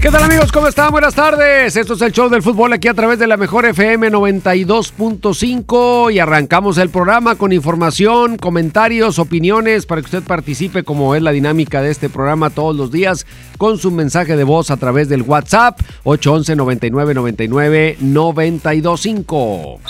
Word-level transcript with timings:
¿Qué 0.00 0.10
tal 0.10 0.22
amigos? 0.22 0.50
¿Cómo 0.50 0.66
están? 0.66 0.90
Buenas 0.92 1.14
tardes. 1.14 1.76
Esto 1.76 1.92
es 1.92 2.00
el 2.00 2.12
show 2.12 2.30
del 2.30 2.42
fútbol 2.42 2.72
aquí 2.72 2.88
a 2.88 2.94
través 2.94 3.18
de 3.18 3.26
la 3.26 3.36
mejor 3.36 3.66
FM 3.66 4.10
92.5 4.10 6.14
y 6.14 6.18
arrancamos 6.18 6.78
el 6.78 6.88
programa 6.88 7.34
con 7.34 7.52
información, 7.52 8.38
comentarios, 8.38 9.18
opiniones 9.18 9.84
para 9.84 10.00
que 10.00 10.06
usted 10.06 10.22
participe 10.22 10.84
como 10.84 11.14
es 11.14 11.22
la 11.22 11.32
dinámica 11.32 11.82
de 11.82 11.90
este 11.90 12.08
programa 12.08 12.48
todos 12.48 12.74
los 12.74 12.90
días 12.90 13.26
con 13.58 13.76
su 13.76 13.90
mensaje 13.90 14.38
de 14.38 14.44
voz 14.44 14.70
a 14.70 14.78
través 14.78 15.10
del 15.10 15.20
WhatsApp 15.20 15.78
811 16.04 16.56
99 16.56 17.12
99 17.12 17.96
925. 18.00 19.80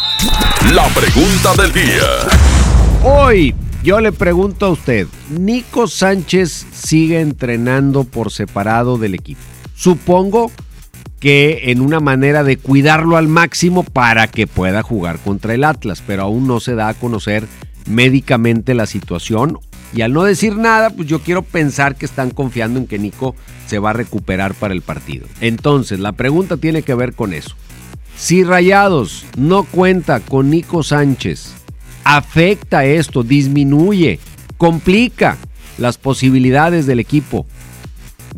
La 0.75 0.89
pregunta 0.89 1.55
del 1.63 1.73
día. 1.73 2.03
Hoy 3.05 3.55
yo 3.85 4.01
le 4.01 4.11
pregunto 4.11 4.67
a 4.67 4.71
usted, 4.71 5.07
¿Nico 5.29 5.87
Sánchez 5.87 6.67
sigue 6.73 7.21
entrenando 7.21 8.03
por 8.03 8.33
separado 8.33 8.99
del 8.99 9.15
equipo? 9.15 9.41
Supongo 9.81 10.53
que 11.21 11.71
en 11.71 11.81
una 11.81 12.01
manera 12.01 12.45
de 12.45 12.59
cuidarlo 12.59 13.17
al 13.17 13.29
máximo 13.29 13.83
para 13.83 14.27
que 14.27 14.47
pueda 14.47 14.83
jugar 14.83 15.19
contra 15.21 15.55
el 15.55 15.65
Atlas, 15.65 16.03
pero 16.07 16.25
aún 16.25 16.47
no 16.47 16.61
se 16.61 16.75
da 16.75 16.89
a 16.89 16.95
conocer 16.95 17.47
médicamente 17.87 18.75
la 18.75 18.85
situación. 18.85 19.59
Y 19.95 20.03
al 20.03 20.13
no 20.13 20.25
decir 20.25 20.55
nada, 20.57 20.91
pues 20.91 21.09
yo 21.09 21.21
quiero 21.21 21.41
pensar 21.41 21.97
que 21.97 22.05
están 22.05 22.29
confiando 22.29 22.79
en 22.79 22.87
que 22.87 22.99
Nico 22.99 23.35
se 23.67 23.79
va 23.79 23.89
a 23.89 23.95
recuperar 23.95 24.53
para 24.53 24.75
el 24.75 24.83
partido. 24.83 25.27
Entonces, 25.41 25.99
la 25.99 26.13
pregunta 26.13 26.59
tiene 26.59 26.83
que 26.83 26.95
ver 26.95 27.15
con 27.15 27.33
eso. 27.33 27.55
Si 28.19 28.45
Rayados 28.45 29.25
no 29.39 29.65
cuenta 29.65 30.21
con 30.21 30.51
Nico 30.51 30.83
Sánchez, 30.83 31.55
afecta 32.05 32.85
esto, 32.85 33.23
disminuye, 33.23 34.21
complica 34.59 35.39
las 35.79 35.97
posibilidades 35.97 36.85
del 36.85 37.01
equipo 37.01 37.47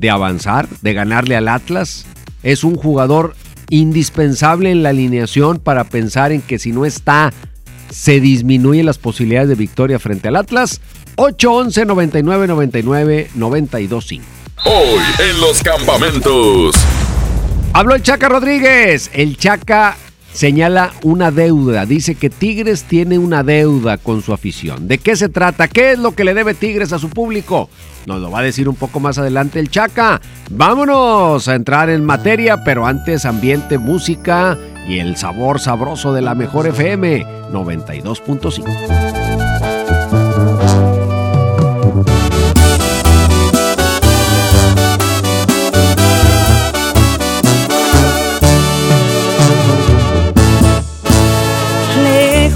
de 0.02 0.10
avanzar, 0.10 0.68
de 0.82 0.92
ganarle 0.92 1.36
al 1.36 1.48
Atlas. 1.48 2.04
Es 2.42 2.64
un 2.64 2.74
jugador 2.74 3.34
indispensable 3.70 4.70
en 4.70 4.82
la 4.82 4.90
alineación 4.90 5.58
para 5.58 5.84
pensar 5.84 6.32
en 6.32 6.42
que 6.42 6.58
si 6.58 6.72
no 6.72 6.84
está, 6.84 7.32
se 7.88 8.20
disminuyen 8.20 8.84
las 8.84 8.98
posibilidades 8.98 9.48
de 9.48 9.54
victoria 9.54 9.98
frente 9.98 10.28
al 10.28 10.36
Atlas. 10.36 10.80
8-11 11.16 11.86
99 11.86 12.46
99 12.48 13.30
92 13.34 14.06
5. 14.06 14.24
Hoy 14.64 15.02
en 15.20 15.40
los 15.40 15.62
campamentos. 15.62 16.74
Habló 17.72 17.94
el 17.94 18.02
Chaca 18.02 18.28
Rodríguez. 18.28 19.08
El 19.14 19.36
Chaca 19.36 19.96
señala 20.32 20.92
una 21.02 21.30
deuda. 21.30 21.86
Dice 21.86 22.14
que 22.14 22.30
Tigres 22.30 22.84
tiene 22.84 23.18
una 23.18 23.42
deuda 23.42 23.98
con 23.98 24.22
su 24.22 24.32
afición. 24.32 24.88
¿De 24.88 24.98
qué 24.98 25.16
se 25.16 25.28
trata? 25.28 25.68
¿Qué 25.68 25.92
es 25.92 25.98
lo 25.98 26.14
que 26.14 26.24
le 26.24 26.34
debe 26.34 26.54
Tigres 26.54 26.92
a 26.92 26.98
su 26.98 27.10
público? 27.10 27.68
Nos 28.06 28.20
lo 28.20 28.30
va 28.30 28.40
a 28.40 28.42
decir 28.42 28.68
un 28.68 28.74
poco 28.74 29.00
más 29.00 29.18
adelante 29.18 29.60
el 29.60 29.70
Chaca. 29.70 30.20
Vámonos 30.50 31.46
a 31.48 31.54
entrar 31.54 31.90
en 31.90 32.04
materia, 32.04 32.64
pero 32.64 32.86
antes 32.86 33.24
ambiente, 33.24 33.78
música 33.78 34.58
y 34.88 34.98
el 34.98 35.16
sabor 35.16 35.60
sabroso 35.60 36.12
de 36.12 36.22
la 36.22 36.34
mejor 36.34 36.66
FM 36.66 37.24
92.5. 37.52 39.21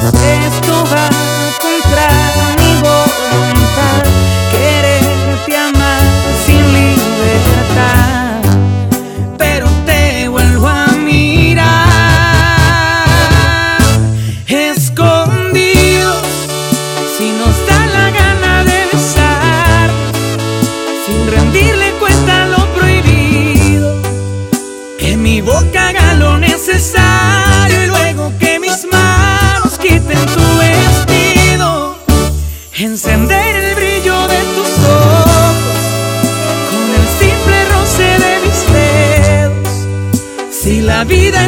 Esto 0.00 0.72
va 0.72 0.81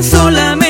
solamente 0.02 0.63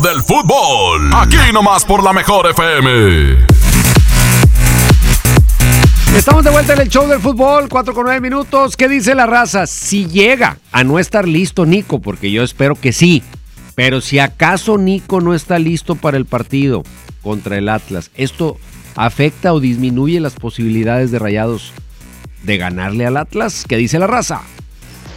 del 0.00 0.22
fútbol. 0.22 1.12
Aquí 1.14 1.36
nomás 1.52 1.84
por 1.84 2.02
la 2.02 2.12
mejor 2.12 2.48
FM. 2.50 3.46
Estamos 6.16 6.44
de 6.44 6.50
vuelta 6.50 6.72
en 6.74 6.80
el 6.80 6.88
show 6.88 7.06
del 7.08 7.20
fútbol, 7.20 7.68
4 7.68 7.94
con 7.94 8.04
9 8.04 8.20
minutos. 8.20 8.76
¿Qué 8.76 8.88
dice 8.88 9.14
la 9.14 9.26
raza? 9.26 9.66
Si 9.66 10.06
llega 10.06 10.58
a 10.72 10.84
no 10.84 10.98
estar 10.98 11.28
listo 11.28 11.66
Nico, 11.66 12.00
porque 12.00 12.30
yo 12.30 12.42
espero 12.42 12.74
que 12.74 12.92
sí, 12.92 13.22
pero 13.74 14.00
si 14.00 14.18
acaso 14.18 14.78
Nico 14.78 15.20
no 15.20 15.34
está 15.34 15.58
listo 15.58 15.94
para 15.94 16.16
el 16.16 16.26
partido 16.26 16.82
contra 17.22 17.56
el 17.58 17.68
Atlas, 17.68 18.10
¿esto 18.16 18.56
afecta 18.96 19.52
o 19.52 19.60
disminuye 19.60 20.20
las 20.20 20.34
posibilidades 20.34 21.10
de 21.10 21.18
Rayados 21.18 21.72
de 22.42 22.58
ganarle 22.58 23.06
al 23.06 23.16
Atlas? 23.16 23.64
¿Qué 23.68 23.76
dice 23.76 23.98
la 23.98 24.06
raza? 24.06 24.42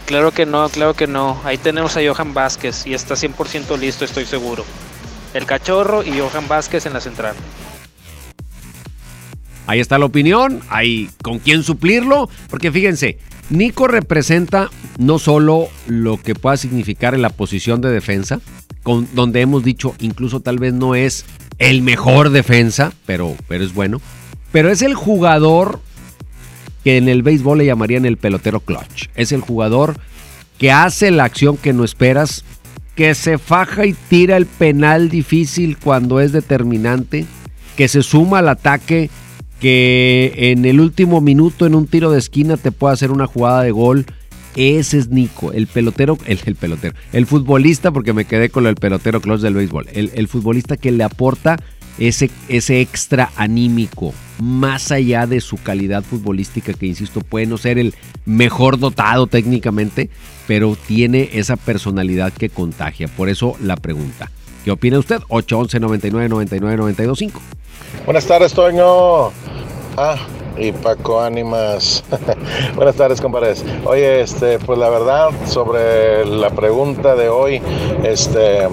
Claro 0.08 0.32
que 0.32 0.46
no, 0.46 0.70
claro 0.70 0.94
que 0.94 1.06
no. 1.06 1.38
Ahí 1.44 1.58
tenemos 1.58 1.98
a 1.98 2.00
Johan 2.02 2.34
Vázquez 2.34 2.88
y 2.88 2.94
está 2.94 3.16
100% 3.16 3.78
listo, 3.78 4.06
estoy 4.06 4.26
seguro. 4.26 4.64
El 5.34 5.46
cachorro 5.46 6.02
y 6.02 6.18
Johan 6.18 6.48
Vázquez 6.48 6.86
en 6.86 6.94
la 6.94 7.02
central. 7.02 7.36
Ahí 9.66 9.82
está 9.82 9.98
la 9.98 10.06
opinión, 10.06 10.62
hay 10.70 11.10
con 11.22 11.40
quién 11.40 11.62
suplirlo, 11.62 12.30
porque 12.50 12.72
fíjense, 12.72 13.20
Nico 13.50 13.90
representa 13.90 14.70
no 14.98 15.20
solo 15.20 15.68
lo 15.88 16.16
que 16.16 16.36
pueda 16.36 16.56
significar 16.56 17.14
en 17.14 17.22
la 17.22 17.30
posición 17.30 17.82
de 17.82 17.90
defensa, 17.90 18.40
con, 18.84 19.10
donde 19.14 19.42
hemos 19.42 19.66
dicho 19.66 19.94
incluso 20.00 20.40
tal 20.40 20.58
vez 20.58 20.74
no 20.74 20.96
es 20.96 21.26
el 21.58 21.82
mejor 21.82 22.30
defensa, 22.30 22.94
pero, 23.06 23.36
pero 23.50 23.66
es 23.66 23.74
bueno, 23.74 24.00
pero 24.54 24.70
es 24.70 24.82
el 24.82 24.96
jugador 24.96 25.82
que 26.88 26.96
en 26.96 27.10
el 27.10 27.22
béisbol 27.22 27.58
le 27.58 27.66
llamarían 27.66 28.06
el 28.06 28.16
pelotero 28.16 28.62
clutch. 28.62 29.10
Es 29.18 29.34
el 29.34 29.42
jugador 29.42 29.98
que 30.58 30.72
hace 30.72 31.12
la 31.12 31.26
acción 31.26 31.58
que 31.58 31.74
no 31.74 31.84
esperas, 31.84 32.46
que 32.96 33.14
se 33.14 33.38
faja 33.38 33.86
y 33.86 33.92
tira 33.92 34.38
el 34.38 34.46
penal 34.46 35.10
difícil 35.10 35.78
cuando 35.78 36.22
es 36.22 36.32
determinante, 36.32 37.26
que 37.76 37.90
se 37.90 38.04
suma 38.04 38.40
al 38.40 38.48
ataque 38.48 39.10
que 39.60 40.32
en 40.38 40.64
el 40.64 40.80
último 40.80 41.20
minuto 41.20 41.66
en 41.66 41.76
un 41.76 41.88
tiro 41.88 42.10
de 42.10 42.20
esquina 42.20 42.56
te 42.56 42.72
puede 42.72 42.94
hacer 42.94 43.12
una 43.12 43.28
jugada 43.28 43.64
de 43.64 43.72
gol. 43.72 44.06
Ese 44.56 44.98
es 44.98 45.10
Nico, 45.10 45.52
el 45.52 45.68
pelotero, 45.68 46.18
el, 46.26 46.40
el 46.46 46.56
pelotero, 46.56 46.96
el 47.12 47.26
futbolista, 47.26 47.92
porque 47.92 48.14
me 48.14 48.24
quedé 48.24 48.50
con 48.50 48.66
el 48.66 48.76
pelotero 48.76 49.20
clutch 49.20 49.42
del 49.42 49.56
béisbol, 49.56 49.88
el 49.92 50.28
futbolista 50.30 50.78
que 50.78 50.94
le 50.94 51.04
aporta 51.04 51.58
ese, 51.98 52.30
ese 52.48 52.82
extra 52.82 53.32
anímico, 53.36 54.14
más 54.40 54.92
allá 54.92 55.26
de 55.26 55.42
su 55.42 55.58
calidad 55.58 56.04
futbolística, 56.04 56.74
que 56.74 56.86
insisto, 56.86 57.22
puede 57.22 57.46
no 57.46 57.58
ser 57.58 57.80
el 57.80 57.96
mejor 58.26 58.80
dotado 58.80 59.28
técnicamente, 59.28 60.10
pero 60.48 60.78
tiene 60.88 61.30
esa 61.34 61.56
personalidad 61.56 62.32
que 62.34 62.50
contagia. 62.50 63.08
Por 63.08 63.30
eso 63.30 63.56
la 63.62 63.76
pregunta. 63.76 64.32
¿Qué 64.64 64.72
opina 64.72 65.00
usted? 65.00 65.20
811 65.30 65.80
99 65.80 66.30
99 66.30 66.78
925. 66.78 67.42
Buenas 68.06 68.26
tardes, 68.26 68.54
Toño. 68.54 69.32
Ah, 69.98 70.18
y 70.58 70.72
Paco 70.72 71.22
Ánimas. 71.22 72.04
Buenas 72.76 72.96
tardes, 72.96 73.22
compadres. 73.22 73.64
Oye, 73.86 74.22
este, 74.22 74.60
pues 74.60 74.78
la 74.78 74.90
verdad, 74.90 75.30
sobre 75.46 76.26
la 76.26 76.50
pregunta 76.50 77.16
de 77.16 77.30
hoy, 77.30 77.62
este, 78.04 78.68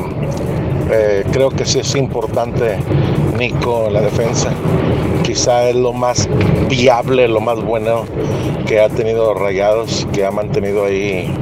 eh, 0.90 1.25
creo 1.32 1.50
que 1.50 1.64
sí 1.64 1.78
es 1.78 1.94
importante 1.94 2.76
Nico 3.38 3.88
la 3.90 4.00
defensa. 4.00 4.50
Quizá 5.25 5.71
es 5.71 5.75
lo 5.75 5.94
más 5.94 6.29
viable, 6.69 7.26
lo 7.29 7.41
más 7.41 7.61
bueno 7.62 8.05
que 8.67 8.79
ha 8.79 8.91
tenido 8.91 9.32
Rayados, 9.32 10.06
que 10.12 10.25
ha 10.26 10.31
mantenido 10.31 10.85
ahí 10.85 11.35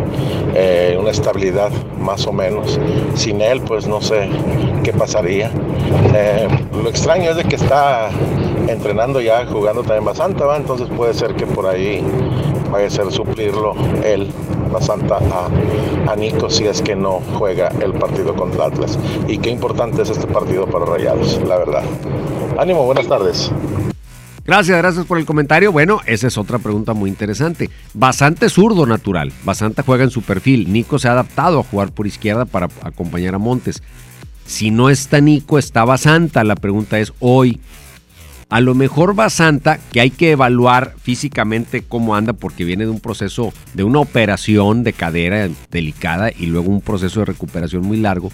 eh, 0.55 0.97
una 0.99 1.11
estabilidad 1.11 1.71
más 1.99 2.27
o 2.29 2.33
menos. 2.33 2.79
Sin 3.17 3.41
él, 3.41 3.61
pues 3.61 3.89
no 3.89 4.01
sé 4.01 4.29
qué 4.85 4.93
pasaría. 4.93 5.51
Eh, 6.15 6.47
lo 6.81 6.89
extraño 6.89 7.31
es 7.31 7.37
de 7.37 7.45
que 7.45 7.57
está 7.57 8.11
entrenando 8.69 9.21
ya, 9.21 9.45
jugando 9.47 9.83
también 9.83 10.05
bastante, 10.05 10.45
¿va? 10.45 10.57
entonces 10.57 10.89
puede 10.97 11.13
ser 11.13 11.35
que 11.35 11.47
por 11.47 11.67
ahí 11.67 12.05
vaya 12.71 12.87
a 12.87 12.91
ser 12.91 13.11
suplirlo 13.11 13.75
él, 14.05 14.31
Basanta, 14.73 15.19
a, 15.19 16.11
a 16.11 16.17
Nico 16.17 16.49
si 16.49 16.67
es 16.67 16.81
que 16.81 16.97
no 16.97 17.21
juega 17.35 17.69
el 17.83 17.93
partido 17.95 18.35
contra 18.35 18.67
Atlas. 18.67 18.99
Y 19.29 19.39
qué 19.39 19.51
importante 19.51 20.03
es 20.03 20.11
este 20.11 20.27
partido 20.27 20.67
para 20.67 20.87
Rayados, 20.87 21.41
la 21.47 21.59
verdad. 21.59 21.83
Ánimo, 22.59 22.85
buenas 22.85 23.07
tardes. 23.07 23.51
Gracias, 24.45 24.77
gracias 24.77 25.07
por 25.07 25.19
el 25.19 25.25
comentario. 25.25 25.71
Bueno, 25.71 26.01
esa 26.07 26.27
es 26.27 26.37
otra 26.37 26.59
pregunta 26.59 26.95
muy 26.95 27.09
interesante. 27.09 27.71
Basante 27.95 28.49
zurdo 28.49 28.87
natural. 28.87 29.33
Basanta 29.45 29.85
juega 29.85 30.05
en 30.05 30.11
su 30.11 30.23
perfil. 30.23 30.73
Nico 30.73 30.99
se 30.99 31.09
ha 31.09 31.13
adaptado 31.13 31.61
a 31.61 31.63
jugar 31.63 31.93
por 31.93 32.09
izquierda 32.09 32.45
para 32.45 32.69
acompañar 32.83 33.37
a 33.37 33.39
Montes. 33.39 33.83
Si 34.45 34.73
no 34.73 34.91
está 34.91 35.21
Nico, 35.21 35.59
está 35.59 35.85
Basanta. 35.85 36.43
La 36.43 36.57
pregunta 36.57 36.99
es 36.99 37.13
hoy. 37.21 37.61
A 38.49 38.61
lo 38.61 38.75
mejor 38.75 39.15
Basanta, 39.15 39.79
que 39.93 40.01
hay 40.01 40.11
que 40.11 40.33
evaluar 40.33 40.95
físicamente 41.01 41.83
cómo 41.83 42.17
anda 42.17 42.35
porque 42.35 42.65
viene 42.65 42.85
de 42.85 42.91
un 42.91 43.01
proceso, 43.01 43.53
de 43.73 43.85
una 43.85 44.01
operación 44.01 44.83
de 44.85 44.93
cadera 44.93 45.49
delicada 45.71 46.31
y 46.31 46.47
luego 46.47 46.69
un 46.69 46.83
proceso 46.83 47.21
de 47.21 47.27
recuperación 47.27 47.83
muy 47.87 47.97
largo. 47.97 48.31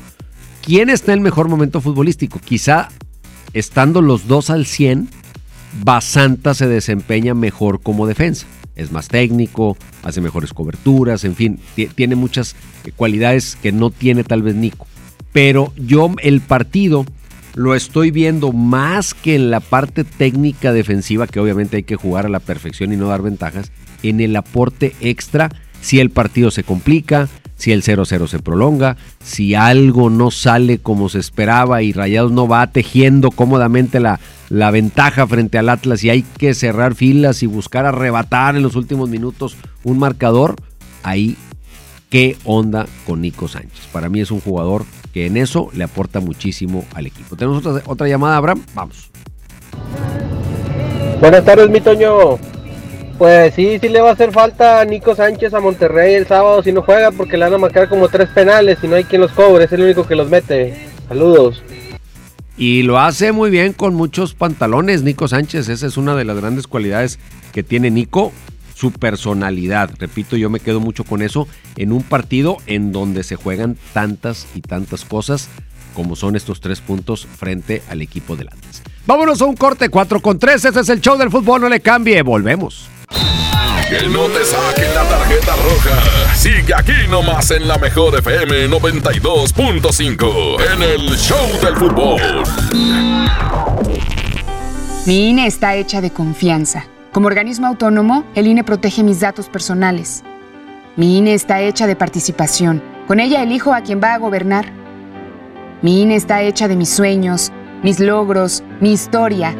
¿Quién 0.62 0.90
está 0.90 1.12
en 1.12 1.18
el 1.18 1.22
mejor 1.22 1.48
momento 1.48 1.80
futbolístico? 1.80 2.40
Quizá 2.40 2.88
estando 3.52 4.02
los 4.02 4.26
dos 4.26 4.50
al 4.50 4.66
100, 4.66 5.08
Basanta 5.82 6.54
se 6.54 6.66
desempeña 6.66 7.34
mejor 7.34 7.80
como 7.80 8.06
defensa. 8.06 8.46
Es 8.74 8.92
más 8.92 9.08
técnico, 9.08 9.76
hace 10.02 10.20
mejores 10.20 10.52
coberturas, 10.52 11.24
en 11.24 11.34
fin, 11.34 11.58
tiene 11.94 12.14
muchas 12.14 12.54
cualidades 12.96 13.56
que 13.60 13.72
no 13.72 13.90
tiene 13.90 14.22
tal 14.24 14.42
vez 14.42 14.54
Nico. 14.54 14.86
Pero 15.32 15.72
yo 15.76 16.12
el 16.22 16.40
partido 16.40 17.04
lo 17.54 17.74
estoy 17.74 18.12
viendo 18.12 18.52
más 18.52 19.14
que 19.14 19.34
en 19.34 19.50
la 19.50 19.58
parte 19.58 20.04
técnica 20.04 20.72
defensiva, 20.72 21.26
que 21.26 21.40
obviamente 21.40 21.78
hay 21.78 21.82
que 21.82 21.96
jugar 21.96 22.24
a 22.24 22.28
la 22.28 22.38
perfección 22.38 22.92
y 22.92 22.96
no 22.96 23.08
dar 23.08 23.22
ventajas, 23.22 23.72
en 24.04 24.20
el 24.20 24.36
aporte 24.36 24.94
extra 25.00 25.50
si 25.80 25.98
el 25.98 26.10
partido 26.10 26.52
se 26.52 26.62
complica, 26.62 27.28
si 27.58 27.72
el 27.72 27.82
0-0 27.82 28.26
se 28.28 28.38
prolonga, 28.38 28.96
si 29.22 29.54
algo 29.54 30.08
no 30.08 30.30
sale 30.30 30.78
como 30.78 31.08
se 31.08 31.18
esperaba 31.18 31.82
y 31.82 31.92
Rayados 31.92 32.32
no 32.32 32.48
va 32.48 32.66
tejiendo 32.68 33.30
cómodamente 33.30 34.00
la, 34.00 34.20
la 34.48 34.70
ventaja 34.70 35.26
frente 35.26 35.58
al 35.58 35.68
Atlas 35.68 36.02
y 36.04 36.10
hay 36.10 36.22
que 36.22 36.54
cerrar 36.54 36.94
filas 36.94 37.42
y 37.42 37.46
buscar 37.46 37.84
arrebatar 37.84 38.56
en 38.56 38.62
los 38.62 38.76
últimos 38.76 39.10
minutos 39.10 39.56
un 39.84 39.98
marcador, 39.98 40.56
ahí 41.02 41.36
qué 42.08 42.36
onda 42.44 42.86
con 43.06 43.20
Nico 43.20 43.48
Sánchez. 43.48 43.86
Para 43.92 44.08
mí 44.08 44.20
es 44.20 44.30
un 44.30 44.40
jugador 44.40 44.84
que 45.12 45.26
en 45.26 45.36
eso 45.36 45.68
le 45.74 45.84
aporta 45.84 46.20
muchísimo 46.20 46.84
al 46.94 47.06
equipo. 47.06 47.36
Tenemos 47.36 47.66
otra, 47.66 47.82
otra 47.86 48.08
llamada, 48.08 48.36
Abraham. 48.36 48.62
Vamos. 48.74 49.10
Buenas 51.20 51.44
tardes, 51.44 51.68
mi 51.68 51.80
Toño. 51.80 52.38
Pues 53.18 53.52
sí, 53.54 53.80
sí 53.80 53.88
le 53.88 54.00
va 54.00 54.10
a 54.10 54.12
hacer 54.12 54.30
falta 54.30 54.80
a 54.80 54.84
Nico 54.84 55.12
Sánchez 55.12 55.52
a 55.52 55.58
Monterrey 55.60 56.14
el 56.14 56.28
sábado 56.28 56.62
si 56.62 56.70
no 56.70 56.82
juega 56.82 57.10
porque 57.10 57.36
le 57.36 57.46
van 57.46 57.54
a 57.54 57.58
marcar 57.58 57.88
como 57.88 58.08
tres 58.08 58.28
penales 58.28 58.78
y 58.80 58.86
no 58.86 58.94
hay 58.94 59.02
quien 59.02 59.20
los 59.20 59.32
cobre, 59.32 59.64
es 59.64 59.72
el 59.72 59.82
único 59.82 60.06
que 60.06 60.14
los 60.14 60.30
mete. 60.30 60.76
Saludos. 61.08 61.60
Y 62.56 62.82
lo 62.82 62.98
hace 63.00 63.32
muy 63.32 63.50
bien 63.50 63.72
con 63.72 63.94
muchos 63.94 64.34
pantalones, 64.34 65.02
Nico 65.02 65.26
Sánchez. 65.26 65.68
Esa 65.68 65.86
es 65.88 65.96
una 65.96 66.14
de 66.14 66.24
las 66.24 66.36
grandes 66.36 66.68
cualidades 66.68 67.18
que 67.52 67.64
tiene 67.64 67.90
Nico, 67.90 68.32
su 68.74 68.92
personalidad. 68.92 69.90
Repito, 69.98 70.36
yo 70.36 70.48
me 70.48 70.60
quedo 70.60 70.78
mucho 70.78 71.02
con 71.02 71.20
eso 71.20 71.48
en 71.76 71.92
un 71.92 72.04
partido 72.04 72.58
en 72.66 72.92
donde 72.92 73.24
se 73.24 73.34
juegan 73.34 73.76
tantas 73.92 74.46
y 74.54 74.60
tantas 74.60 75.04
cosas 75.04 75.48
como 75.94 76.14
son 76.14 76.36
estos 76.36 76.60
tres 76.60 76.80
puntos 76.80 77.26
frente 77.26 77.82
al 77.88 78.00
equipo 78.00 78.36
del 78.36 78.48
Atlas. 78.48 78.82
Vámonos 79.06 79.42
a 79.42 79.46
un 79.46 79.56
corte 79.56 79.88
4 79.88 80.20
con 80.20 80.38
3. 80.38 80.66
Este 80.66 80.80
es 80.80 80.88
el 80.88 81.00
show 81.00 81.16
del 81.16 81.30
fútbol, 81.30 81.62
no 81.62 81.68
le 81.68 81.80
cambie. 81.80 82.22
Volvemos. 82.22 82.88
Que 83.10 84.06
no 84.08 84.26
te 84.26 84.44
saquen 84.44 84.94
la 84.94 85.04
tarjeta 85.04 85.56
roja. 85.56 86.34
Sigue 86.34 86.74
aquí 86.74 86.92
nomás 87.08 87.50
en 87.50 87.66
la 87.66 87.78
mejor 87.78 88.18
FM 88.18 88.68
92.5 88.68 90.56
en 90.74 90.82
el 90.82 91.16
show 91.16 91.46
del 91.62 91.74
fútbol. 91.76 92.20
Mi 95.06 95.30
INE 95.30 95.46
está 95.46 95.74
hecha 95.74 96.02
de 96.02 96.10
confianza. 96.10 96.84
Como 97.12 97.28
organismo 97.28 97.66
autónomo, 97.66 98.24
el 98.34 98.46
INE 98.46 98.62
protege 98.62 99.02
mis 99.02 99.20
datos 99.20 99.48
personales. 99.48 100.22
Mi 100.96 101.16
INE 101.16 101.32
está 101.32 101.62
hecha 101.62 101.86
de 101.86 101.96
participación. 101.96 102.82
Con 103.06 103.20
ella 103.20 103.42
elijo 103.42 103.72
a 103.72 103.80
quien 103.80 104.02
va 104.02 104.12
a 104.12 104.18
gobernar. 104.18 104.70
Mi 105.80 106.02
INE 106.02 106.16
está 106.16 106.42
hecha 106.42 106.68
de 106.68 106.76
mis 106.76 106.90
sueños, 106.90 107.52
mis 107.82 108.00
logros, 108.00 108.62
mi 108.80 108.92
historia. 108.92 109.54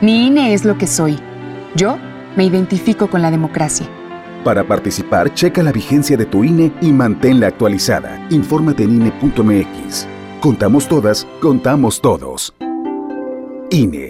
Mi 0.00 0.28
INE 0.28 0.54
es 0.54 0.64
lo 0.64 0.78
que 0.78 0.86
soy. 0.86 1.18
Yo 1.74 1.98
me 2.36 2.44
identifico 2.44 3.08
con 3.08 3.22
la 3.22 3.30
democracia. 3.30 3.86
Para 4.44 4.64
participar, 4.64 5.34
checa 5.34 5.62
la 5.62 5.72
vigencia 5.72 6.16
de 6.16 6.24
tu 6.24 6.44
INE 6.44 6.72
y 6.80 6.92
manténla 6.92 7.48
actualizada. 7.48 8.26
Infórmate 8.30 8.84
en 8.84 9.02
INE.mx. 9.02 10.06
Contamos 10.40 10.88
todas, 10.88 11.26
contamos 11.40 12.00
todos. 12.00 12.54
INE. 13.70 14.09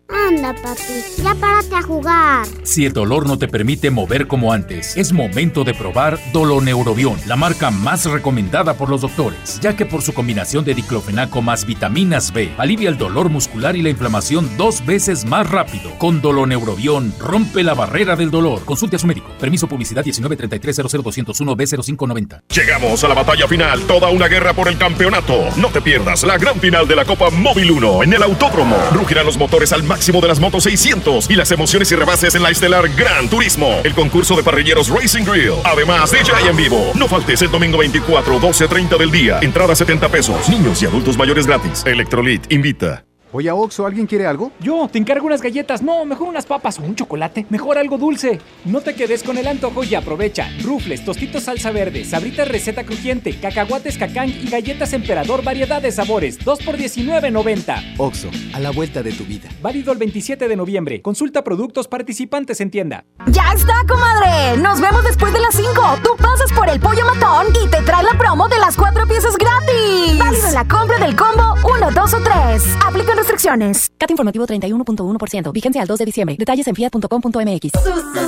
Anda, 0.13 0.53
papi, 0.53 1.23
ya 1.23 1.33
párate 1.35 1.73
a 1.75 1.81
jugar. 1.81 2.45
Si 2.63 2.85
el 2.85 2.91
dolor 2.91 3.25
no 3.27 3.37
te 3.37 3.47
permite 3.47 3.91
mover 3.91 4.27
como 4.27 4.51
antes, 4.51 4.97
es 4.97 5.13
momento 5.13 5.63
de 5.63 5.73
probar 5.73 6.19
Doloneurobion, 6.33 7.17
la 7.27 7.37
marca 7.37 7.71
más 7.71 8.05
recomendada 8.05 8.73
por 8.73 8.89
los 8.89 9.01
doctores, 9.01 9.59
ya 9.61 9.77
que 9.77 9.85
por 9.85 10.01
su 10.01 10.13
combinación 10.13 10.65
de 10.65 10.73
diclofenaco 10.73 11.41
más 11.41 11.65
vitaminas 11.65 12.33
B, 12.33 12.51
alivia 12.57 12.89
el 12.89 12.97
dolor 12.97 13.29
muscular 13.29 13.77
y 13.77 13.81
la 13.81 13.89
inflamación 13.89 14.49
dos 14.57 14.85
veces 14.85 15.23
más 15.23 15.49
rápido. 15.49 15.97
Con 15.97 16.21
Doloneurobion, 16.21 17.13
rompe 17.17 17.63
la 17.63 17.73
barrera 17.73 18.17
del 18.17 18.31
dolor. 18.31 18.65
Consulte 18.65 18.97
a 18.97 18.99
su 18.99 19.07
médico. 19.07 19.29
Permiso 19.39 19.67
publicidad 19.67 20.03
193300201 20.03 21.55
B0590. 21.55 22.43
Llegamos 22.53 23.01
a 23.03 23.07
la 23.07 23.13
batalla 23.13 23.47
final, 23.47 23.79
toda 23.83 24.09
una 24.09 24.27
guerra 24.27 24.53
por 24.53 24.67
el 24.67 24.77
campeonato. 24.77 25.45
No 25.55 25.69
te 25.69 25.81
pierdas 25.81 26.23
la 26.23 26.37
gran 26.37 26.59
final 26.59 26.85
de 26.85 26.97
la 26.97 27.05
Copa 27.05 27.29
Móvil 27.29 27.71
1 27.71 28.03
en 28.03 28.13
el 28.13 28.23
Autódromo. 28.23 28.75
Rugirán 28.91 29.25
los 29.25 29.37
motores 29.37 29.71
al 29.71 29.83
máximo 29.83 30.00
de 30.01 30.27
las 30.27 30.39
motos 30.39 30.63
600 30.63 31.29
y 31.29 31.35
las 31.35 31.51
emociones 31.51 31.91
y 31.91 31.95
rebases 31.95 32.33
en 32.33 32.41
la 32.41 32.49
estelar 32.49 32.89
Gran 32.95 33.29
Turismo, 33.29 33.81
el 33.83 33.93
concurso 33.93 34.35
de 34.35 34.41
parrilleros 34.41 34.89
Racing 34.89 35.23
Grill. 35.23 35.53
Además, 35.63 36.11
DJ 36.11 36.49
en 36.49 36.57
vivo. 36.57 36.91
No 36.95 37.07
faltes 37.07 37.41
el 37.43 37.51
domingo 37.51 37.77
24, 37.77 38.39
12.30 38.39 38.97
del 38.97 39.11
día. 39.11 39.39
Entrada 39.41 39.75
70 39.75 40.09
pesos. 40.09 40.49
Niños 40.49 40.81
y 40.81 40.87
adultos 40.87 41.17
mayores 41.17 41.45
gratis. 41.45 41.83
Electrolit 41.85 42.51
invita. 42.51 43.05
Oye, 43.33 43.49
Oxo, 43.49 43.85
¿alguien 43.85 44.07
quiere 44.07 44.27
algo? 44.27 44.51
Yo, 44.59 44.89
te 44.91 44.97
encargo 44.97 45.25
unas 45.25 45.41
galletas. 45.41 45.81
No, 45.81 46.03
mejor 46.03 46.27
unas 46.27 46.45
papas 46.45 46.79
o 46.79 46.83
un 46.83 46.95
chocolate. 46.95 47.45
Mejor 47.49 47.77
algo 47.77 47.97
dulce. 47.97 48.41
No 48.65 48.81
te 48.81 48.93
quedes 48.93 49.23
con 49.23 49.37
el 49.37 49.47
antojo 49.47 49.85
y 49.85 49.95
aprovecha. 49.95 50.49
Rufles, 50.61 51.05
tostitos 51.05 51.43
salsa 51.43 51.71
verde, 51.71 52.03
sabritas 52.03 52.49
receta 52.49 52.83
crujiente, 52.83 53.39
cacahuates 53.39 53.97
cacán 53.97 54.27
y 54.29 54.49
galletas 54.49 54.91
emperador 54.91 55.45
variedad 55.45 55.81
de 55.81 55.93
sabores. 55.93 56.43
2 56.43 56.63
por 56.63 56.75
19.90. 56.77 57.95
Oxo, 57.97 58.29
a 58.53 58.59
la 58.59 58.71
vuelta 58.71 59.01
de 59.01 59.13
tu 59.13 59.23
vida. 59.23 59.47
Válido 59.61 59.93
el 59.93 59.97
27 59.97 60.49
de 60.49 60.55
noviembre. 60.57 61.01
Consulta 61.01 61.41
productos 61.41 61.87
participantes 61.87 62.59
en 62.59 62.69
tienda. 62.69 63.05
¡Ya 63.27 63.53
está, 63.53 63.75
comadre! 63.87 64.57
Nos 64.57 64.81
vemos 64.81 65.05
después 65.05 65.31
de 65.31 65.39
las 65.39 65.55
5. 65.55 65.71
Tú 66.03 66.17
pasas 66.17 66.51
por 66.53 66.67
el 66.67 66.81
pollo 66.81 67.05
matón 67.05 67.47
y 67.63 67.69
te 67.69 67.81
trae 67.83 68.03
la 68.03 68.17
promo 68.17 68.49
de 68.49 68.59
las 68.59 68.75
cuatro 68.75 69.07
piezas 69.07 69.37
gratis. 69.37 70.19
Válido 70.19 70.47
en 70.49 70.53
la 70.53 70.67
compra 70.67 70.97
del 70.97 71.15
combo 71.15 71.55
1, 71.63 71.91
2 71.91 72.13
o 72.13 72.19
3. 72.21 72.63
Aplican 72.85 73.20
restricciones. 73.21 73.91
CAT 73.97 74.11
informativo 74.11 74.45
31.1%. 74.45 75.51
Vigencia 75.51 75.81
al 75.81 75.87
2 75.87 75.99
de 75.99 76.05
diciembre. 76.05 76.35
Detalles 76.37 76.67
en 76.67 76.75
fiat.com.mx. 76.75 77.71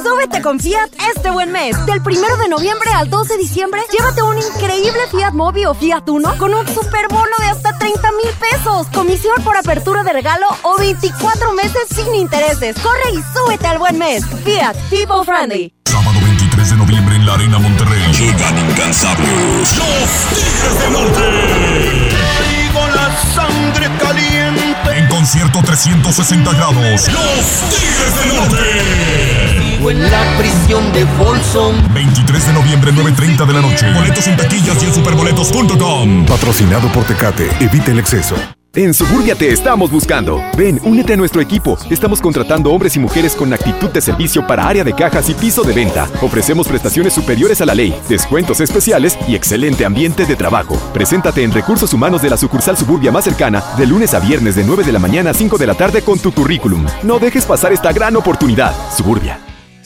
Súbete 0.04 0.42
con 0.42 0.60
Fiat 0.60 0.90
este 1.16 1.32
buen 1.32 1.52
mes. 1.52 1.76
Del 1.86 2.00
1 2.00 2.38
de 2.38 2.50
noviembre 2.50 2.90
al 2.94 3.10
12 3.10 3.34
de 3.34 3.40
diciembre, 3.40 3.82
llévate 3.92 4.22
un 4.22 4.38
increíble 4.38 5.00
Fiat 5.12 5.34
Mobi 5.34 5.66
o 5.66 5.74
Fiat 5.74 6.08
Uno 6.10 6.36
con 6.38 6.54
un 6.54 6.68
super 6.68 7.08
bono 7.10 7.36
de 7.40 7.46
hasta 7.46 7.78
30 7.78 8.12
mil 8.12 8.32
pesos. 8.40 8.88
Comisión 8.94 9.36
por 9.44 9.58
apertura 9.58 10.04
de 10.04 10.14
regalo 10.14 10.48
o 10.64 10.78
24 10.78 11.54
meses 11.54 11.84
sin 11.94 12.14
intereses. 12.16 12.76
Corre 12.80 13.12
y 13.14 13.38
súbete 13.38 13.68
al 13.68 13.78
buen 13.80 13.98
mes. 13.98 14.26
Fiat 14.44 14.76
People 14.90 15.24
Friendly. 15.26 15.74
Sábado 15.86 16.20
23 16.24 16.70
de 16.72 16.76
noviembre 16.76 17.16
en 17.16 17.26
la 17.26 17.34
Arena 17.34 17.60
Monterrey. 17.60 18.02
Llegan 18.14 18.70
incansables. 18.70 19.78
Los 19.78 20.10
Tigres 20.30 20.80
del 20.80 20.94
Norte. 20.94 21.24
Con 22.74 22.96
la 22.96 23.16
sangre 23.36 23.90
caliente. 24.00 24.73
En 25.04 25.10
concierto 25.10 25.60
360 25.62 26.54
grados. 26.54 26.78
Los 26.78 27.08
Tigres 27.70 28.16
del 28.20 28.36
Norte. 28.36 29.76
Sigo 29.76 29.92
en 29.92 30.10
la 30.10 30.38
prisión 30.38 30.94
de 30.94 31.06
Folsom. 31.18 31.76
23 31.94 32.48
de 32.48 32.54
noviembre, 32.54 32.94
9.30 32.94 33.46
de 33.46 33.54
la 33.54 33.62
noche. 33.62 33.92
Boletos 33.92 34.28
en 34.28 34.38
taquillas 34.38 34.82
y 34.82 34.86
en 34.86 34.94
superboletos.com. 34.94 36.26
Patrocinado 36.26 36.90
por 36.94 37.04
Tecate. 37.04 37.50
Evita 37.60 37.92
el 37.92 38.00
exceso. 38.00 38.36
En 38.76 38.92
Suburbia 38.92 39.36
te 39.36 39.52
estamos 39.52 39.92
buscando. 39.92 40.42
Ven, 40.58 40.80
únete 40.84 41.14
a 41.14 41.16
nuestro 41.16 41.40
equipo. 41.42 41.78
Estamos 41.92 42.20
contratando 42.20 42.72
hombres 42.72 42.96
y 42.96 43.00
mujeres 43.00 43.36
con 43.36 43.54
actitud 43.54 43.92
de 43.92 44.02
servicio 44.02 44.48
para 44.48 44.68
área 44.68 44.84
de 44.84 44.94
cajas 44.94 45.30
y 45.30 45.36
piso 45.36 45.62
de 45.62 45.74
venta. 45.74 46.10
Ofrecemos 46.24 46.68
prestaciones 46.68 47.14
superiores 47.14 47.62
a 47.62 47.68
la 47.68 47.76
ley, 47.76 47.94
descuentos 48.10 48.62
especiales 48.62 49.16
y 49.28 49.36
excelente 49.36 49.86
ambiente 49.86 50.26
de 50.26 50.36
trabajo. 50.36 50.76
Preséntate 50.92 51.44
en 51.44 51.52
Recursos 51.52 51.94
Humanos 51.94 52.24
de 52.24 52.32
la 52.32 52.38
sucursal 52.38 52.76
Suburbia 52.76 53.12
más 53.12 53.26
cercana 53.26 53.64
de 53.78 53.86
lunes 53.86 54.16
a 54.16 54.20
viernes 54.20 54.56
de 54.56 54.64
9 54.64 54.84
de 54.84 54.92
la 54.92 54.98
mañana 54.98 55.30
a 55.30 55.34
5 55.36 55.60
de 55.60 55.68
la 55.68 55.76
tarde 55.76 56.02
con 56.02 56.18
tu 56.18 56.32
currículum. 56.32 56.84
No 57.04 57.20
dejes 57.20 57.46
pasar 57.46 57.74
esta 57.74 57.94
gran 57.94 58.16
oportunidad. 58.16 58.74
Suburbia. 58.90 59.53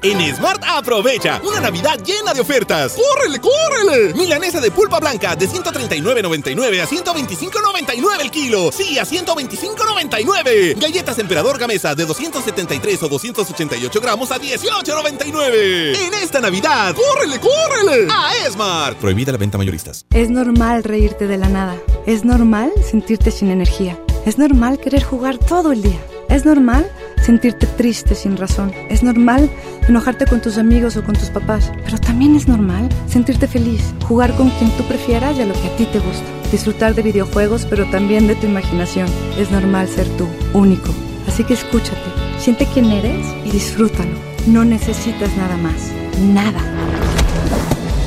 En 0.00 0.20
Smart 0.36 0.62
aprovecha 0.64 1.40
una 1.42 1.60
Navidad 1.60 1.98
llena 2.04 2.32
de 2.32 2.40
ofertas. 2.40 2.94
¡Córrele, 2.94 3.40
córrele! 3.40 4.14
Milanesa 4.14 4.60
de 4.60 4.70
pulpa 4.70 5.00
blanca 5.00 5.34
de 5.34 5.48
139.99 5.48 6.82
a 6.82 6.86
125.99 6.86 8.20
el 8.20 8.30
kilo. 8.30 8.70
Sí, 8.70 8.96
a 8.96 9.04
125.99. 9.04 10.80
Galletas 10.80 11.18
Emperador 11.18 11.58
Gamesa 11.58 11.96
de 11.96 12.06
273 12.06 13.02
o 13.02 13.08
288 13.08 14.00
gramos 14.00 14.30
a 14.30 14.38
18.99. 14.38 15.96
En 15.96 16.14
esta 16.14 16.40
Navidad, 16.40 16.94
¡córrele, 16.94 17.40
córrele! 17.40 18.06
A 18.08 18.30
Smart. 18.52 18.98
Prohibida 18.98 19.32
la 19.32 19.38
venta 19.38 19.58
mayoristas. 19.58 20.06
Es 20.10 20.30
normal 20.30 20.84
reírte 20.84 21.26
de 21.26 21.38
la 21.38 21.48
nada. 21.48 21.76
Es 22.06 22.24
normal 22.24 22.70
sentirte 22.88 23.32
sin 23.32 23.50
energía. 23.50 23.98
Es 24.24 24.38
normal 24.38 24.78
querer 24.78 25.02
jugar 25.02 25.38
todo 25.38 25.72
el 25.72 25.82
día. 25.82 25.98
Es 26.28 26.44
normal 26.44 26.88
sentirte 27.28 27.66
triste 27.66 28.14
sin 28.14 28.38
razón. 28.38 28.72
Es 28.88 29.02
normal 29.02 29.50
enojarte 29.86 30.24
con 30.24 30.40
tus 30.40 30.56
amigos 30.56 30.96
o 30.96 31.04
con 31.04 31.14
tus 31.14 31.28
papás. 31.28 31.70
Pero 31.84 31.98
también 31.98 32.34
es 32.34 32.48
normal 32.48 32.88
sentirte 33.06 33.46
feliz, 33.46 33.82
jugar 34.06 34.34
con 34.34 34.48
quien 34.48 34.70
tú 34.78 34.82
prefieras 34.84 35.36
y 35.36 35.42
a 35.42 35.44
lo 35.44 35.52
que 35.52 35.68
a 35.68 35.76
ti 35.76 35.84
te 35.84 35.98
gusta. 35.98 36.24
Disfrutar 36.50 36.94
de 36.94 37.02
videojuegos, 37.02 37.66
pero 37.68 37.84
también 37.90 38.26
de 38.28 38.34
tu 38.34 38.46
imaginación. 38.46 39.08
Es 39.36 39.50
normal 39.50 39.88
ser 39.88 40.08
tú, 40.16 40.26
único. 40.54 40.88
Así 41.26 41.44
que 41.44 41.52
escúchate, 41.52 42.08
siente 42.38 42.66
quién 42.72 42.86
eres 42.86 43.26
y 43.44 43.50
disfrútalo. 43.50 44.16
No 44.46 44.64
necesitas 44.64 45.28
nada 45.36 45.58
más. 45.58 45.92
Nada. 46.32 46.62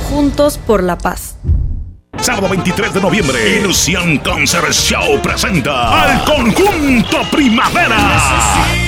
Juntos 0.09 0.57
por 0.57 0.81
la 0.81 0.97
paz. 0.97 1.35
Sábado 2.19 2.49
23 2.49 2.95
de 2.95 3.01
noviembre, 3.01 3.59
Ilusión 3.59 4.17
Concert 4.17 4.71
Show 4.71 5.21
presenta 5.21 6.03
al 6.05 6.23
conjunto 6.23 7.17
Primavera. 7.31 8.80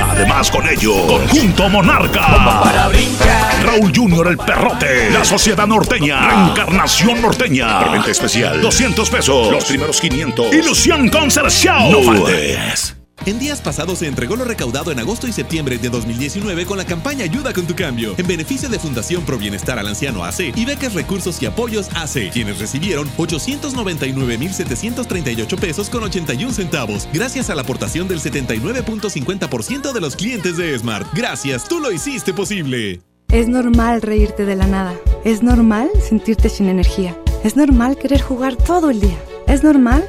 Además 0.00 0.50
con 0.50 0.68
ello, 0.68 1.06
Conjunto 1.06 1.68
Monarca. 1.68 2.60
Para 2.62 2.88
brincar. 2.88 3.64
Raúl 3.64 3.92
Junior 3.94 4.28
el 4.28 4.36
Perrote. 4.36 5.10
La 5.10 5.24
Sociedad 5.24 5.66
Norteña. 5.66 6.28
Reencarnación 6.28 7.20
Norteña. 7.20 7.80
Preventa 7.80 8.10
especial. 8.10 8.60
200 8.60 9.10
pesos. 9.10 9.50
Los 9.50 9.64
primeros 9.64 10.00
500. 10.00 10.54
Ilusión 10.54 11.08
Concert 11.08 11.50
Show. 11.50 11.90
No 11.90 12.02
faltes. 12.02 12.96
En 13.26 13.38
días 13.38 13.60
pasados 13.60 13.98
se 14.00 14.06
entregó 14.06 14.36
lo 14.36 14.44
recaudado 14.44 14.92
en 14.92 14.98
agosto 14.98 15.26
y 15.26 15.32
septiembre 15.32 15.78
de 15.78 15.88
2019 15.88 16.66
con 16.66 16.76
la 16.76 16.84
campaña 16.84 17.24
Ayuda 17.24 17.54
con 17.54 17.66
tu 17.66 17.74
cambio, 17.74 18.14
en 18.18 18.26
beneficio 18.26 18.68
de 18.68 18.78
Fundación 18.78 19.24
Pro 19.24 19.38
Bienestar 19.38 19.78
al 19.78 19.88
Anciano 19.88 20.24
AC 20.24 20.54
y 20.54 20.66
Becas 20.66 20.92
Recursos 20.92 21.42
y 21.42 21.46
Apoyos 21.46 21.88
AC, 21.94 22.30
quienes 22.32 22.58
recibieron 22.58 23.08
899.738 23.16 25.58
pesos 25.58 25.88
con 25.88 26.02
81 26.02 26.52
centavos, 26.52 27.08
gracias 27.12 27.48
a 27.48 27.54
la 27.54 27.62
aportación 27.62 28.08
del 28.08 28.20
79.50% 28.20 29.92
de 29.92 30.00
los 30.00 30.16
clientes 30.16 30.58
de 30.58 30.78
Smart. 30.78 31.06
Gracias, 31.14 31.66
tú 31.66 31.80
lo 31.80 31.90
hiciste 31.92 32.34
posible. 32.34 33.00
Es 33.30 33.48
normal 33.48 34.02
reírte 34.02 34.44
de 34.44 34.54
la 34.54 34.66
nada. 34.66 34.94
Es 35.24 35.42
normal 35.42 35.88
sentirte 36.06 36.48
sin 36.48 36.68
energía. 36.68 37.16
Es 37.42 37.56
normal 37.56 37.96
querer 37.96 38.20
jugar 38.20 38.54
todo 38.56 38.90
el 38.90 39.00
día. 39.00 39.18
Es 39.46 39.64
normal 39.64 40.08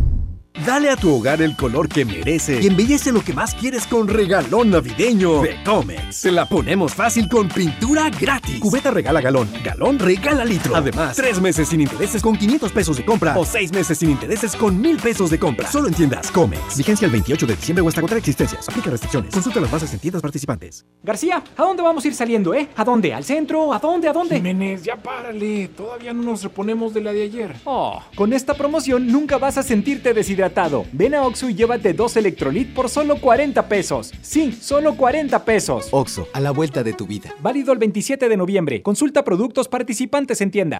Dale 0.65 0.91
a 0.91 0.95
tu 0.95 1.15
hogar 1.15 1.41
el 1.41 1.55
color 1.55 1.89
que 1.89 2.05
merece 2.05 2.61
y 2.61 2.67
embellece 2.67 3.11
lo 3.11 3.23
que 3.23 3.33
más 3.33 3.55
quieres 3.55 3.87
con 3.87 4.07
regalón 4.07 4.69
navideño 4.69 5.41
de 5.41 5.55
Comex. 5.63 6.21
Te 6.21 6.31
la 6.31 6.45
ponemos 6.45 6.93
fácil 6.93 7.27
con 7.27 7.47
pintura 7.47 8.11
gratis. 8.11 8.59
Cubeta 8.59 8.91
regala 8.91 9.21
galón, 9.21 9.49
galón 9.63 9.97
regala 9.97 10.45
litro. 10.45 10.75
Además, 10.75 11.15
tres 11.15 11.41
meses 11.41 11.69
sin 11.69 11.81
intereses 11.81 12.21
con 12.21 12.35
500 12.35 12.71
pesos 12.73 12.97
de 12.97 13.05
compra 13.05 13.35
o 13.39 13.43
seis 13.43 13.71
meses 13.71 13.97
sin 13.97 14.11
intereses 14.11 14.55
con 14.55 14.79
mil 14.79 14.97
pesos 14.97 15.31
de 15.31 15.39
compra. 15.39 15.67
Solo 15.71 15.87
en 15.87 15.95
tiendas 15.95 16.29
Comex. 16.29 16.77
Vigencia 16.77 17.07
el 17.07 17.11
28 17.11 17.47
de 17.47 17.55
diciembre 17.55 17.81
o 17.83 17.87
hasta 17.87 18.01
agotar 18.01 18.19
existencias. 18.19 18.69
Aplica 18.69 18.91
restricciones. 18.91 19.33
Consulta 19.33 19.61
las 19.61 19.71
bases 19.71 19.91
en 19.93 19.99
tiendas 19.99 20.21
participantes. 20.21 20.85
García, 21.01 21.43
¿a 21.57 21.63
dónde 21.63 21.81
vamos 21.81 22.05
a 22.05 22.07
ir 22.07 22.13
saliendo, 22.13 22.53
eh? 22.53 22.69
¿A 22.75 22.83
dónde? 22.83 23.15
¿Al 23.15 23.23
centro? 23.23 23.73
¿A 23.73 23.79
dónde? 23.79 24.09
¿A 24.09 24.13
dónde? 24.13 24.35
Jiménez, 24.35 24.83
ya 24.83 24.95
párale. 24.95 25.69
Todavía 25.69 26.13
no 26.13 26.21
nos 26.21 26.43
reponemos 26.43 26.93
de 26.93 27.01
la 27.01 27.13
de 27.13 27.23
ayer. 27.23 27.55
Oh, 27.65 27.99
con 28.13 28.31
esta 28.31 28.53
promoción 28.53 29.07
nunca 29.07 29.39
vas 29.39 29.57
a 29.57 29.63
sentirte 29.63 30.13
deshidratado. 30.13 30.50
Ven 30.91 31.15
a 31.15 31.23
Oxxo 31.23 31.49
y 31.49 31.55
llévate 31.55 31.93
dos 31.93 32.17
Electrolit 32.17 32.73
por 32.73 32.89
solo 32.89 33.17
40 33.17 33.67
pesos. 33.67 34.11
Sí, 34.21 34.57
solo 34.59 34.95
40 34.95 35.45
pesos. 35.45 35.87
Oxo, 35.91 36.27
a 36.33 36.39
la 36.39 36.51
vuelta 36.51 36.83
de 36.83 36.93
tu 36.93 37.07
vida. 37.07 37.33
Válido 37.39 37.71
el 37.71 37.79
27 37.79 38.27
de 38.27 38.37
noviembre. 38.37 38.81
Consulta 38.81 39.23
productos 39.23 39.67
participantes 39.67 40.41
en 40.41 40.51
tienda. 40.51 40.79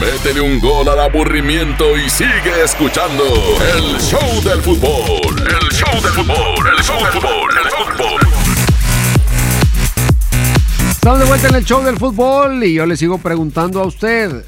Métele 0.00 0.40
un 0.40 0.60
gol 0.60 0.88
al 0.88 1.00
aburrimiento 1.00 1.96
y 1.96 2.08
sigue 2.08 2.64
escuchando 2.64 3.24
el 3.76 4.00
show 4.00 4.42
del 4.42 4.62
fútbol. 4.62 5.36
El 5.38 5.68
show 5.72 6.02
del 6.02 6.12
fútbol. 6.12 6.66
El 6.76 6.82
show 6.82 6.98
del 6.98 7.12
fútbol. 7.12 7.50
El 7.62 7.70
fútbol. 7.70 8.20
Estamos 10.90 11.20
de 11.20 11.26
vuelta 11.26 11.48
en 11.48 11.54
el 11.54 11.64
show 11.64 11.82
del 11.84 11.98
fútbol 11.98 12.64
y 12.64 12.74
yo 12.74 12.86
le 12.86 12.96
sigo 12.96 13.18
preguntando 13.18 13.80
a 13.80 13.86
usted. 13.86 14.44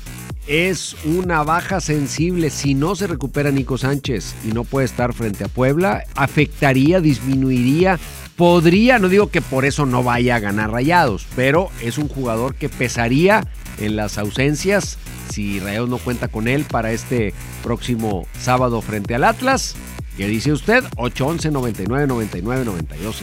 Es 0.48 0.96
una 1.04 1.42
baja 1.42 1.78
sensible. 1.82 2.48
Si 2.48 2.72
no 2.72 2.96
se 2.96 3.06
recupera 3.06 3.50
Nico 3.50 3.76
Sánchez 3.76 4.34
y 4.44 4.52
no 4.52 4.64
puede 4.64 4.86
estar 4.86 5.12
frente 5.12 5.44
a 5.44 5.48
Puebla, 5.48 6.04
afectaría, 6.14 7.00
disminuiría, 7.00 7.98
podría, 8.34 8.98
no 8.98 9.10
digo 9.10 9.30
que 9.30 9.42
por 9.42 9.66
eso 9.66 9.84
no 9.84 10.02
vaya 10.02 10.36
a 10.36 10.40
ganar 10.40 10.70
rayados, 10.70 11.26
pero 11.36 11.68
es 11.82 11.98
un 11.98 12.08
jugador 12.08 12.54
que 12.54 12.70
pesaría 12.70 13.46
en 13.78 13.94
las 13.94 14.16
ausencias 14.16 14.96
si 15.30 15.60
Rayados 15.60 15.90
no 15.90 15.98
cuenta 15.98 16.28
con 16.28 16.48
él 16.48 16.64
para 16.64 16.92
este 16.92 17.34
próximo 17.62 18.26
sábado 18.40 18.80
frente 18.80 19.14
al 19.14 19.24
Atlas. 19.24 19.76
¿Qué 20.16 20.26
dice 20.26 20.52
usted? 20.52 20.82
811 20.96 21.50
99 21.50 22.06
99 22.06 22.64
92. 22.64 23.22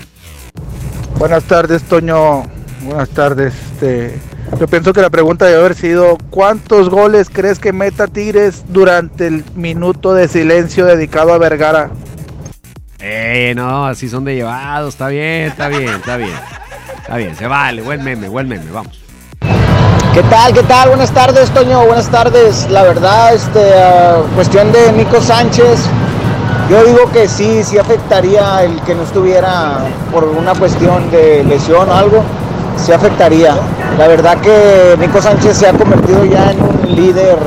Buenas 1.17 1.43
tardes, 1.45 1.81
Toño. 1.83 2.43
Buenas 2.85 3.09
tardes. 3.09 3.53
Este, 3.73 4.19
yo 4.59 4.67
pienso 4.67 4.93
que 4.93 5.01
la 5.01 5.09
pregunta 5.09 5.45
debe 5.45 5.57
haber 5.57 5.73
sido 5.73 6.17
¿cuántos 6.29 6.89
goles 6.89 7.29
crees 7.31 7.57
que 7.57 7.73
meta 7.73 8.05
Tigres 8.05 8.63
durante 8.69 9.25
el 9.25 9.43
minuto 9.55 10.13
de 10.13 10.27
silencio 10.27 10.85
dedicado 10.85 11.33
a 11.33 11.39
Vergara? 11.39 11.89
Eh, 12.99 13.53
no, 13.55 13.87
así 13.87 14.07
son 14.07 14.23
de 14.23 14.35
llevados. 14.35 14.93
Está 14.93 15.07
bien, 15.07 15.47
está 15.47 15.67
bien, 15.67 15.89
está 15.89 16.17
bien. 16.17 16.35
Está 17.01 17.17
bien, 17.17 17.35
se 17.35 17.47
vale. 17.47 17.81
Buen 17.81 18.03
meme, 18.03 18.29
buen 18.29 18.47
meme. 18.47 18.69
Vamos. 18.71 18.99
¿Qué 20.13 20.23
tal? 20.23 20.53
¿Qué 20.53 20.63
tal? 20.63 20.89
Buenas 20.89 21.11
tardes, 21.11 21.49
Toño. 21.49 21.85
Buenas 21.85 22.09
tardes. 22.09 22.69
La 22.69 22.83
verdad, 22.83 23.33
este, 23.33 23.59
uh, 23.59 24.23
cuestión 24.35 24.71
de 24.71 24.91
Nico 24.93 25.19
Sánchez. 25.21 25.89
Yo 26.69 26.83
digo 26.83 27.11
que 27.11 27.27
sí, 27.27 27.63
sí 27.63 27.77
afectaría 27.77 28.63
el 28.63 28.79
que 28.81 28.95
no 28.95 29.03
estuviera 29.03 29.79
por 30.11 30.23
una 30.23 30.53
cuestión 30.53 31.09
de 31.11 31.43
lesión 31.43 31.89
o 31.89 31.93
algo. 31.93 32.23
Sí 32.77 32.91
afectaría. 32.91 33.55
La 33.97 34.07
verdad 34.07 34.37
que 34.37 34.95
Nico 34.99 35.21
Sánchez 35.21 35.57
se 35.57 35.67
ha 35.67 35.73
convertido 35.73 36.25
ya 36.25 36.51
en 36.51 36.61
un 36.61 36.95
líder 36.95 37.37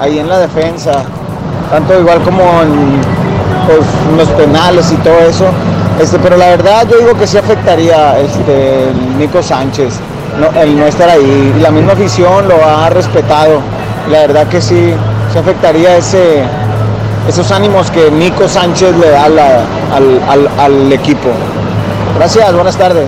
ahí 0.00 0.18
en 0.18 0.28
la 0.28 0.38
defensa. 0.38 1.02
Tanto 1.70 1.98
igual 1.98 2.20
como 2.22 2.42
en, 2.62 3.00
pues, 3.66 3.80
los 4.16 4.28
penales 4.30 4.90
y 4.92 4.96
todo 4.96 5.18
eso. 5.28 5.46
Este, 6.00 6.18
pero 6.18 6.36
la 6.36 6.48
verdad 6.48 6.86
yo 6.90 6.98
digo 6.98 7.14
que 7.14 7.26
sí 7.26 7.36
afectaría 7.38 8.18
este, 8.18 8.86
Nico 9.18 9.42
Sánchez 9.42 9.94
el 10.60 10.78
no 10.78 10.86
estar 10.86 11.08
ahí. 11.08 11.54
La 11.60 11.70
misma 11.70 11.92
afición 11.92 12.48
lo 12.48 12.56
ha 12.64 12.88
respetado. 12.90 13.60
La 14.10 14.18
verdad 14.20 14.46
que 14.48 14.60
sí, 14.60 14.92
se 15.32 15.38
afectaría 15.38 15.96
ese, 15.96 16.42
esos 17.28 17.50
ánimos 17.52 17.90
que 17.90 18.10
Nico 18.10 18.48
Sánchez 18.48 18.96
le 18.96 19.10
da 19.10 19.28
la- 19.28 19.60
al, 19.94 20.20
al- 20.28 20.50
al 20.58 20.92
equipo. 20.92 21.28
Gracias, 22.18 22.52
buenas 22.54 22.76
tardes. 22.76 23.06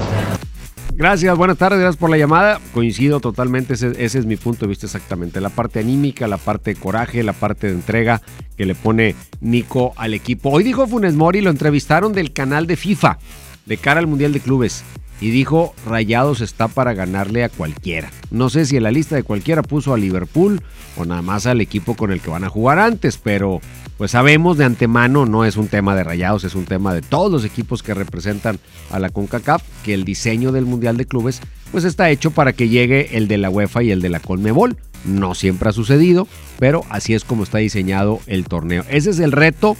Gracias, 0.98 1.36
buenas 1.36 1.58
tardes, 1.58 1.78
gracias 1.78 2.00
por 2.00 2.08
la 2.08 2.16
llamada. 2.16 2.58
Coincido 2.72 3.20
totalmente, 3.20 3.74
ese, 3.74 3.90
es 3.98 4.24
mi 4.24 4.36
punto 4.36 4.60
de 4.60 4.68
vista 4.68 4.86
exactamente. 4.86 5.42
La 5.42 5.50
parte 5.50 5.80
anímica, 5.80 6.26
la 6.26 6.38
parte 6.38 6.72
de 6.72 6.80
coraje, 6.80 7.22
la 7.22 7.34
parte 7.34 7.66
de 7.66 7.74
entrega 7.74 8.22
que 8.56 8.64
le 8.64 8.74
pone 8.74 9.14
Nico 9.42 9.92
al 9.96 10.14
equipo. 10.14 10.48
Hoy 10.48 10.64
dijo 10.64 10.86
Funes 10.86 11.12
Mori, 11.12 11.42
lo 11.42 11.50
entrevistaron 11.50 12.14
del 12.14 12.32
canal 12.32 12.66
de 12.66 12.76
FIFA, 12.76 13.18
de 13.66 13.76
cara 13.76 14.00
al 14.00 14.06
Mundial 14.06 14.32
de 14.32 14.40
Clubes. 14.40 14.84
Y 15.20 15.30
dijo, 15.30 15.74
Rayados 15.86 16.40
está 16.42 16.68
para 16.68 16.92
ganarle 16.92 17.42
a 17.42 17.48
cualquiera. 17.48 18.10
No 18.30 18.50
sé 18.50 18.66
si 18.66 18.76
en 18.76 18.82
la 18.82 18.90
lista 18.90 19.16
de 19.16 19.22
cualquiera 19.22 19.62
puso 19.62 19.94
a 19.94 19.98
Liverpool 19.98 20.60
o 20.96 21.04
nada 21.06 21.22
más 21.22 21.46
al 21.46 21.60
equipo 21.62 21.94
con 21.96 22.12
el 22.12 22.20
que 22.20 22.28
van 22.30 22.44
a 22.44 22.50
jugar 22.50 22.78
antes, 22.78 23.16
pero 23.16 23.60
pues 23.96 24.10
sabemos 24.10 24.58
de 24.58 24.66
antemano, 24.66 25.24
no 25.24 25.46
es 25.46 25.56
un 25.56 25.68
tema 25.68 25.96
de 25.96 26.04
Rayados, 26.04 26.44
es 26.44 26.54
un 26.54 26.66
tema 26.66 26.92
de 26.92 27.00
todos 27.00 27.32
los 27.32 27.44
equipos 27.46 27.82
que 27.82 27.94
representan 27.94 28.58
a 28.90 28.98
la 28.98 29.08
CONCACAF, 29.08 29.62
que 29.84 29.94
el 29.94 30.04
diseño 30.04 30.52
del 30.52 30.66
Mundial 30.66 30.98
de 30.98 31.06
Clubes 31.06 31.40
pues 31.72 31.84
está 31.84 32.10
hecho 32.10 32.30
para 32.30 32.52
que 32.52 32.68
llegue 32.68 33.16
el 33.16 33.26
de 33.26 33.38
la 33.38 33.48
UEFA 33.48 33.82
y 33.82 33.90
el 33.92 34.02
de 34.02 34.10
la 34.10 34.20
CONMEBOL. 34.20 34.76
No 35.06 35.34
siempre 35.34 35.70
ha 35.70 35.72
sucedido, 35.72 36.28
pero 36.58 36.82
así 36.90 37.14
es 37.14 37.24
como 37.24 37.42
está 37.44 37.56
diseñado 37.58 38.20
el 38.26 38.44
torneo. 38.44 38.84
Ese 38.90 39.10
es 39.10 39.18
el 39.18 39.32
reto. 39.32 39.78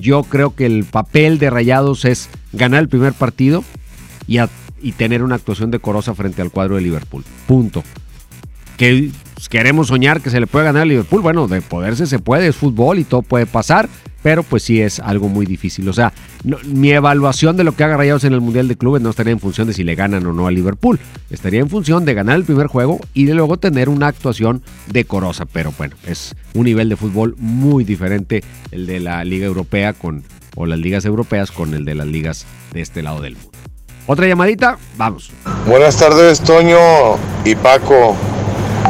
Yo 0.00 0.24
creo 0.24 0.56
que 0.56 0.66
el 0.66 0.84
papel 0.84 1.38
de 1.38 1.50
Rayados 1.50 2.04
es 2.04 2.30
ganar 2.52 2.80
el 2.80 2.88
primer 2.88 3.12
partido 3.12 3.62
y, 4.26 4.38
a- 4.38 4.48
y 4.82 4.92
tener 4.92 5.22
una 5.22 5.36
actuación 5.36 5.70
decorosa 5.70 6.14
frente 6.14 6.42
al 6.42 6.50
cuadro 6.50 6.76
de 6.76 6.82
Liverpool. 6.82 7.24
Punto. 7.46 7.82
Que 8.76 9.10
pues, 9.34 9.48
queremos 9.48 9.88
soñar 9.88 10.20
que 10.20 10.30
se 10.30 10.38
le 10.38 10.46
puede 10.46 10.66
ganar 10.66 10.82
a 10.82 10.86
Liverpool. 10.86 11.20
Bueno, 11.20 11.48
de 11.48 11.60
poderse 11.62 12.06
se 12.06 12.18
puede, 12.18 12.48
es 12.48 12.56
fútbol 12.56 13.00
y 13.00 13.04
todo 13.04 13.22
puede 13.22 13.44
pasar, 13.46 13.88
pero 14.22 14.42
pues 14.44 14.62
sí 14.62 14.80
es 14.80 15.00
algo 15.00 15.28
muy 15.28 15.46
difícil. 15.46 15.88
O 15.88 15.92
sea, 15.92 16.12
mi 16.64 16.92
evaluación 16.92 17.56
de 17.56 17.64
lo 17.64 17.72
que 17.72 17.84
haga 17.84 17.96
Rayados 17.96 18.24
en 18.24 18.34
el 18.34 18.40
Mundial 18.40 18.68
de 18.68 18.76
Clubes 18.76 19.02
no 19.02 19.10
estaría 19.10 19.32
en 19.32 19.40
función 19.40 19.66
de 19.66 19.74
si 19.74 19.84
le 19.84 19.94
ganan 19.94 20.24
o 20.26 20.32
no 20.32 20.46
a 20.46 20.50
Liverpool. 20.50 21.00
Estaría 21.30 21.60
en 21.60 21.68
función 21.68 22.04
de 22.04 22.14
ganar 22.14 22.36
el 22.36 22.44
primer 22.44 22.68
juego 22.68 23.00
y 23.14 23.24
de 23.24 23.34
luego 23.34 23.56
tener 23.56 23.88
una 23.88 24.06
actuación 24.06 24.62
decorosa. 24.86 25.44
Pero 25.44 25.74
bueno, 25.76 25.96
es 26.06 26.34
un 26.54 26.64
nivel 26.64 26.88
de 26.88 26.96
fútbol 26.96 27.34
muy 27.38 27.84
diferente 27.84 28.44
el 28.70 28.86
de 28.86 29.00
la 29.00 29.24
Liga 29.24 29.46
Europea 29.46 29.92
con, 29.92 30.22
o 30.54 30.66
las 30.66 30.78
ligas 30.78 31.04
europeas 31.04 31.50
con 31.50 31.74
el 31.74 31.84
de 31.84 31.94
las 31.94 32.06
ligas 32.06 32.46
de 32.72 32.80
este 32.80 33.02
lado 33.02 33.20
del 33.20 33.34
mundo. 33.34 33.51
Otra 34.06 34.26
llamadita, 34.26 34.78
vamos. 34.96 35.30
Buenas 35.66 35.96
tardes, 35.96 36.40
Toño 36.40 36.76
y 37.44 37.54
Paco. 37.54 38.16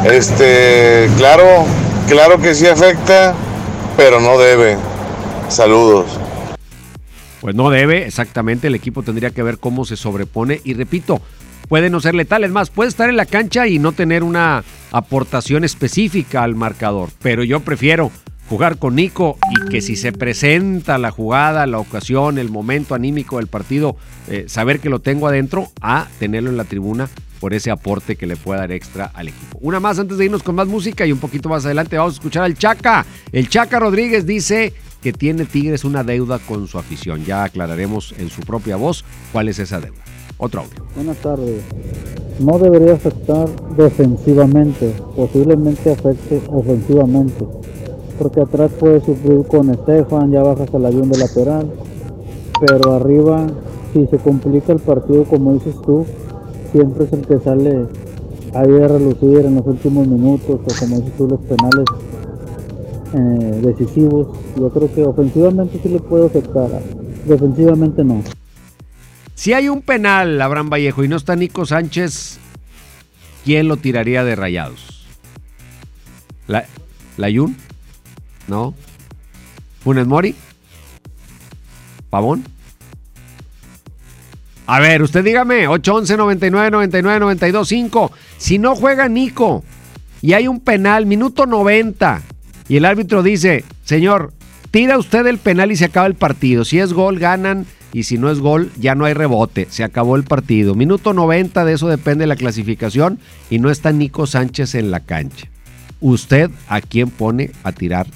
Este, 0.05 1.09
claro, 1.17 1.65
claro 2.07 2.39
que 2.39 2.55
sí 2.55 2.67
afecta, 2.67 3.35
pero 3.95 4.19
no 4.19 4.37
debe. 4.37 4.77
Saludos. 5.49 6.19
Pues 7.41 7.55
no 7.55 7.69
debe, 7.69 8.07
exactamente. 8.07 8.67
El 8.67 8.75
equipo 8.75 9.03
tendría 9.03 9.29
que 9.29 9.43
ver 9.43 9.59
cómo 9.59 9.85
se 9.85 9.97
sobrepone. 9.97 10.61
Y 10.63 10.73
repito, 10.73 11.21
puede 11.67 11.89
no 11.89 11.99
ser 11.99 12.15
letal. 12.15 12.43
Es 12.43 12.51
más, 12.51 12.69
puede 12.69 12.89
estar 12.89 13.09
en 13.09 13.17
la 13.17 13.25
cancha 13.25 13.67
y 13.67 13.79
no 13.79 13.91
tener 13.91 14.23
una 14.23 14.63
aportación 14.91 15.63
específica 15.63 16.43
al 16.43 16.55
marcador. 16.55 17.09
Pero 17.21 17.43
yo 17.43 17.59
prefiero 17.59 18.11
jugar 18.49 18.77
con 18.77 18.95
Nico 18.95 19.37
y 19.51 19.69
que 19.69 19.81
si 19.81 19.95
se 19.95 20.11
presenta 20.11 20.97
la 20.97 21.11
jugada, 21.11 21.65
la 21.65 21.79
ocasión, 21.79 22.37
el 22.37 22.49
momento 22.49 22.95
anímico 22.95 23.37
del 23.37 23.47
partido, 23.47 23.95
eh, 24.27 24.45
saber 24.47 24.79
que 24.79 24.89
lo 24.89 24.99
tengo 24.99 25.27
adentro, 25.27 25.71
a 25.81 26.07
tenerlo 26.19 26.49
en 26.49 26.57
la 26.57 26.65
tribuna 26.65 27.09
por 27.39 27.53
ese 27.53 27.71
aporte 27.71 28.15
que 28.15 28.25
le 28.25 28.37
pueda 28.37 28.61
dar 28.61 28.71
extra 28.71 29.11
al 29.13 29.27
equipo. 29.27 29.57
Una 29.61 29.79
más 29.79 29.99
antes 29.99 30.17
de 30.17 30.25
irnos 30.25 30.43
con 30.43 30.55
más 30.55 30.67
música 30.67 31.05
y 31.05 31.11
un 31.11 31.19
poquito 31.19 31.49
más 31.49 31.65
adelante 31.65 31.97
vamos 31.97 32.13
a 32.13 32.17
escuchar 32.17 32.43
al 32.43 32.57
Chaca. 32.57 33.05
El 33.31 33.49
Chaca 33.49 33.79
Rodríguez 33.79 34.25
dice 34.25 34.73
que 35.01 35.11
tiene 35.11 35.43
Tigres 35.43 35.83
una 35.83 36.03
deuda 36.05 36.39
con 36.39 36.67
su 36.67 36.79
afición. 36.79 37.25
Ya 37.25 37.43
aclararemos 37.43 38.15
en 38.17 38.29
su 38.29 38.41
propia 38.41 38.77
voz 38.77 39.03
cuál 39.33 39.49
es 39.49 39.59
esa 39.59 39.81
deuda. 39.81 40.01
Otro 40.37 40.61
audio. 40.61 40.87
Buenas 40.95 41.17
tardes. 41.17 41.61
No 42.39 42.57
debería 42.57 42.93
afectar 42.93 43.47
defensivamente, 43.75 44.93
posiblemente 45.15 45.91
afecte 45.91 46.41
ofensivamente, 46.47 47.45
porque 48.17 48.41
atrás 48.41 48.71
puede 48.79 48.99
sufrir 49.01 49.45
con 49.47 49.69
Estefan, 49.69 50.31
ya 50.31 50.43
bajas 50.43 50.73
al 50.73 50.85
avión 50.85 51.09
de 51.09 51.17
lateral, 51.17 51.71
pero 52.59 52.93
arriba, 52.93 53.47
si 53.93 54.05
se 54.07 54.17
complica 54.17 54.73
el 54.73 54.79
partido 54.79 55.23
como 55.25 55.53
dices 55.53 55.75
tú, 55.85 56.05
siempre 56.71 57.05
es 57.05 57.13
el 57.13 57.25
que 57.25 57.39
sale 57.39 57.85
ahí 58.53 58.81
a 58.81 58.87
relucir 58.87 59.45
en 59.45 59.55
los 59.55 59.65
últimos 59.65 60.07
minutos 60.07 60.59
o 60.63 60.79
como 60.79 60.97
dices 60.97 61.13
tú 61.17 61.27
los 61.27 61.39
penales 61.41 61.85
eh, 63.13 63.61
decisivos. 63.63 64.27
Yo 64.57 64.69
creo 64.69 64.93
que 64.93 65.03
ofensivamente 65.03 65.79
sí 65.81 65.89
le 65.89 65.99
puede 65.99 66.27
afectar, 66.27 66.69
defensivamente 67.25 68.03
no. 68.03 68.21
Si 69.35 69.53
hay 69.53 69.67
un 69.69 69.81
penal, 69.81 70.41
Abraham 70.41 70.69
Vallejo, 70.69 71.03
y 71.03 71.07
no 71.07 71.15
está 71.15 71.35
Nico 71.35 71.65
Sánchez, 71.65 72.37
¿quién 73.43 73.67
lo 73.67 73.77
tiraría 73.77 74.23
de 74.23 74.35
rayados? 74.35 75.05
¿La, 76.47 76.65
¿Layun? 77.17 77.55
¿No? 78.47 78.73
¿Funes 79.83 80.07
Mori? 80.07 80.35
¿Pavón? 82.09 82.43
A 84.65 84.79
ver, 84.79 85.01
usted 85.01 85.23
dígame, 85.23 85.67
811 85.67 86.17
99 86.17 86.71
99 86.71 87.19
92 87.19 87.67
5. 87.67 88.11
Si 88.37 88.57
no 88.57 88.75
juega 88.75 89.09
Nico 89.09 89.63
y 90.21 90.33
hay 90.33 90.47
un 90.47 90.61
penal, 90.61 91.05
minuto 91.05 91.45
90, 91.45 92.21
y 92.69 92.77
el 92.77 92.85
árbitro 92.85 93.23
dice, 93.23 93.65
señor, 93.83 94.31
tira 94.71 94.97
usted 94.97 95.27
el 95.27 95.37
penal 95.37 95.71
y 95.71 95.75
se 95.75 95.85
acaba 95.85 96.07
el 96.07 96.15
partido. 96.15 96.63
Si 96.65 96.79
es 96.79 96.93
gol, 96.93 97.19
ganan. 97.19 97.65
Y 97.91 98.03
si 98.03 98.17
no 98.17 98.31
es 98.31 98.39
gol, 98.39 98.71
ya 98.79 98.95
no 98.95 99.05
hay 99.05 99.13
rebote. 99.13 99.67
Se 99.69 99.83
acabó 99.83 100.15
el 100.15 100.23
partido. 100.23 100.73
Minuto 100.73 101.13
90, 101.13 101.63
de 101.63 101.73
eso 101.73 101.87
depende 101.89 102.25
la 102.25 102.35
clasificación. 102.35 103.19
Y 103.51 103.59
no 103.59 103.69
está 103.69 103.91
Nico 103.91 104.25
Sánchez 104.25 104.73
en 104.75 104.89
la 104.89 105.01
cancha. 105.01 105.47
¿Usted 106.01 106.49
a 106.67 106.81
quién 106.81 107.11
pone 107.11 107.51
a 107.63 107.71
tirar 107.71 108.07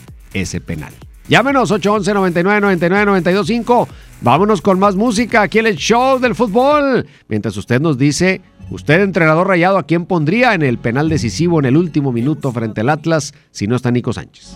ese 0.42 0.62
penal? 0.62 0.94
Llámenos 1.28 1.72
811 1.72 2.14
99 2.14 2.62
99 2.62 3.06
92 3.06 3.48
5. 3.48 3.88
Vámonos 4.22 4.62
con 4.62 4.80
más 4.80 4.96
música 4.96 5.42
aquí 5.42 5.60
en 5.60 5.68
el 5.68 5.76
show 5.76 6.20
del 6.20 6.36
fútbol. 6.36 7.06
Mientras 7.28 7.56
usted 7.58 7.82
nos 7.82 7.98
dice, 7.98 8.42
usted 8.70 9.02
entrenador 9.02 9.48
rayado, 9.48 9.78
¿a 9.78 9.84
quién 9.84 10.06
pondría 10.06 10.54
en 10.54 10.64
el 10.64 10.78
penal 10.78 11.10
decisivo 11.10 11.60
en 11.60 11.66
el 11.66 11.78
último 11.78 12.12
minuto 12.12 12.52
frente 12.52 12.82
al 12.82 12.90
Atlas 12.90 13.34
si 13.52 13.68
no 13.68 13.76
está 13.76 13.92
Nico 13.92 14.14
Sánchez? 14.14 14.56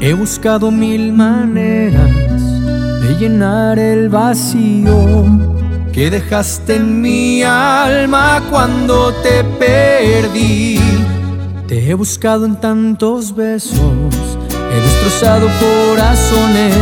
He 0.00 0.14
buscado 0.14 0.72
mil 0.72 1.12
maneras 1.12 2.10
de 3.00 3.16
llenar 3.20 3.78
el 3.78 4.08
vacío 4.08 5.24
que 5.92 6.10
dejaste 6.10 6.76
en 6.76 7.00
mi 7.00 7.42
alma 7.42 8.42
cuando 8.50 9.12
te 9.22 9.44
perdí. 9.44 10.80
Te 11.68 11.88
he 11.88 11.94
buscado 11.94 12.46
en 12.46 12.56
tantos 12.56 13.34
besos, 13.34 14.11
he 14.72 14.80
destrozado 14.80 15.48
corazones, 15.60 16.74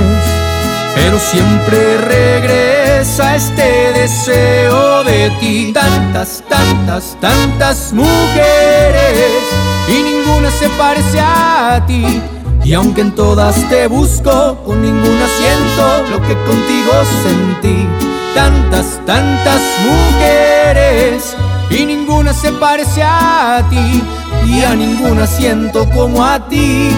pero 0.94 1.18
siempre 1.18 1.98
regresa 1.98 3.37
este 3.37 3.92
deseo 3.92 5.05
de 5.05 5.31
ti. 5.40 5.72
Tantas, 5.72 6.42
tantas, 6.48 7.16
tantas 7.20 7.92
mujeres 7.92 9.42
y 9.88 10.03
ninguna 10.03 10.50
se 10.50 10.68
parece 10.70 11.20
a 11.20 11.83
ti. 11.87 12.22
Y 12.64 12.74
aunque 12.74 13.00
en 13.00 13.12
todas 13.14 13.57
te 13.68 13.87
busco, 13.87 14.59
con 14.64 14.83
ninguna 14.83 15.26
siento 15.38 16.11
lo 16.11 16.20
que 16.20 16.35
contigo 16.44 16.92
sentí. 17.22 17.88
Tantas, 18.35 19.05
tantas 19.07 19.61
mujeres 19.85 21.37
y 21.70 21.87
ninguna 21.87 22.33
se 22.33 22.53
parece 22.53 23.03
a 23.03 23.64
ti. 23.70 24.03
Y 24.46 24.62
a 24.62 24.74
ninguna 24.74 25.26
siento 25.26 25.88
como 25.90 26.24
a 26.24 26.48
ti, 26.48 26.90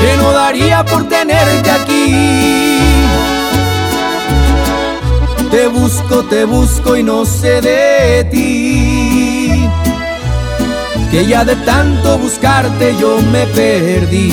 que 0.00 0.16
no 0.16 0.32
daría 0.32 0.84
por 0.84 1.08
tenerte 1.08 1.70
aquí. 1.70 2.80
Te 5.50 5.68
busco, 5.68 6.24
te 6.24 6.44
busco 6.44 6.96
y 6.96 7.02
no 7.02 7.24
sé 7.24 7.60
de 7.60 8.24
ti. 8.30 9.68
Que 11.10 11.26
ya 11.26 11.44
de 11.44 11.56
tanto 11.56 12.18
buscarte 12.18 12.94
yo 13.00 13.18
me 13.32 13.46
perdí. 13.46 14.32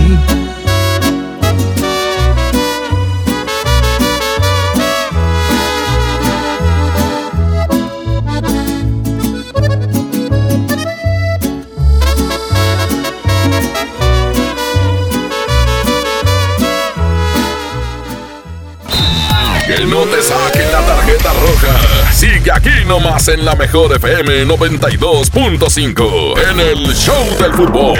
Nomás 22.91 23.25
en 23.29 23.45
la 23.45 23.55
mejor 23.55 23.95
FM 23.95 24.45
92.5 24.47 26.33
en 26.51 26.59
el 26.59 26.93
Show 26.93 27.23
del 27.39 27.53
Fútbol. 27.53 27.97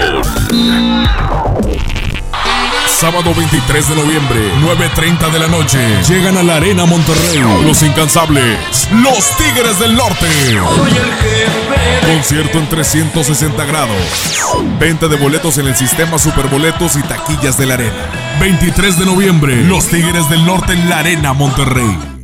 Sábado 2.86 3.32
23 3.34 3.88
de 3.88 3.94
noviembre, 3.94 4.38
9.30 4.60 5.30
de 5.32 5.38
la 5.38 5.48
noche. 5.48 5.78
Llegan 6.06 6.36
a 6.36 6.42
la 6.42 6.56
Arena 6.56 6.84
Monterrey. 6.84 7.42
Los 7.64 7.82
incansables. 7.82 8.86
Los 8.92 9.34
Tigres 9.38 9.78
del 9.78 9.96
Norte. 9.96 10.26
Concierto 12.04 12.58
en 12.58 12.68
360 12.68 13.64
grados. 13.64 13.96
Venta 14.78 15.08
de 15.08 15.16
boletos 15.16 15.56
en 15.56 15.68
el 15.68 15.74
sistema 15.74 16.18
Superboletos 16.18 16.96
y 16.96 17.02
taquillas 17.02 17.56
de 17.56 17.64
la 17.64 17.74
Arena. 17.74 18.10
23 18.40 18.98
de 18.98 19.06
noviembre. 19.06 19.56
Los 19.64 19.86
Tigres 19.86 20.28
del 20.28 20.44
Norte 20.44 20.74
en 20.74 20.90
la 20.90 20.98
Arena 20.98 21.32
Monterrey. 21.32 22.21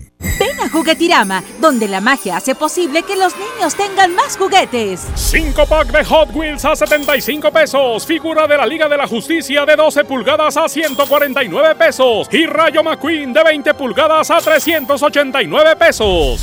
A 0.68 0.70
Juguetirama, 0.70 1.42
donde 1.61 1.88
la 1.88 2.02
magia 2.02 2.37
hace 2.37 2.54
posible 2.54 3.02
que 3.02 3.16
los 3.16 3.33
niños 3.37 3.74
tengan 3.74 4.14
más 4.14 4.37
juguetes. 4.37 5.07
5 5.14 5.66
pack 5.66 5.88
de 5.88 6.04
Hot 6.04 6.28
Wheels 6.35 6.62
a 6.64 6.76
75 6.76 7.50
pesos. 7.50 8.07
Figura 8.07 8.46
de 8.46 8.57
la 8.57 8.66
Liga 8.66 8.87
de 8.87 8.98
la 8.98 9.07
Justicia 9.07 9.64
de 9.64 9.76
12 9.76 10.04
pulgadas 10.04 10.59
a 10.59 10.68
149 10.68 11.74
pesos. 11.74 12.28
Y 12.31 12.44
Rayo 12.44 12.83
McQueen 12.83 13.33
de 13.33 13.42
20 13.44 13.74
pulgadas 13.74 14.31
a 14.31 14.38
389 14.40 15.76
pesos. 15.76 16.42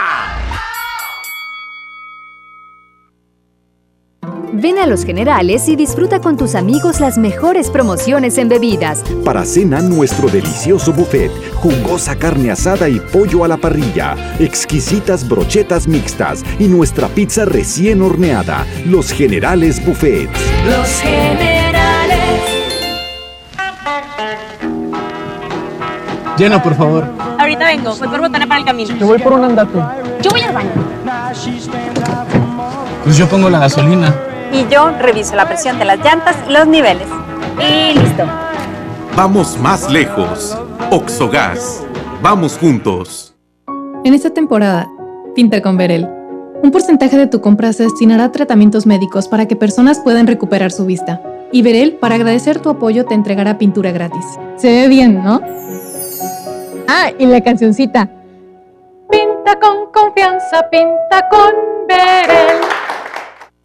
Ven 4.53 4.77
a 4.79 4.85
Los 4.85 5.05
Generales 5.05 5.69
y 5.69 5.77
disfruta 5.77 6.19
con 6.19 6.35
tus 6.35 6.55
amigos 6.55 6.99
las 6.99 7.17
mejores 7.17 7.69
promociones 7.69 8.37
en 8.37 8.49
bebidas. 8.49 9.01
Para 9.23 9.45
cena, 9.45 9.81
nuestro 9.81 10.27
delicioso 10.27 10.91
buffet, 10.91 11.31
jugosa 11.55 12.17
carne 12.17 12.51
asada 12.51 12.89
y 12.89 12.99
pollo 12.99 13.45
a 13.45 13.47
la 13.47 13.55
parrilla, 13.55 14.15
exquisitas 14.39 15.27
brochetas 15.27 15.87
mixtas 15.87 16.43
y 16.59 16.67
nuestra 16.67 17.07
pizza 17.07 17.45
recién 17.45 18.01
horneada. 18.01 18.65
Los 18.85 19.11
Generales 19.13 19.83
Buffets. 19.85 20.37
Los 20.65 20.89
generales. 20.99 22.19
Lleno, 26.37 26.61
por 26.61 26.75
favor. 26.75 27.05
Ahorita 27.39 27.65
vengo, 27.67 27.95
voy 27.95 28.07
por 28.09 28.19
botana 28.19 28.47
para 28.47 28.59
el 28.59 28.65
camino. 28.65 28.95
Yo 28.97 29.07
voy 29.07 29.19
por 29.19 29.33
un 29.33 29.45
andate. 29.45 29.79
Yo 30.21 30.29
voy 30.29 30.41
al 30.41 30.53
baño. 30.53 30.71
Pues 33.03 33.17
yo 33.17 33.27
pongo 33.27 33.49
la 33.49 33.59
gasolina. 33.59 34.13
Y 34.53 34.67
yo 34.67 34.91
reviso 34.99 35.35
la 35.35 35.47
presión 35.47 35.79
de 35.79 35.85
las 35.85 35.99
llantas 35.99 36.35
y 36.47 36.51
los 36.51 36.67
niveles. 36.67 37.07
Y 37.59 37.97
listo. 37.97 38.25
Vamos 39.15 39.57
más 39.57 39.89
lejos. 39.89 40.57
Oxogas. 40.89 41.83
Vamos 42.21 42.57
juntos. 42.57 43.33
En 44.03 44.13
esta 44.13 44.29
temporada, 44.29 44.89
pinta 45.35 45.61
con 45.61 45.77
Verel. 45.77 46.07
Un 46.63 46.71
porcentaje 46.71 47.17
de 47.17 47.27
tu 47.27 47.41
compra 47.41 47.73
se 47.73 47.83
destinará 47.83 48.25
a 48.25 48.31
tratamientos 48.31 48.85
médicos 48.85 49.27
para 49.27 49.47
que 49.47 49.55
personas 49.55 49.99
puedan 49.99 50.27
recuperar 50.27 50.71
su 50.71 50.85
vista. 50.85 51.21
Y 51.51 51.61
Verel, 51.61 51.93
para 51.93 52.15
agradecer 52.15 52.59
tu 52.59 52.69
apoyo, 52.69 53.05
te 53.05 53.13
entregará 53.13 53.57
pintura 53.57 53.91
gratis. 53.91 54.25
Se 54.57 54.67
ve 54.67 54.87
bien, 54.87 55.23
¿no? 55.23 55.41
Ah, 56.87 57.11
y 57.17 57.25
la 57.25 57.41
cancioncita. 57.41 58.09
Pinta 59.09 59.59
con 59.59 59.91
confianza, 59.91 60.69
pinta 60.69 61.27
con 61.29 61.53
Verel. 61.87 62.61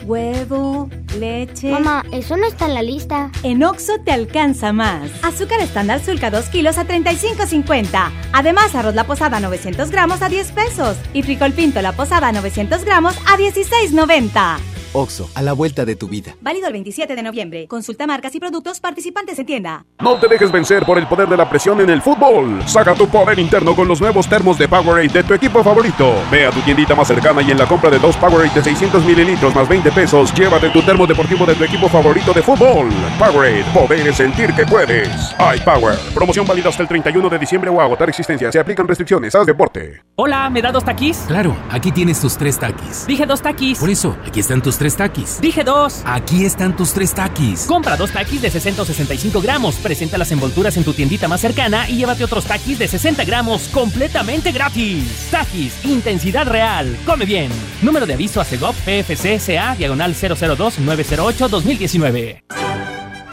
Huevo, 0.07 0.89
leche. 1.19 1.73
Mamá, 1.73 2.05
eso 2.13 2.37
no 2.37 2.47
está 2.47 2.67
en 2.67 2.75
la 2.75 2.83
lista. 2.83 3.33
En 3.43 3.65
Oxo 3.65 3.95
te 4.05 4.13
alcanza 4.13 4.73
más. 4.73 5.11
Azúcar 5.25 5.61
estándar 5.61 6.01
Sulca 6.01 6.31
2 6.31 6.49
kilos 6.49 6.79
a 6.79 6.87
35.50. 6.87 8.11
Además, 8.33 8.75
arroz 8.77 8.95
la 8.95 9.05
posada 9.05 9.41
900 9.41 9.91
gramos 9.91 10.23
a 10.23 10.29
10 10.29 10.53
pesos. 10.53 10.97
Y 11.13 11.25
frijol 11.25 11.53
pinto 11.53 11.83
la 11.83 11.91
posada 11.91 12.31
900 12.31 12.85
gramos 12.85 13.17
a 13.27 13.37
16.90. 13.37 14.59
Oxo, 14.97 15.29
a 15.35 15.43
la 15.43 15.53
vuelta 15.53 15.85
de 15.85 15.95
tu 15.95 16.09
vida. 16.09 16.35
Válido 16.41 16.69
el 16.69 16.73
27 16.73 17.15
de 17.15 17.23
noviembre. 17.23 17.67
Consulta 17.69 18.07
marcas 18.07 18.35
y 18.35 18.41
productos 18.41 18.81
participantes 18.81 19.39
en 19.39 19.45
tienda. 19.45 19.85
No 20.01 20.17
te 20.19 20.27
dejes 20.27 20.51
vencer 20.51 20.87
por 20.87 20.97
el 20.97 21.07
poder 21.07 21.29
de 21.29 21.37
la 21.37 21.49
presión 21.51 21.83
en 21.83 21.91
el 21.91 22.01
fútbol. 22.01 22.63
Saca 22.67 22.95
tu 22.95 23.07
poder 23.07 23.39
interno 23.39 23.77
con 23.77 23.87
los 23.89 24.01
nuevos 24.01 24.27
termos 24.27 24.57
de 24.57 24.67
Powerade 24.69 25.09
de 25.09 25.23
tu 25.23 25.35
equipo 25.35 25.63
favorito. 25.63 26.15
Ve 26.31 26.47
a 26.47 26.51
tu 26.51 26.61
tiendita 26.61 26.95
más 26.95 27.09
cercana 27.09 27.43
y 27.43 27.51
en 27.51 27.59
la 27.59 27.67
compra 27.69 27.91
de 27.91 27.99
dos 27.99 28.17
Powerade 28.17 28.55
de 28.55 28.63
600 28.63 29.05
mililitros 29.05 29.55
más 29.55 29.69
20 29.69 29.93
pesos, 29.93 30.33
llévate 30.33 30.71
tu 30.71 30.81
termo 30.81 31.07
deportivo 31.07 31.45
de 31.45 31.55
tu 31.55 31.65
equipo 31.65 31.89
favorito 31.91 32.33
de 32.33 32.43
fútbol. 32.43 32.89
Powerade, 33.19 33.65
poder 33.75 34.09
es 34.09 34.17
sentir 34.17 34.55
que 34.55 34.65
puedes. 34.65 35.09
iPower. 35.57 35.99
Promoción 36.15 36.47
válida 36.47 36.71
hasta 36.71 36.83
el 36.83 36.89
31 36.89 37.29
de 37.29 37.39
diciembre 37.39 37.69
o 37.71 37.83
agotar 37.83 38.09
existencia. 38.09 38.51
Se 38.51 38.59
aplican 38.59 38.89
restricciones. 38.89 39.35
Haz 39.35 39.45
deporte. 39.45 40.03
Hola, 40.15 40.49
¿me 40.49 40.63
da 40.63 40.73
dos 40.73 40.85
taquis? 40.85 41.19
Claro, 41.29 41.55
aquí 41.71 41.93
tienes 41.93 42.19
tus 42.19 42.39
tres 42.39 42.59
taquis. 42.59 43.07
Dije 43.07 43.27
dos 43.27 43.43
taquis. 43.43 43.79
Por 43.79 43.91
eso, 43.91 44.17
aquí 44.27 44.41
están 44.41 44.63
tus 44.63 44.79
tres 44.79 44.86
taquis. 44.95 45.41
Dije 45.41 45.65
dos. 45.65 46.03
Aquí 46.05 46.45
están 46.45 46.77
tus 46.77 46.93
tres 46.93 47.15
taquis. 47.15 47.63
Compra 47.67 47.97
dos 47.97 48.13
taquis 48.13 48.43
de 48.43 48.51
665 48.51 49.41
gramos. 49.41 49.77
Presenta 49.77 50.19
las 50.19 50.31
envolturas 50.31 50.77
en 50.77 50.85
tu 50.85 50.93
tiendita 50.93 51.27
más 51.27 51.41
cercana 51.41 51.89
y 51.89 51.97
llévate 51.97 52.23
otros 52.23 52.45
taquis 52.45 52.79
de 52.79 52.87
60 52.87 53.25
gramos 53.25 53.69
completamente 53.69 54.53
gratis. 54.53 55.29
Taquis, 55.31 55.85
intensidad 55.85 56.47
real. 56.47 56.97
Come 57.05 57.25
bien. 57.25 57.51
Número 57.83 58.07
de 58.07 58.15
aviso 58.15 58.41
a 58.41 58.45
CEGOP 58.45 58.77
PFC 58.85 59.41
CA 59.45 59.75
diagonal 59.75 60.15
002 60.15 60.79
908 60.79 61.49
2019. 61.49 62.86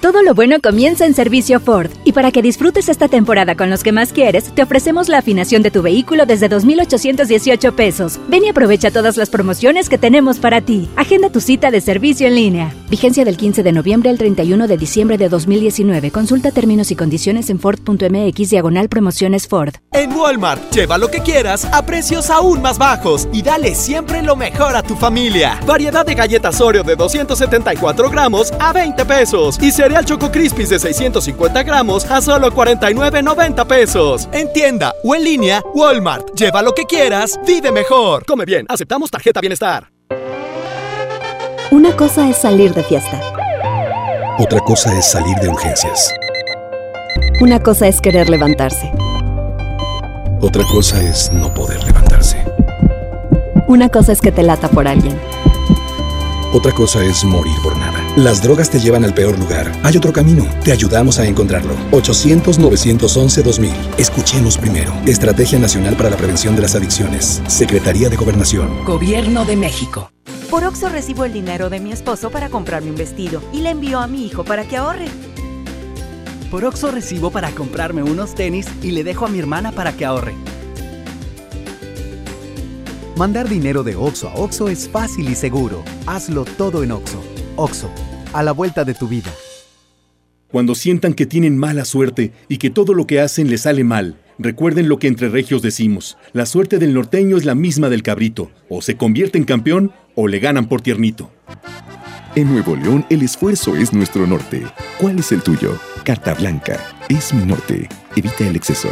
Todo 0.00 0.22
lo 0.22 0.32
bueno 0.32 0.60
comienza 0.62 1.04
en 1.04 1.12
Servicio 1.12 1.60
Ford. 1.60 1.90
Y 2.04 2.12
para 2.12 2.32
que 2.32 2.40
disfrutes 2.40 2.88
esta 2.88 3.06
temporada 3.08 3.54
con 3.54 3.68
los 3.68 3.82
que 3.82 3.92
más 3.92 4.14
quieres, 4.14 4.50
te 4.54 4.62
ofrecemos 4.62 5.10
la 5.10 5.18
afinación 5.18 5.62
de 5.62 5.70
tu 5.70 5.82
vehículo 5.82 6.24
desde 6.24 6.48
2,818 6.48 7.76
pesos. 7.76 8.18
Ven 8.26 8.44
y 8.44 8.48
aprovecha 8.48 8.90
todas 8.90 9.18
las 9.18 9.28
promociones 9.28 9.90
que 9.90 9.98
tenemos 9.98 10.38
para 10.38 10.62
ti. 10.62 10.88
Agenda 10.96 11.28
tu 11.28 11.42
cita 11.42 11.70
de 11.70 11.82
servicio 11.82 12.26
en 12.28 12.34
línea. 12.34 12.74
Vigencia 12.88 13.26
del 13.26 13.36
15 13.36 13.62
de 13.62 13.72
noviembre 13.72 14.08
al 14.08 14.16
31 14.16 14.68
de 14.68 14.78
diciembre 14.78 15.18
de 15.18 15.28
2019. 15.28 16.10
Consulta 16.10 16.50
términos 16.50 16.90
y 16.90 16.96
condiciones 16.96 17.50
en 17.50 17.60
Ford.mx 17.60 18.50
diagonal 18.50 18.88
promociones 18.88 19.48
Ford. 19.48 19.74
En 19.92 20.16
Walmart, 20.16 20.72
lleva 20.72 20.96
lo 20.96 21.08
que 21.08 21.20
quieras 21.20 21.66
a 21.66 21.84
precios 21.84 22.30
aún 22.30 22.62
más 22.62 22.78
bajos 22.78 23.28
y 23.34 23.42
dale 23.42 23.74
siempre 23.74 24.22
lo 24.22 24.34
mejor 24.34 24.76
a 24.76 24.82
tu 24.82 24.96
familia. 24.96 25.60
Variedad 25.66 26.06
de 26.06 26.14
galletas 26.14 26.58
Oreo 26.62 26.84
de 26.84 26.96
274 26.96 28.08
gramos 28.08 28.50
a 28.58 28.72
20 28.72 29.04
pesos 29.04 29.58
y 29.60 29.70
cereal 29.90 30.04
Choco 30.04 30.30
Crispies 30.30 30.68
de 30.68 30.78
650 30.78 31.64
gramos 31.64 32.08
a 32.08 32.20
solo 32.20 32.52
49.90 32.52 33.66
pesos. 33.66 34.28
En 34.30 34.52
tienda 34.52 34.94
o 35.02 35.16
en 35.16 35.24
línea, 35.24 35.62
Walmart. 35.74 36.30
Lleva 36.36 36.62
lo 36.62 36.72
que 36.72 36.84
quieras, 36.84 37.40
vive 37.44 37.72
mejor. 37.72 38.24
Come 38.24 38.44
bien, 38.44 38.66
aceptamos 38.68 39.10
tarjeta 39.10 39.40
bienestar. 39.40 39.90
Una 41.72 41.96
cosa 41.96 42.28
es 42.28 42.36
salir 42.36 42.72
de 42.72 42.84
fiesta. 42.84 43.20
Otra 44.38 44.60
cosa 44.60 44.96
es 44.96 45.10
salir 45.10 45.36
de 45.38 45.48
urgencias. 45.48 46.14
Una 47.40 47.60
cosa 47.60 47.88
es 47.88 48.00
querer 48.00 48.30
levantarse. 48.30 48.92
Otra 50.40 50.62
cosa 50.70 51.02
es 51.02 51.32
no 51.32 51.52
poder 51.52 51.82
levantarse. 51.82 52.44
Una 53.66 53.88
cosa 53.88 54.12
es 54.12 54.20
que 54.20 54.30
te 54.30 54.44
lata 54.44 54.68
por 54.68 54.86
alguien. 54.86 55.18
Otra 56.52 56.72
cosa 56.72 57.02
es 57.02 57.24
morir 57.24 57.54
por. 57.62 57.79
Las 58.16 58.42
drogas 58.42 58.68
te 58.68 58.80
llevan 58.80 59.04
al 59.04 59.14
peor 59.14 59.38
lugar. 59.38 59.70
Hay 59.84 59.96
otro 59.96 60.12
camino. 60.12 60.44
Te 60.64 60.72
ayudamos 60.72 61.20
a 61.20 61.26
encontrarlo. 61.26 61.74
800-911-2000. 61.92 63.70
Escuchemos 63.98 64.58
primero. 64.58 64.92
Estrategia 65.06 65.60
Nacional 65.60 65.96
para 65.96 66.10
la 66.10 66.16
Prevención 66.16 66.56
de 66.56 66.62
las 66.62 66.74
Adicciones. 66.74 67.40
Secretaría 67.46 68.08
de 68.08 68.16
Gobernación. 68.16 68.84
Gobierno 68.84 69.44
de 69.44 69.54
México. 69.54 70.10
Por 70.50 70.64
Oxo 70.64 70.88
recibo 70.88 71.24
el 71.24 71.32
dinero 71.32 71.70
de 71.70 71.78
mi 71.78 71.92
esposo 71.92 72.30
para 72.30 72.48
comprarme 72.48 72.90
un 72.90 72.96
vestido 72.96 73.40
y 73.52 73.60
le 73.60 73.70
envío 73.70 74.00
a 74.00 74.08
mi 74.08 74.26
hijo 74.26 74.44
para 74.44 74.66
que 74.66 74.76
ahorre. 74.76 75.06
Por 76.50 76.64
Oxo 76.64 76.90
recibo 76.90 77.30
para 77.30 77.52
comprarme 77.52 78.02
unos 78.02 78.34
tenis 78.34 78.66
y 78.82 78.90
le 78.90 79.04
dejo 79.04 79.26
a 79.26 79.28
mi 79.28 79.38
hermana 79.38 79.70
para 79.70 79.92
que 79.92 80.04
ahorre. 80.04 80.34
Mandar 83.14 83.48
dinero 83.48 83.84
de 83.84 83.94
Oxo 83.94 84.28
a 84.30 84.34
Oxo 84.34 84.68
es 84.68 84.88
fácil 84.88 85.28
y 85.28 85.36
seguro. 85.36 85.84
Hazlo 86.06 86.44
todo 86.44 86.82
en 86.82 86.90
Oxo. 86.90 87.22
Oxo, 87.56 87.90
a 88.32 88.42
la 88.42 88.52
vuelta 88.52 88.84
de 88.84 88.94
tu 88.94 89.08
vida. 89.08 89.30
Cuando 90.48 90.74
sientan 90.74 91.14
que 91.14 91.26
tienen 91.26 91.56
mala 91.56 91.84
suerte 91.84 92.32
y 92.48 92.58
que 92.58 92.70
todo 92.70 92.94
lo 92.94 93.06
que 93.06 93.20
hacen 93.20 93.48
les 93.50 93.62
sale 93.62 93.84
mal, 93.84 94.20
recuerden 94.38 94.88
lo 94.88 94.98
que 94.98 95.06
entre 95.06 95.28
regios 95.28 95.62
decimos. 95.62 96.16
La 96.32 96.46
suerte 96.46 96.78
del 96.78 96.94
norteño 96.94 97.36
es 97.36 97.44
la 97.44 97.54
misma 97.54 97.88
del 97.88 98.02
cabrito. 98.02 98.50
O 98.68 98.82
se 98.82 98.96
convierte 98.96 99.38
en 99.38 99.44
campeón 99.44 99.92
o 100.16 100.26
le 100.26 100.40
ganan 100.40 100.68
por 100.68 100.80
tiernito. 100.80 101.30
En 102.34 102.52
Nuevo 102.52 102.74
León, 102.74 103.06
el 103.10 103.22
esfuerzo 103.22 103.76
es 103.76 103.92
nuestro 103.92 104.26
norte. 104.26 104.64
¿Cuál 104.98 105.18
es 105.18 105.30
el 105.32 105.42
tuyo? 105.42 105.78
Carta 106.04 106.34
Blanca. 106.34 106.80
Es 107.08 107.32
mi 107.32 107.44
norte. 107.44 107.88
Evita 108.16 108.46
el 108.46 108.56
exceso. 108.56 108.88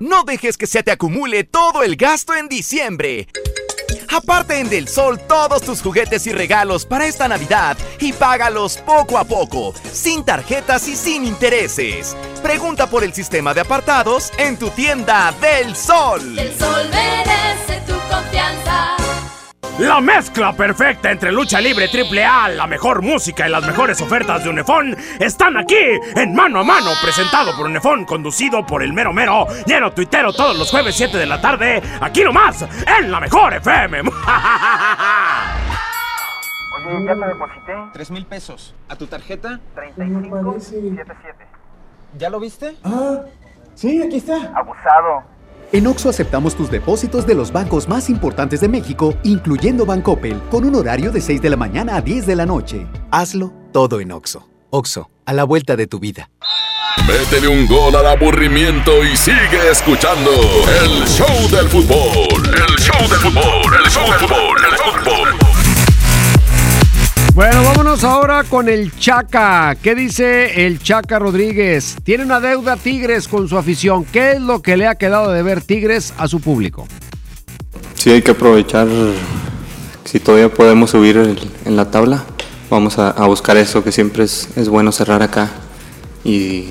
No 0.00 0.24
dejes 0.24 0.58
que 0.58 0.66
se 0.66 0.82
te 0.82 0.90
acumule 0.90 1.44
todo 1.44 1.82
el 1.82 1.96
gasto 1.96 2.34
en 2.34 2.48
diciembre. 2.48 3.28
Aparte 4.12 4.58
en 4.58 4.68
Del 4.68 4.88
Sol 4.88 5.18
todos 5.26 5.62
tus 5.62 5.80
juguetes 5.80 6.26
y 6.26 6.32
regalos 6.32 6.84
para 6.84 7.06
esta 7.06 7.28
Navidad 7.28 7.78
y 7.98 8.12
págalos 8.12 8.76
poco 8.76 9.16
a 9.16 9.24
poco, 9.24 9.72
sin 9.90 10.22
tarjetas 10.22 10.86
y 10.86 10.96
sin 10.96 11.24
intereses. 11.24 12.14
Pregunta 12.42 12.88
por 12.88 13.04
el 13.04 13.14
sistema 13.14 13.54
de 13.54 13.62
apartados 13.62 14.30
en 14.36 14.58
tu 14.58 14.68
tienda 14.70 15.32
Del 15.40 15.74
Sol. 15.74 16.38
El 16.38 16.58
sol 16.58 16.90
merece 16.90 17.80
tu 17.86 17.94
confianza. 18.10 18.91
La 19.78 20.00
mezcla 20.00 20.52
perfecta 20.52 21.10
entre 21.10 21.32
lucha 21.32 21.60
libre 21.60 21.88
triple 21.88 22.24
A, 22.24 22.48
la 22.48 22.66
mejor 22.66 23.00
música 23.00 23.48
y 23.48 23.50
las 23.50 23.64
mejores 23.66 24.00
ofertas 24.02 24.44
de 24.44 24.50
Unefón 24.50 24.96
están 25.18 25.56
aquí 25.56 25.76
en 26.14 26.34
Mano 26.34 26.60
a 26.60 26.64
Mano, 26.64 26.90
presentado 27.02 27.56
por 27.56 27.66
Unefón, 27.66 28.04
conducido 28.04 28.66
por 28.66 28.82
el 28.82 28.92
mero 28.92 29.12
mero, 29.12 29.46
lleno 29.66 29.92
tuitero 29.92 30.32
todos 30.32 30.58
los 30.58 30.70
jueves 30.70 30.94
7 30.96 31.16
de 31.16 31.26
la 31.26 31.40
tarde, 31.40 31.82
aquí 32.00 32.22
nomás, 32.22 32.66
en 32.98 33.10
la 33.10 33.18
mejor 33.18 33.54
FM. 33.54 34.00
Oye, 36.84 37.04
ya 37.06 37.14
te 37.14 37.26
deposité. 37.26 37.72
Tres 37.92 38.10
mil 38.10 38.26
pesos. 38.26 38.74
¿A 38.88 38.96
tu 38.96 39.06
tarjeta? 39.06 39.58
3577. 39.74 41.46
¿Ya 42.18 42.28
lo 42.28 42.40
viste? 42.40 42.76
Ah, 42.84 43.20
sí, 43.74 44.02
aquí 44.02 44.16
está. 44.18 44.52
Abusado. 44.54 45.31
En 45.72 45.86
Oxo 45.86 46.10
aceptamos 46.10 46.54
tus 46.54 46.70
depósitos 46.70 47.26
de 47.26 47.34
los 47.34 47.50
bancos 47.50 47.88
más 47.88 48.10
importantes 48.10 48.60
de 48.60 48.68
México, 48.68 49.14
incluyendo 49.22 49.86
Bancoppel, 49.86 50.38
con 50.50 50.66
un 50.66 50.74
horario 50.74 51.10
de 51.10 51.22
6 51.22 51.40
de 51.40 51.48
la 51.48 51.56
mañana 51.56 51.96
a 51.96 52.02
10 52.02 52.26
de 52.26 52.36
la 52.36 52.44
noche. 52.44 52.86
Hazlo 53.10 53.54
todo 53.72 53.98
en 54.00 54.12
Oxo. 54.12 54.46
Oxo, 54.68 55.08
a 55.24 55.32
la 55.32 55.44
vuelta 55.44 55.74
de 55.74 55.86
tu 55.86 55.98
vida. 55.98 56.28
Métele 57.06 57.48
un 57.48 57.66
gol 57.66 57.96
al 57.96 58.06
aburrimiento 58.06 59.02
y 59.02 59.16
sigue 59.16 59.70
escuchando 59.70 60.30
el 60.82 61.08
show 61.08 61.48
del 61.50 61.66
fútbol. 61.70 62.42
El 62.44 62.76
show 62.76 63.08
del 63.08 63.18
fútbol, 63.18 63.74
el 63.82 63.90
show 63.90 64.04
del 64.04 64.20
fútbol, 64.20 64.58
el 64.70 64.76
fútbol. 64.76 65.41
Bueno, 67.34 67.62
vámonos 67.64 68.04
ahora 68.04 68.44
con 68.44 68.68
el 68.68 68.94
Chaca. 68.98 69.74
¿Qué 69.82 69.94
dice 69.94 70.66
el 70.66 70.80
Chaca 70.82 71.18
Rodríguez? 71.18 71.96
Tiene 72.04 72.24
una 72.24 72.40
deuda 72.40 72.76
Tigres 72.76 73.26
con 73.26 73.48
su 73.48 73.56
afición. 73.56 74.04
¿Qué 74.04 74.32
es 74.32 74.40
lo 74.40 74.60
que 74.60 74.76
le 74.76 74.86
ha 74.86 74.96
quedado 74.96 75.30
de 75.32 75.42
ver 75.42 75.62
Tigres 75.62 76.12
a 76.18 76.28
su 76.28 76.40
público? 76.40 76.86
Sí, 77.94 78.10
hay 78.10 78.20
que 78.20 78.32
aprovechar 78.32 78.86
si 80.04 80.20
todavía 80.20 80.52
podemos 80.52 80.90
subir 80.90 81.16
en 81.64 81.76
la 81.76 81.90
tabla. 81.90 82.24
Vamos 82.68 82.98
a, 82.98 83.12
buscar 83.26 83.56
eso, 83.56 83.82
que 83.82 83.92
siempre 83.92 84.24
es, 84.24 84.48
bueno 84.68 84.92
cerrar 84.92 85.22
acá. 85.22 85.50
Y 86.24 86.66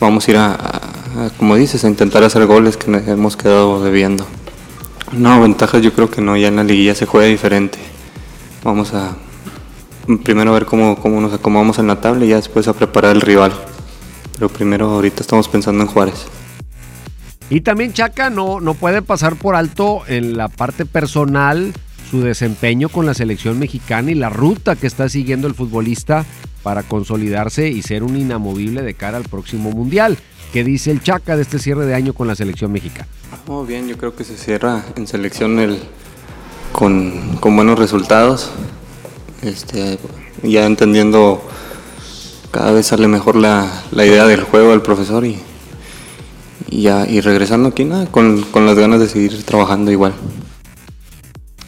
vamos 0.00 0.26
a 0.26 0.30
ir 0.30 0.36
a, 0.38 0.54
a- 0.54 1.26
a, 1.26 1.30
como 1.36 1.56
dices, 1.56 1.84
a 1.84 1.88
intentar 1.88 2.22
hacer 2.24 2.46
goles 2.46 2.76
que 2.78 2.90
nos 2.90 3.06
hemos 3.06 3.36
quedado 3.36 3.82
debiendo. 3.84 4.26
No, 5.12 5.40
ventajas 5.42 5.82
yo 5.82 5.92
creo 5.92 6.08
que 6.10 6.22
no, 6.22 6.36
ya 6.38 6.48
en 6.48 6.56
la 6.56 6.64
liguilla 6.64 6.94
se 6.94 7.04
juega 7.04 7.26
diferente. 7.26 7.78
Vamos 8.62 8.94
a 8.94 9.16
primero 10.18 10.50
a 10.50 10.54
ver 10.54 10.66
cómo, 10.66 10.96
cómo 10.96 11.20
nos 11.20 11.32
acomodamos 11.32 11.78
en 11.78 11.86
la 11.86 12.00
tabla 12.00 12.24
y 12.24 12.28
ya 12.28 12.36
después 12.36 12.68
a 12.68 12.72
preparar 12.72 13.14
el 13.14 13.20
rival. 13.20 13.52
Pero 14.34 14.48
primero 14.48 14.90
ahorita 14.90 15.20
estamos 15.20 15.48
pensando 15.48 15.82
en 15.82 15.88
Juárez. 15.88 16.26
Y 17.50 17.62
también 17.62 17.92
Chaca 17.92 18.30
no, 18.30 18.60
no 18.60 18.74
puede 18.74 19.02
pasar 19.02 19.36
por 19.36 19.56
alto 19.56 20.02
en 20.06 20.36
la 20.36 20.48
parte 20.48 20.86
personal 20.86 21.72
su 22.10 22.20
desempeño 22.22 22.88
con 22.88 23.06
la 23.06 23.14
selección 23.14 23.58
mexicana 23.58 24.10
y 24.10 24.14
la 24.14 24.30
ruta 24.30 24.76
que 24.76 24.86
está 24.86 25.08
siguiendo 25.08 25.46
el 25.46 25.54
futbolista 25.54 26.24
para 26.62 26.82
consolidarse 26.82 27.68
y 27.68 27.82
ser 27.82 28.02
un 28.02 28.16
inamovible 28.16 28.82
de 28.82 28.94
cara 28.94 29.16
al 29.16 29.24
próximo 29.24 29.70
mundial. 29.70 30.18
¿Qué 30.52 30.64
dice 30.64 30.90
el 30.90 31.02
Chaca 31.02 31.36
de 31.36 31.42
este 31.42 31.58
cierre 31.58 31.86
de 31.86 31.94
año 31.94 32.12
con 32.12 32.26
la 32.26 32.34
selección 32.34 32.72
mexicana? 32.72 33.06
Muy 33.46 33.66
bien, 33.66 33.88
yo 33.88 33.96
creo 33.96 34.16
que 34.16 34.24
se 34.24 34.36
cierra 34.36 34.84
en 34.96 35.06
selección 35.06 35.60
el, 35.60 35.78
con, 36.72 37.36
con 37.36 37.54
buenos 37.54 37.78
resultados. 37.78 38.50
Este, 39.42 39.98
ya 40.42 40.66
entendiendo 40.66 41.42
cada 42.50 42.72
vez 42.72 42.86
sale 42.86 43.08
mejor 43.08 43.36
la, 43.36 43.84
la 43.90 44.04
idea 44.04 44.26
del 44.26 44.42
juego 44.42 44.70
del 44.70 44.82
profesor 44.82 45.24
y, 45.24 45.38
ya 46.68 47.06
y 47.08 47.20
regresando 47.20 47.70
aquí 47.70 47.84
nada, 47.84 48.06
con, 48.06 48.42
con 48.42 48.66
las 48.66 48.76
ganas 48.76 49.00
de 49.00 49.08
seguir 49.08 49.42
trabajando 49.44 49.90
igual. 49.90 50.12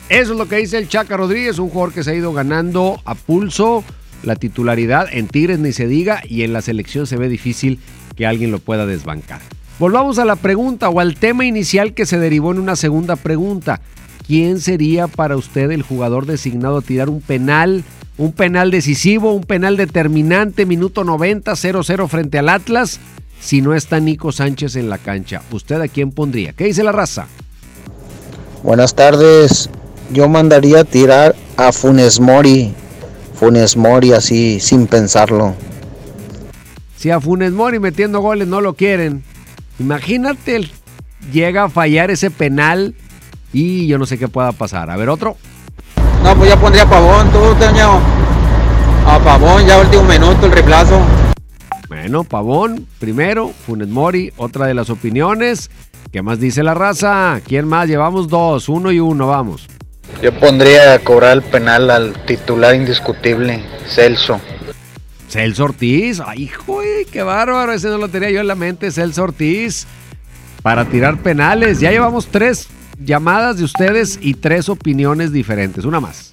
Eso 0.09 0.33
es 0.33 0.39
lo 0.39 0.47
que 0.47 0.57
dice 0.57 0.77
el 0.77 0.89
Chaca 0.89 1.17
Rodríguez, 1.17 1.59
un 1.59 1.71
jugador 1.71 1.95
que 1.95 2.05
se 2.05 2.11
ha 2.11 2.15
ido 2.15 2.33
ganando 2.33 3.01
a 3.05 3.15
pulso 3.15 3.83
la 4.23 4.37
titularidad 4.37 5.09
en 5.11 5.29
Tigres 5.29 5.59
ni 5.59 5.73
se 5.73 5.87
diga 5.87 6.21
y 6.29 6.43
en 6.43 6.53
la 6.53 6.63
selección 6.63 7.07
se 7.07 7.17
ve 7.17 7.29
difícil 7.29 7.81
que 8.17 8.27
alguien 8.27 8.51
lo 8.51 8.59
pueda 8.59 8.87
desbancar. 8.87 9.41
Volvamos 9.79 10.19
a 10.19 10.25
la 10.25 10.37
pregunta 10.37 10.91
o 10.91 11.01
al 11.01 11.17
tema 11.17 11.45
inicial 11.45 11.95
que 11.95 12.07
se 12.07 12.19
derivó 12.19 12.53
en 12.53 12.59
una 12.59 12.77
segunda 12.77 13.17
pregunta. 13.17 13.81
¿Quién 14.33 14.61
sería 14.61 15.09
para 15.09 15.37
usted 15.37 15.71
el 15.73 15.83
jugador 15.83 16.25
designado 16.25 16.79
a 16.79 16.81
tirar 16.81 17.11
un 17.11 17.21
penal, 17.21 17.85
un 18.17 18.33
penal 18.33 18.71
decisivo, 18.71 19.35
un 19.35 19.45
penal 19.45 19.77
determinante, 19.77 20.65
minuto 20.65 21.05
90, 21.05 21.53
0-0 21.53 22.09
frente 22.09 22.39
al 22.39 22.49
Atlas, 22.49 22.99
si 23.43 23.61
no 23.61 23.75
está 23.75 24.01
Nico 24.01 24.33
Sánchez 24.33 24.77
en 24.77 24.89
la 24.89 24.97
cancha? 24.97 25.43
¿Usted 25.51 25.83
a 25.83 25.89
quién 25.89 26.13
pondría? 26.13 26.55
¿Qué 26.55 26.65
dice 26.65 26.83
la 26.83 26.93
raza? 26.93 27.27
Buenas 28.63 28.95
tardes. 28.95 29.69
Yo 30.15 30.31
mandaría 30.31 30.81
a 30.81 30.85
tirar 30.85 31.37
a 31.59 31.71
Funes 31.71 32.19
Mori. 32.19 32.73
Funes 33.35 33.77
Mori 33.77 34.15
así, 34.15 34.61
sin 34.61 34.87
pensarlo. 34.87 35.55
Si 36.97 37.11
a 37.11 37.21
Funes 37.21 37.53
Mori 37.53 37.81
metiendo 37.81 38.23
goles 38.23 38.49
no 38.49 38.63
lo 38.63 38.77
quieren, 38.77 39.25
imagínate, 39.79 40.71
llega 41.31 41.65
a 41.65 41.69
fallar 41.69 42.11
ese 42.11 42.31
penal 42.31 42.95
y 43.53 43.87
yo 43.87 43.99
no 43.99 44.07
sé 44.07 44.19
qué 44.19 44.29
pueda 44.29 44.53
pasar. 44.53 44.91
A 44.91 44.97
ver, 44.97 45.09
otro. 45.09 45.37
No, 46.23 46.37
pues 46.37 46.51
ya 46.51 46.61
pondría 46.61 46.85
a 46.85 46.91
Pavón, 46.91 47.31
tú, 47.31 47.55
Toño. 47.59 48.01
A 49.07 49.19
Pavón, 49.19 49.67
ya 49.67 49.79
último 49.79 50.05
minuto, 50.05 50.47
el 50.47 50.53
reemplazo. 50.53 51.01
Bueno, 51.89 52.25
Pavón, 52.25 52.87
primero, 52.99 53.51
Funes 53.67 53.89
Mori, 53.89 54.33
otra 54.37 54.67
de 54.67 54.75
las 54.75 54.89
opiniones. 54.89 55.71
¿Qué 56.13 56.23
más 56.23 56.39
dice 56.39 56.63
la 56.63 56.75
raza? 56.75 57.41
¿Quién 57.47 57.67
más? 57.67 57.89
Llevamos 57.89 58.29
dos, 58.29 58.69
uno 58.69 58.93
y 58.93 59.01
uno, 59.01 59.27
vamos. 59.27 59.67
Yo 60.23 60.33
pondría 60.39 60.95
a 60.95 60.99
cobrar 60.99 61.33
el 61.33 61.43
penal 61.43 61.91
al 61.91 62.25
titular 62.25 62.75
indiscutible, 62.75 63.65
Celso. 63.89 64.41
Celso 65.29 65.65
Ortiz, 65.65 66.21
ay, 66.25 66.43
hijo, 66.43 66.83
eh, 66.83 67.07
qué 67.11 67.23
bárbaro, 67.23 67.73
ese 67.73 67.89
no 67.89 67.99
lo 67.99 68.09
tenía 68.09 68.31
yo 68.31 68.41
en 68.41 68.47
la 68.47 68.55
mente, 68.55 68.91
Celso 68.91 69.23
Ortiz, 69.23 69.87
para 70.63 70.85
tirar 70.85 71.19
penales. 71.19 71.81
Ya 71.81 71.91
llevamos 71.91 72.27
tres 72.27 72.69
llamadas 72.99 73.59
de 73.59 73.65
ustedes 73.65 74.19
y 74.21 74.35
tres 74.35 74.69
opiniones 74.69 75.33
diferentes, 75.33 75.85
una 75.85 76.01
más. 76.01 76.33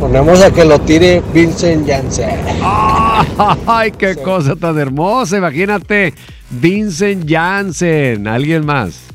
Ponemos 0.00 0.42
a 0.42 0.50
que 0.50 0.64
lo 0.64 0.78
tire 0.80 1.22
Vincent 1.32 1.88
Janssen. 1.88 2.38
Ay, 3.66 3.92
qué 3.92 4.16
cosa 4.16 4.54
tan 4.54 4.78
hermosa, 4.78 5.38
imagínate, 5.38 6.12
Vincent 6.50 7.24
Janssen, 7.28 8.26
alguien 8.28 8.66
más. 8.66 9.06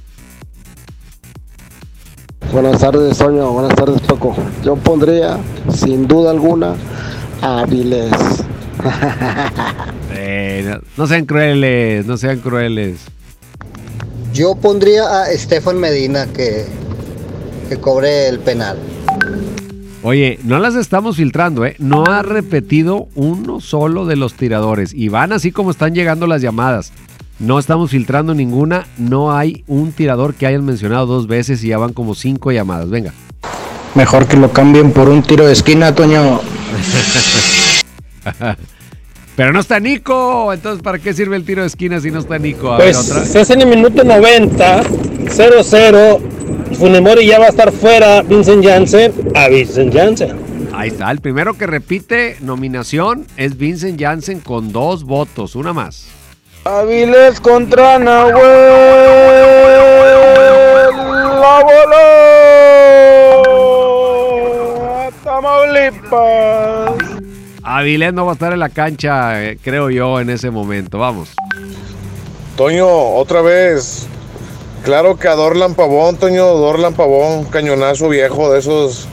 Buenas 2.52 2.82
tardes, 2.82 3.18
Toño. 3.18 3.52
Buenas 3.52 3.76
tardes, 3.76 4.02
Paco. 4.02 4.36
Yo 4.64 4.76
pondría, 4.76 5.38
sin 5.70 6.08
duda 6.08 6.32
alguna, 6.32 6.76
a 7.42 7.60
Avilés. 7.60 8.12
Eh, 10.14 10.64
no, 10.68 10.82
no 10.98 11.08
sean 11.08 11.26
crueles, 11.26 12.06
no 12.06 12.16
sean 12.16 12.40
crueles. 12.40 13.08
Yo 14.34 14.56
pondría 14.56 15.04
a 15.04 15.32
Estefan 15.32 15.78
Medina 15.78 16.26
que, 16.28 16.66
que 17.68 17.78
cobre 17.78 18.30
el 18.30 18.40
penal. 18.40 18.78
Oye, 20.04 20.40
no 20.44 20.58
las 20.58 20.76
estamos 20.76 21.18
filtrando, 21.18 21.66
¿eh? 21.66 21.76
No 21.78 22.06
ha 22.06 22.24
repetido 22.24 23.08
uno 23.14 23.60
solo 23.60 24.06
de 24.06 24.16
los 24.16 24.34
tiradores. 24.34 24.94
Y 24.94 25.10
van 25.10 25.32
así 25.34 25.52
como 25.52 25.70
están 25.70 25.94
llegando 25.94 26.28
las 26.28 26.42
llamadas. 26.42 26.92
No 27.40 27.60
estamos 27.60 27.92
filtrando 27.92 28.34
ninguna. 28.34 28.88
No 28.98 29.36
hay 29.36 29.64
un 29.68 29.92
tirador 29.92 30.34
que 30.34 30.48
hayan 30.48 30.66
mencionado 30.66 31.06
dos 31.06 31.28
veces 31.28 31.64
y 31.64 31.68
ya 31.68 31.78
van 31.78 31.94
como 31.94 32.16
cinco 32.16 32.52
llamadas. 32.52 32.90
Venga. 32.90 33.14
Mejor 33.94 34.28
que 34.28 34.38
lo 34.38 34.52
cambien 34.54 34.92
por 34.92 35.10
un 35.10 35.22
tiro 35.22 35.46
de 35.46 35.54
esquina, 35.54 35.94
Toño. 35.94 36.40
Pero 39.42 39.54
no 39.54 39.60
está 39.60 39.80
Nico. 39.80 40.54
Entonces, 40.54 40.84
¿para 40.84 41.00
qué 41.00 41.16
sirve 41.16 41.36
el 41.36 41.44
tiro 41.44 41.62
de 41.62 41.68
esquina 41.68 42.00
si 42.00 42.12
no 42.12 42.20
está 42.20 42.38
Nico? 42.38 42.72
A 42.74 42.78
ver, 42.78 42.94
Pues 42.94 43.10
otra. 43.10 43.26
si 43.26 43.40
es 43.40 43.50
en 43.50 43.62
el 43.62 43.68
minuto 43.70 44.04
90, 44.04 44.84
0-0, 44.84 46.20
Funemori 46.78 47.26
ya 47.26 47.40
va 47.40 47.48
a 47.48 47.50
estar 47.50 47.72
fuera, 47.72 48.22
Vincent 48.22 48.64
Janssen, 48.64 49.12
a 49.34 49.48
Vincent 49.48 49.92
Janssen. 49.96 50.70
Ahí 50.72 50.90
está. 50.90 51.10
El 51.10 51.22
primero 51.22 51.56
que 51.56 51.66
repite 51.66 52.38
nominación 52.42 53.26
es 53.36 53.58
Vincent 53.58 54.00
Janssen 54.00 54.42
con 54.42 54.72
dos 54.72 55.06
votos. 55.06 55.56
Una 55.56 55.74
más. 55.74 56.06
Avilés 56.64 57.42
contra 57.42 57.98
Nahuel. 57.98 58.44
La 61.42 61.64
voló. 65.02 65.10
Tamaulipas. 65.24 67.21
Avilés 67.64 68.14
no 68.14 68.26
va 68.26 68.32
a 68.32 68.34
estar 68.34 68.54
en 68.54 68.60
la 68.60 68.70
cancha, 68.70 69.44
eh, 69.44 69.58
creo 69.62 69.90
yo, 69.90 70.20
en 70.20 70.30
ese 70.30 70.50
momento. 70.50 70.98
Vamos. 71.00 71.30
Toño, 72.56 72.88
otra 72.88 73.42
vez. 73.42 74.08
Claro 74.84 75.18
que 75.18 75.28
a 75.28 75.36
Dorlan 75.36 75.76
Pavón, 75.76 76.18
Toño, 76.18 76.46
Dorlan 76.46 76.94
Pavón, 76.94 77.46
cañonazo 77.46 78.10
viejo 78.10 78.52
de 78.52 78.60
esos 78.60 79.08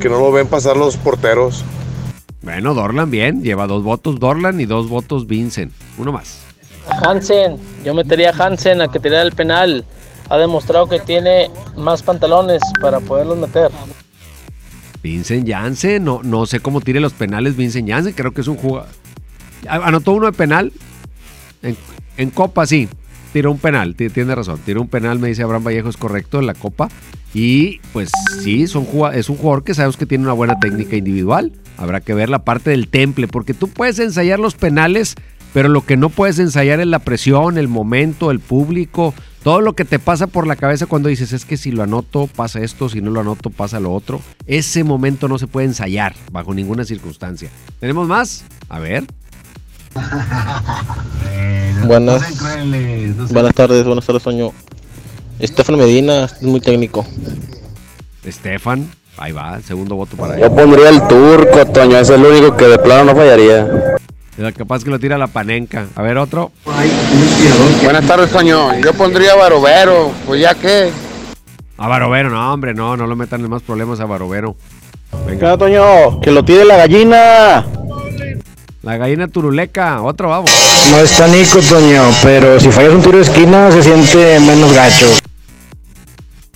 que 0.00 0.08
no 0.08 0.18
lo 0.18 0.32
ven 0.32 0.48
pasar 0.48 0.76
los 0.76 0.96
porteros. 0.98 1.64
Bueno, 2.42 2.74
Dorlan 2.74 3.10
bien, 3.10 3.42
lleva 3.42 3.66
dos 3.66 3.84
votos 3.84 4.18
Dorlan 4.18 4.60
y 4.60 4.66
dos 4.66 4.88
votos 4.88 5.26
Vincent. 5.26 5.72
Uno 5.96 6.12
más. 6.12 6.42
Hansen, 7.06 7.56
yo 7.84 7.94
metería 7.94 8.30
a 8.30 8.44
Hansen 8.44 8.82
a 8.82 8.88
que 8.88 9.00
tirara 9.00 9.22
el 9.22 9.32
penal. 9.32 9.84
Ha 10.28 10.36
demostrado 10.36 10.88
que 10.88 10.98
tiene 10.98 11.50
más 11.76 12.02
pantalones 12.02 12.60
para 12.80 13.00
poderlos 13.00 13.38
meter. 13.38 13.70
Vincent 15.02 15.48
Janssen, 15.48 16.04
no, 16.04 16.20
no 16.22 16.46
sé 16.46 16.60
cómo 16.60 16.80
tire 16.80 17.00
los 17.00 17.12
penales 17.12 17.56
Vincent 17.56 17.88
Janssen, 17.88 18.12
creo 18.14 18.32
que 18.32 18.40
es 18.42 18.48
un 18.48 18.56
jugador. 18.56 18.88
Anotó 19.68 20.12
uno 20.12 20.26
de 20.26 20.32
penal. 20.32 20.72
En, 21.62 21.76
en 22.16 22.30
Copa, 22.30 22.66
sí. 22.66 22.88
Tiró 23.32 23.50
un 23.50 23.58
penal, 23.58 23.94
ti- 23.96 24.10
tiene 24.10 24.34
razón. 24.34 24.60
Tiró 24.64 24.82
un 24.82 24.88
penal, 24.88 25.18
me 25.18 25.28
dice 25.28 25.42
Abraham 25.42 25.64
Vallejo, 25.64 25.88
es 25.88 25.96
correcto, 25.96 26.38
en 26.38 26.46
la 26.46 26.54
Copa. 26.54 26.88
Y 27.34 27.80
pues 27.92 28.10
sí, 28.42 28.66
son 28.66 28.86
es 29.14 29.30
un 29.30 29.36
jugador 29.36 29.64
que 29.64 29.72
sabemos 29.74 29.96
que 29.96 30.04
tiene 30.06 30.24
una 30.24 30.34
buena 30.34 30.58
técnica 30.60 30.96
individual. 30.96 31.52
Habrá 31.78 32.00
que 32.00 32.12
ver 32.12 32.28
la 32.28 32.44
parte 32.44 32.70
del 32.70 32.88
temple, 32.88 33.28
porque 33.28 33.54
tú 33.54 33.68
puedes 33.68 33.98
ensayar 33.98 34.38
los 34.38 34.54
penales, 34.54 35.14
pero 35.54 35.68
lo 35.68 35.84
que 35.86 35.96
no 35.96 36.10
puedes 36.10 36.38
ensayar 36.38 36.80
es 36.80 36.86
la 36.86 36.98
presión, 36.98 37.56
el 37.56 37.68
momento, 37.68 38.30
el 38.30 38.40
público, 38.40 39.14
todo 39.42 39.60
lo 39.60 39.74
que 39.74 39.84
te 39.84 39.98
pasa 39.98 40.26
por 40.26 40.46
la 40.46 40.56
cabeza 40.56 40.86
cuando 40.86 41.08
dices, 41.08 41.32
es 41.32 41.44
que 41.44 41.56
si 41.56 41.72
lo 41.72 41.82
anoto 41.82 42.28
pasa 42.28 42.60
esto, 42.60 42.88
si 42.88 43.00
no 43.00 43.10
lo 43.10 43.20
anoto 43.20 43.50
pasa 43.50 43.80
lo 43.80 43.92
otro. 43.92 44.20
Ese 44.46 44.84
momento 44.84 45.28
no 45.28 45.38
se 45.38 45.46
puede 45.46 45.66
ensayar 45.66 46.14
bajo 46.30 46.54
ninguna 46.54 46.84
circunstancia. 46.84 47.50
¿Tenemos 47.80 48.06
más? 48.06 48.44
A 48.68 48.78
ver. 48.78 49.04
Buenas, 51.86 52.22
buenas 53.32 53.54
tardes, 53.54 53.84
buenas 53.84 54.06
tardes, 54.06 54.22
Toño. 54.22 54.52
Estefan 55.40 55.76
Medina 55.76 56.26
es 56.26 56.42
muy 56.42 56.60
técnico. 56.60 57.04
Estefan, 58.24 58.88
ahí 59.16 59.32
va, 59.32 59.56
el 59.56 59.64
segundo 59.64 59.96
voto 59.96 60.16
para 60.16 60.36
él. 60.36 60.42
Yo 60.42 60.54
pondría 60.54 60.90
el 60.90 61.06
turco, 61.08 61.66
Toño, 61.72 61.98
ese 61.98 62.14
es 62.14 62.20
el 62.20 62.24
único 62.24 62.56
que 62.56 62.66
de 62.66 62.78
plano 62.78 63.06
no 63.06 63.16
fallaría. 63.16 63.66
Es 64.38 64.54
capaz 64.54 64.82
que 64.82 64.90
lo 64.90 64.98
tira 64.98 65.18
la 65.18 65.26
panenca. 65.26 65.86
A 65.94 66.02
ver, 66.02 66.16
otro. 66.16 66.52
Buenas 67.84 68.06
tardes, 68.06 68.30
Toño. 68.30 68.78
Yo 68.80 68.94
pondría 68.94 69.34
Barovero, 69.34 70.10
pues 70.26 70.40
ya 70.40 70.54
que. 70.54 70.90
A 71.76 71.86
Barovero, 71.88 72.30
no, 72.30 72.52
hombre, 72.52 72.72
no, 72.72 72.96
no 72.96 73.06
lo 73.06 73.14
metan 73.14 73.42
en 73.42 73.50
más 73.50 73.62
problemas 73.62 74.00
a 74.00 74.06
Barovero. 74.06 74.56
Venga, 75.26 75.58
Toño, 75.58 76.20
que 76.20 76.30
lo 76.30 76.44
tire 76.44 76.64
la 76.64 76.78
gallina. 76.78 77.66
La 78.82 78.96
gallina 78.96 79.28
turuleca, 79.28 80.00
otro 80.02 80.30
vamos. 80.30 80.50
No 80.90 80.98
está 80.98 81.28
Nico, 81.28 81.60
Toño, 81.60 82.02
pero 82.22 82.58
si 82.58 82.70
fallas 82.70 82.94
un 82.94 83.02
tiro 83.02 83.18
de 83.18 83.24
esquina 83.24 83.70
se 83.70 83.82
siente 83.82 84.40
menos 84.40 84.72
gacho. 84.72 85.06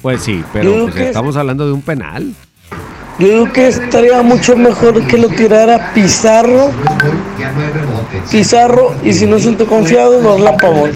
Pues 0.01 0.23
sí, 0.23 0.43
pero 0.53 0.85
pues 0.85 0.97
estamos 0.97 1.37
hablando 1.37 1.67
de 1.67 1.73
un 1.73 1.83
penal. 1.83 2.35
Yo 3.19 3.29
digo 3.29 3.53
que 3.53 3.69
estaría 3.69 4.21
mucho 4.23 4.57
mejor 4.57 5.07
que 5.07 5.17
lo 5.17 5.29
tirara 5.29 5.95
Pizarro. 5.95 6.71
Pizarro, 8.31 8.95
y 9.03 9.15
si 9.15 9.27
no 9.27 9.39
siento 9.39 9.67
confiado, 9.67 10.21
Dorlan 10.21 10.57
Pavón. 10.59 10.91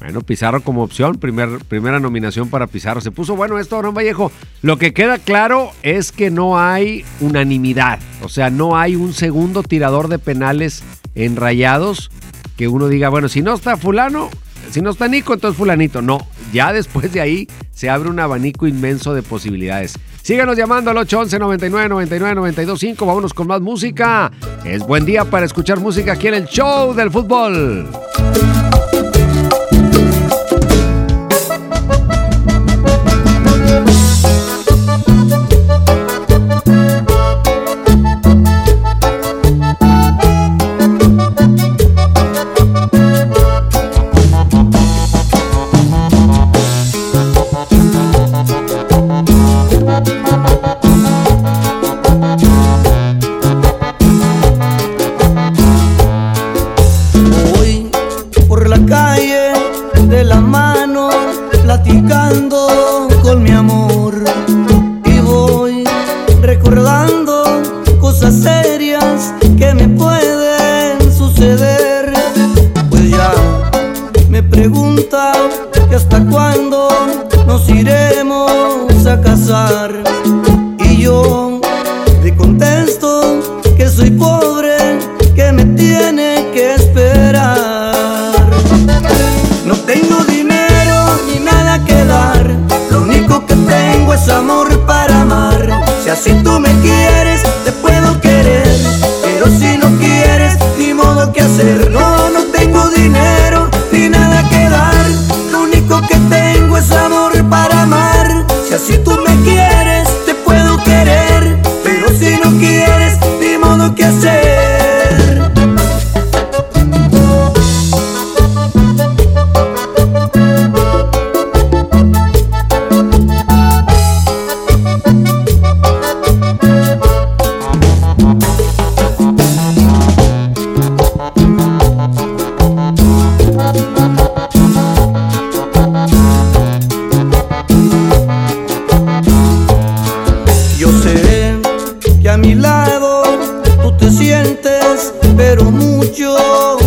Bueno, 0.00 0.20
Pizarro 0.20 0.62
como 0.62 0.82
opción, 0.82 1.16
primer, 1.16 1.60
primera 1.66 1.98
nominación 1.98 2.50
para 2.50 2.66
Pizarro. 2.66 3.00
Se 3.00 3.10
puso 3.10 3.36
bueno 3.36 3.58
esto, 3.58 3.76
Abraham 3.76 3.94
Vallejo. 3.94 4.30
Lo 4.60 4.76
que 4.76 4.92
queda 4.92 5.18
claro 5.18 5.70
es 5.82 6.12
que 6.12 6.30
no 6.30 6.58
hay 6.58 7.06
unanimidad. 7.20 7.98
O 8.22 8.28
sea, 8.28 8.50
no 8.50 8.76
hay 8.76 8.94
un 8.94 9.14
segundo 9.14 9.62
tirador 9.62 10.08
de 10.08 10.18
penales 10.18 10.82
en 11.14 11.36
rayados 11.36 12.10
que 12.58 12.68
uno 12.68 12.88
diga, 12.88 13.08
bueno, 13.08 13.28
si 13.28 13.40
no 13.40 13.54
está 13.54 13.76
fulano, 13.78 14.28
si 14.70 14.82
no 14.82 14.90
está 14.90 15.08
Nico, 15.08 15.32
entonces 15.32 15.56
fulanito. 15.56 16.02
No, 16.02 16.18
ya 16.52 16.72
después 16.72 17.10
de 17.12 17.20
ahí 17.20 17.48
se 17.72 17.88
abre 17.88 18.10
un 18.10 18.20
abanico 18.20 18.66
inmenso 18.66 19.14
de 19.14 19.22
posibilidades. 19.22 19.94
Síganos 20.28 20.58
llamando 20.58 20.90
al 20.90 20.98
811 20.98 21.38
99 21.38 21.88
99 21.88 22.34
925. 22.34 23.06
Vámonos 23.06 23.32
con 23.32 23.46
más 23.46 23.62
música. 23.62 24.30
Es 24.62 24.86
buen 24.86 25.06
día 25.06 25.24
para 25.24 25.46
escuchar 25.46 25.80
música 25.80 26.12
aquí 26.12 26.28
en 26.28 26.34
el 26.34 26.44
show 26.44 26.92
del 26.92 27.10
fútbol. 27.10 27.88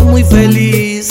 Muy 0.00 0.24
feliz. 0.24 1.08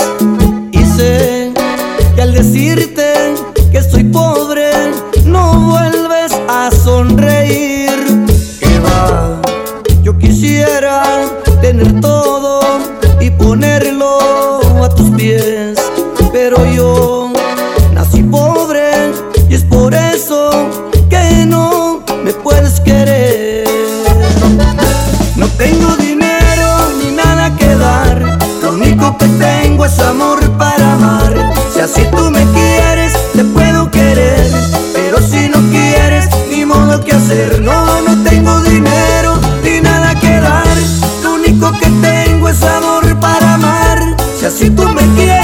si 44.61 44.69
tú 44.69 44.83
me 44.89 45.01
quieres. 45.15 45.40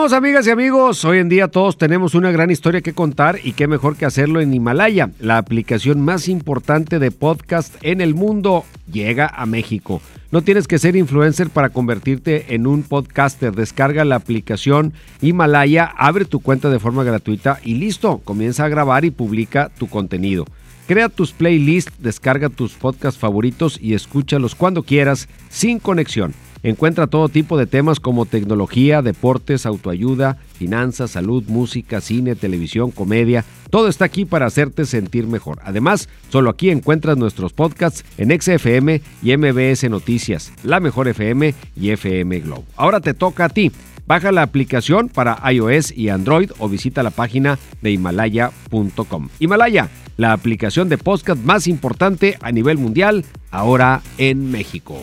Regresamos, 0.00 0.16
amigas 0.16 0.46
y 0.46 0.50
amigos. 0.50 1.04
Hoy 1.04 1.18
en 1.18 1.28
día 1.28 1.48
todos 1.48 1.76
tenemos 1.76 2.14
una 2.14 2.30
gran 2.30 2.50
historia 2.50 2.80
que 2.80 2.94
contar 2.94 3.38
y 3.44 3.52
qué 3.52 3.66
mejor 3.66 3.96
que 3.96 4.06
hacerlo 4.06 4.40
en 4.40 4.54
Himalaya, 4.54 5.10
la 5.20 5.36
aplicación 5.36 6.00
más 6.00 6.26
importante 6.26 6.98
de 6.98 7.10
podcast 7.10 7.74
en 7.82 8.00
el 8.00 8.14
mundo. 8.14 8.64
Llega 8.90 9.26
a 9.26 9.44
México. 9.44 10.00
No 10.30 10.40
tienes 10.40 10.66
que 10.66 10.78
ser 10.78 10.96
influencer 10.96 11.50
para 11.50 11.68
convertirte 11.68 12.54
en 12.54 12.66
un 12.66 12.82
podcaster. 12.82 13.54
Descarga 13.54 14.06
la 14.06 14.16
aplicación 14.16 14.94
Himalaya, 15.20 15.92
abre 15.98 16.24
tu 16.24 16.40
cuenta 16.40 16.70
de 16.70 16.78
forma 16.78 17.04
gratuita 17.04 17.60
y 17.62 17.74
listo. 17.74 18.22
Comienza 18.24 18.64
a 18.64 18.70
grabar 18.70 19.04
y 19.04 19.10
publica 19.10 19.70
tu 19.78 19.86
contenido. 19.86 20.46
Crea 20.86 21.10
tus 21.10 21.32
playlists, 21.32 21.92
descarga 21.98 22.48
tus 22.48 22.72
podcasts 22.72 23.20
favoritos 23.20 23.78
y 23.78 23.92
escúchalos 23.92 24.54
cuando 24.54 24.82
quieras, 24.82 25.28
sin 25.50 25.78
conexión. 25.78 26.32
Encuentra 26.62 27.06
todo 27.06 27.28
tipo 27.28 27.56
de 27.56 27.66
temas 27.66 28.00
como 28.00 28.26
tecnología, 28.26 29.02
deportes, 29.02 29.64
autoayuda, 29.64 30.38
finanzas, 30.54 31.12
salud, 31.12 31.44
música, 31.48 32.00
cine, 32.00 32.34
televisión, 32.34 32.90
comedia. 32.90 33.44
Todo 33.70 33.88
está 33.88 34.04
aquí 34.04 34.24
para 34.24 34.46
hacerte 34.46 34.84
sentir 34.84 35.26
mejor. 35.26 35.58
Además, 35.64 36.08
solo 36.28 36.50
aquí 36.50 36.70
encuentras 36.70 37.16
nuestros 37.16 37.52
podcasts 37.52 38.04
en 38.18 38.38
XFM 38.38 39.00
y 39.22 39.36
MBS 39.36 39.88
Noticias, 39.88 40.52
La 40.62 40.80
Mejor 40.80 41.08
FM 41.08 41.54
y 41.76 41.90
FM 41.90 42.40
Globo. 42.40 42.64
Ahora 42.76 43.00
te 43.00 43.14
toca 43.14 43.46
a 43.46 43.48
ti. 43.48 43.72
Baja 44.06 44.32
la 44.32 44.42
aplicación 44.42 45.08
para 45.08 45.40
iOS 45.52 45.92
y 45.96 46.08
Android 46.08 46.50
o 46.58 46.68
visita 46.68 47.04
la 47.04 47.10
página 47.10 47.60
de 47.80 47.92
himalaya.com. 47.92 49.28
Himalaya, 49.38 49.88
la 50.16 50.32
aplicación 50.32 50.88
de 50.88 50.98
podcast 50.98 51.40
más 51.44 51.68
importante 51.68 52.36
a 52.42 52.50
nivel 52.50 52.76
mundial, 52.76 53.24
ahora 53.52 54.02
en 54.18 54.50
México. 54.50 54.98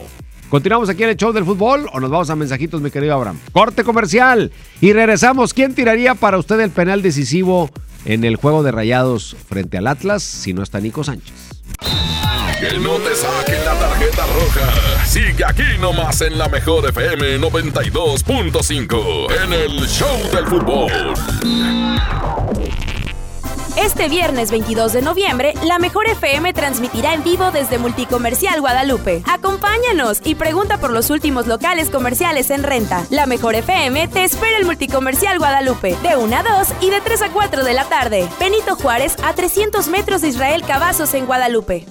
¿Continuamos 0.49 0.87
aquí 0.89 1.03
en 1.03 1.09
el 1.09 1.17
show 1.17 1.33
del 1.33 1.43
fútbol 1.43 1.89
o 1.91 1.99
nos 1.99 2.09
vamos 2.09 2.29
a 2.29 2.35
mensajitos, 2.35 2.81
mi 2.81 2.89
querido 2.89 3.13
Abraham? 3.13 3.37
Corte 3.51 3.83
comercial 3.83 4.51
y 4.79 4.93
regresamos. 4.93 5.53
¿Quién 5.53 5.75
tiraría 5.75 6.15
para 6.15 6.37
usted 6.37 6.59
el 6.61 6.69
penal 6.69 7.01
decisivo 7.01 7.69
en 8.05 8.23
el 8.23 8.37
juego 8.37 8.63
de 8.63 8.71
rayados 8.71 9.35
frente 9.49 9.77
al 9.77 9.87
Atlas 9.87 10.23
si 10.23 10.53
no 10.53 10.63
está 10.63 10.79
Nico 10.79 11.03
Sánchez? 11.03 11.33
Que 12.59 12.79
no 12.79 12.93
te 12.93 13.13
saquen 13.13 13.65
la 13.65 13.77
tarjeta 13.77 14.25
roja. 14.25 15.05
Sigue 15.05 15.43
aquí 15.45 15.77
nomás 15.81 16.21
en 16.21 16.37
la 16.37 16.47
mejor 16.47 16.87
FM 16.89 17.39
92.5 17.39 19.27
en 19.43 19.53
el 19.53 19.85
show 19.87 20.17
del 20.33 20.47
fútbol. 20.47 21.13
Este 23.77 24.09
viernes 24.09 24.49
22 24.49 24.91
de 24.91 25.03
noviembre, 25.03 25.53
la 25.63 25.77
Mejor 25.77 26.07
FM 26.07 26.51
transmitirá 26.53 27.13
en 27.13 27.23
vivo 27.23 27.51
desde 27.51 27.77
Multicomercial 27.77 28.59
Guadalupe. 28.59 29.21
Acompáñanos 29.27 30.19
y 30.23 30.33
pregunta 30.33 30.79
por 30.79 30.89
los 30.89 31.11
últimos 31.11 31.45
locales 31.45 31.91
comerciales 31.91 32.49
en 32.49 32.63
renta. 32.63 33.05
La 33.11 33.27
Mejor 33.27 33.53
FM 33.53 34.07
te 34.07 34.23
espera 34.23 34.57
el 34.57 34.65
Multicomercial 34.65 35.37
Guadalupe 35.37 35.95
de 36.01 36.17
1 36.17 36.35
a 36.35 36.41
2 36.41 36.67
y 36.81 36.89
de 36.89 37.01
3 37.01 37.21
a 37.21 37.29
4 37.29 37.63
de 37.63 37.73
la 37.75 37.83
tarde. 37.85 38.27
Benito 38.39 38.75
Juárez 38.75 39.15
a 39.23 39.33
300 39.33 39.87
metros 39.89 40.21
de 40.21 40.29
Israel 40.29 40.63
Cavazos 40.65 41.13
en 41.13 41.27
Guadalupe. 41.27 41.85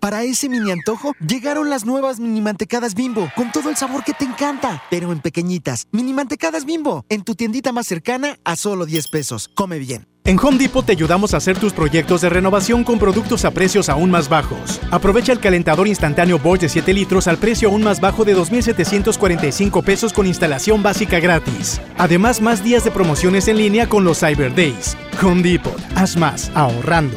Para 0.00 0.22
ese 0.22 0.48
mini 0.48 0.70
antojo, 0.70 1.12
llegaron 1.26 1.70
las 1.70 1.84
nuevas 1.84 2.20
mini 2.20 2.40
mantecadas 2.40 2.94
bimbo, 2.94 3.30
con 3.34 3.50
todo 3.50 3.68
el 3.68 3.76
sabor 3.76 4.04
que 4.04 4.14
te 4.14 4.24
encanta, 4.24 4.82
pero 4.90 5.12
en 5.12 5.20
pequeñitas. 5.20 5.88
Mini 5.90 6.12
mantecadas 6.12 6.64
bimbo, 6.64 7.04
en 7.08 7.24
tu 7.24 7.34
tiendita 7.34 7.72
más 7.72 7.86
cercana 7.86 8.38
a 8.44 8.54
solo 8.54 8.86
10 8.86 9.08
pesos. 9.08 9.50
Come 9.54 9.78
bien. 9.78 10.06
En 10.24 10.38
Home 10.38 10.58
Depot 10.58 10.84
te 10.84 10.92
ayudamos 10.92 11.32
a 11.32 11.38
hacer 11.38 11.58
tus 11.58 11.72
proyectos 11.72 12.20
de 12.20 12.28
renovación 12.28 12.84
con 12.84 12.98
productos 12.98 13.46
a 13.46 13.50
precios 13.50 13.88
aún 13.88 14.10
más 14.10 14.28
bajos. 14.28 14.78
Aprovecha 14.90 15.32
el 15.32 15.40
calentador 15.40 15.88
instantáneo 15.88 16.38
Bosch 16.38 16.60
de 16.60 16.68
7 16.68 16.92
litros 16.92 17.26
al 17.28 17.38
precio 17.38 17.70
aún 17.70 17.82
más 17.82 17.98
bajo 17.98 18.26
de 18.26 18.36
2.745 18.36 19.82
pesos 19.82 20.12
con 20.12 20.26
instalación 20.26 20.82
básica 20.82 21.18
gratis. 21.18 21.80
Además, 21.96 22.42
más 22.42 22.62
días 22.62 22.84
de 22.84 22.90
promociones 22.90 23.48
en 23.48 23.56
línea 23.56 23.88
con 23.88 24.04
los 24.04 24.20
Cyber 24.20 24.54
Days. 24.54 24.96
Home 25.22 25.42
Depot, 25.42 25.80
haz 25.96 26.16
más, 26.16 26.52
ahorrando. 26.54 27.16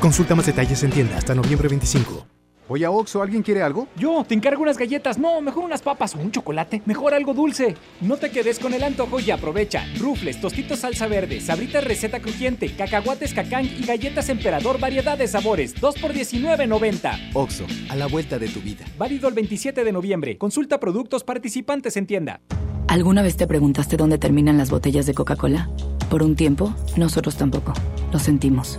Consulta 0.00 0.34
más 0.34 0.46
detalles 0.46 0.82
en 0.82 0.90
tienda 0.90 1.16
hasta 1.16 1.34
noviembre 1.34 1.68
25. 1.68 2.26
Oye, 2.68 2.86
Oxo, 2.86 3.20
¿alguien 3.20 3.42
quiere 3.42 3.62
algo? 3.62 3.86
Yo, 3.96 4.24
te 4.26 4.34
encargo 4.34 4.62
unas 4.62 4.78
galletas. 4.78 5.18
No, 5.18 5.40
mejor 5.40 5.64
unas 5.64 5.82
papas 5.82 6.14
o 6.14 6.20
un 6.20 6.30
chocolate. 6.30 6.80
Mejor 6.86 7.12
algo 7.12 7.34
dulce. 7.34 7.76
No 8.00 8.16
te 8.16 8.30
quedes 8.30 8.58
con 8.58 8.72
el 8.72 8.82
antojo 8.82 9.20
y 9.20 9.30
aprovecha. 9.30 9.84
Rufles, 9.98 10.40
tostitos 10.40 10.78
salsa 10.78 11.06
verde, 11.06 11.40
sabritas 11.40 11.84
receta 11.84 12.20
crujiente, 12.20 12.74
cacahuates 12.74 13.34
cacán 13.34 13.66
y 13.66 13.84
galletas 13.84 14.28
emperador 14.28 14.78
variedad 14.80 15.18
de 15.18 15.28
sabores. 15.28 15.78
2 15.80 15.98
por 15.98 16.14
19.90. 16.14 17.30
Oxo, 17.34 17.66
a 17.90 17.96
la 17.96 18.06
vuelta 18.06 18.38
de 18.38 18.48
tu 18.48 18.60
vida. 18.60 18.84
Válido 18.96 19.28
el 19.28 19.34
27 19.34 19.84
de 19.84 19.92
noviembre. 19.92 20.38
Consulta 20.38 20.80
productos 20.80 21.24
participantes 21.24 21.96
en 21.96 22.06
tienda. 22.06 22.40
¿Alguna 22.88 23.22
vez 23.22 23.36
te 23.36 23.46
preguntaste 23.46 23.96
dónde 23.96 24.18
terminan 24.18 24.56
las 24.56 24.70
botellas 24.70 25.04
de 25.06 25.14
Coca-Cola? 25.14 25.68
Por 26.08 26.22
un 26.22 26.36
tiempo, 26.36 26.74
nosotros 26.96 27.36
tampoco. 27.36 27.72
Lo 28.12 28.18
sentimos. 28.18 28.78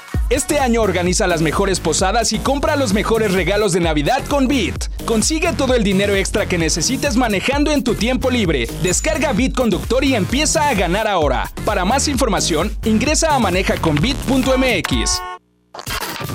Este 0.31 0.59
año 0.59 0.81
organiza 0.81 1.27
las 1.27 1.41
mejores 1.41 1.81
posadas 1.81 2.31
y 2.31 2.39
compra 2.39 2.77
los 2.77 2.93
mejores 2.93 3.33
regalos 3.33 3.73
de 3.73 3.81
Navidad 3.81 4.23
con 4.29 4.47
Bit. 4.47 4.85
Consigue 5.03 5.51
todo 5.51 5.75
el 5.75 5.83
dinero 5.83 6.15
extra 6.15 6.45
que 6.45 6.57
necesites 6.57 7.17
manejando 7.17 7.69
en 7.69 7.83
tu 7.83 7.95
tiempo 7.95 8.31
libre. 8.31 8.65
Descarga 8.81 9.33
Bit 9.33 9.53
Conductor 9.53 10.05
y 10.05 10.15
empieza 10.15 10.69
a 10.69 10.73
ganar 10.73 11.05
ahora. 11.05 11.51
Para 11.65 11.83
más 11.83 12.07
información, 12.07 12.73
ingresa 12.85 13.35
a 13.35 13.39
manejaconbit.mx. 13.39 15.21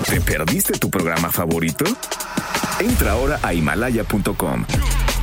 ¿Te 0.07 0.21
perdiste 0.21 0.77
tu 0.77 0.91
programa 0.91 1.31
favorito? 1.31 1.85
Entra 2.79 3.13
ahora 3.13 3.39
a 3.41 3.55
himalaya.com 3.55 4.65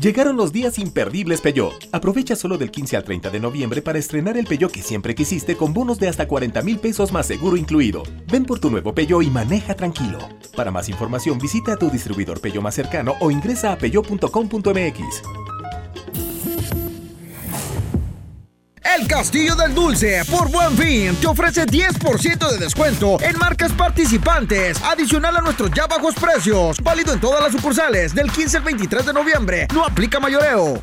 Llegaron 0.00 0.36
los 0.36 0.52
días 0.52 0.78
imperdibles 0.78 1.40
Peugeot. 1.40 1.88
Aprovecha 1.90 2.36
solo 2.36 2.56
del 2.56 2.70
15 2.70 2.98
al 2.98 3.02
30 3.02 3.30
de 3.30 3.40
noviembre 3.40 3.82
para 3.82 3.98
estrenar 3.98 4.36
el 4.36 4.46
Peugeot 4.46 4.70
que 4.70 4.80
siempre 4.80 5.12
quisiste 5.12 5.56
con 5.56 5.74
bonos 5.74 5.98
de 5.98 6.06
hasta 6.06 6.28
40 6.28 6.62
mil 6.62 6.78
pesos 6.78 7.10
más 7.10 7.26
seguro 7.26 7.56
incluido. 7.56 8.04
Ven 8.30 8.44
por 8.44 8.60
tu 8.60 8.70
nuevo 8.70 8.94
Peugeot 8.94 9.24
y 9.24 9.30
maneja 9.30 9.74
tranquilo. 9.74 10.20
Para 10.54 10.70
más 10.70 10.88
información 10.88 11.40
visita 11.40 11.72
a 11.72 11.76
tu 11.76 11.90
distribuidor 11.90 12.40
Peugeot 12.40 12.62
más 12.62 12.76
cercano 12.76 13.14
o 13.18 13.32
ingresa 13.32 13.72
a 13.72 13.76
peugeot.com.mx. 13.76 15.57
El 18.98 19.06
Castillo 19.06 19.54
del 19.54 19.74
Dulce, 19.74 20.22
por 20.28 20.50
Buen 20.50 20.76
Fin, 20.76 21.14
te 21.20 21.28
ofrece 21.28 21.64
10% 21.66 22.50
de 22.50 22.58
descuento 22.58 23.16
en 23.20 23.38
marcas 23.38 23.70
participantes, 23.72 24.82
adicional 24.82 25.36
a 25.36 25.40
nuestros 25.40 25.70
ya 25.70 25.86
bajos 25.86 26.16
precios. 26.16 26.82
Válido 26.82 27.12
en 27.12 27.20
todas 27.20 27.40
las 27.40 27.52
sucursales 27.52 28.12
del 28.12 28.30
15 28.30 28.56
al 28.56 28.62
23 28.64 29.06
de 29.06 29.12
noviembre. 29.12 29.68
No 29.72 29.84
aplica 29.84 30.18
mayoreo. 30.18 30.82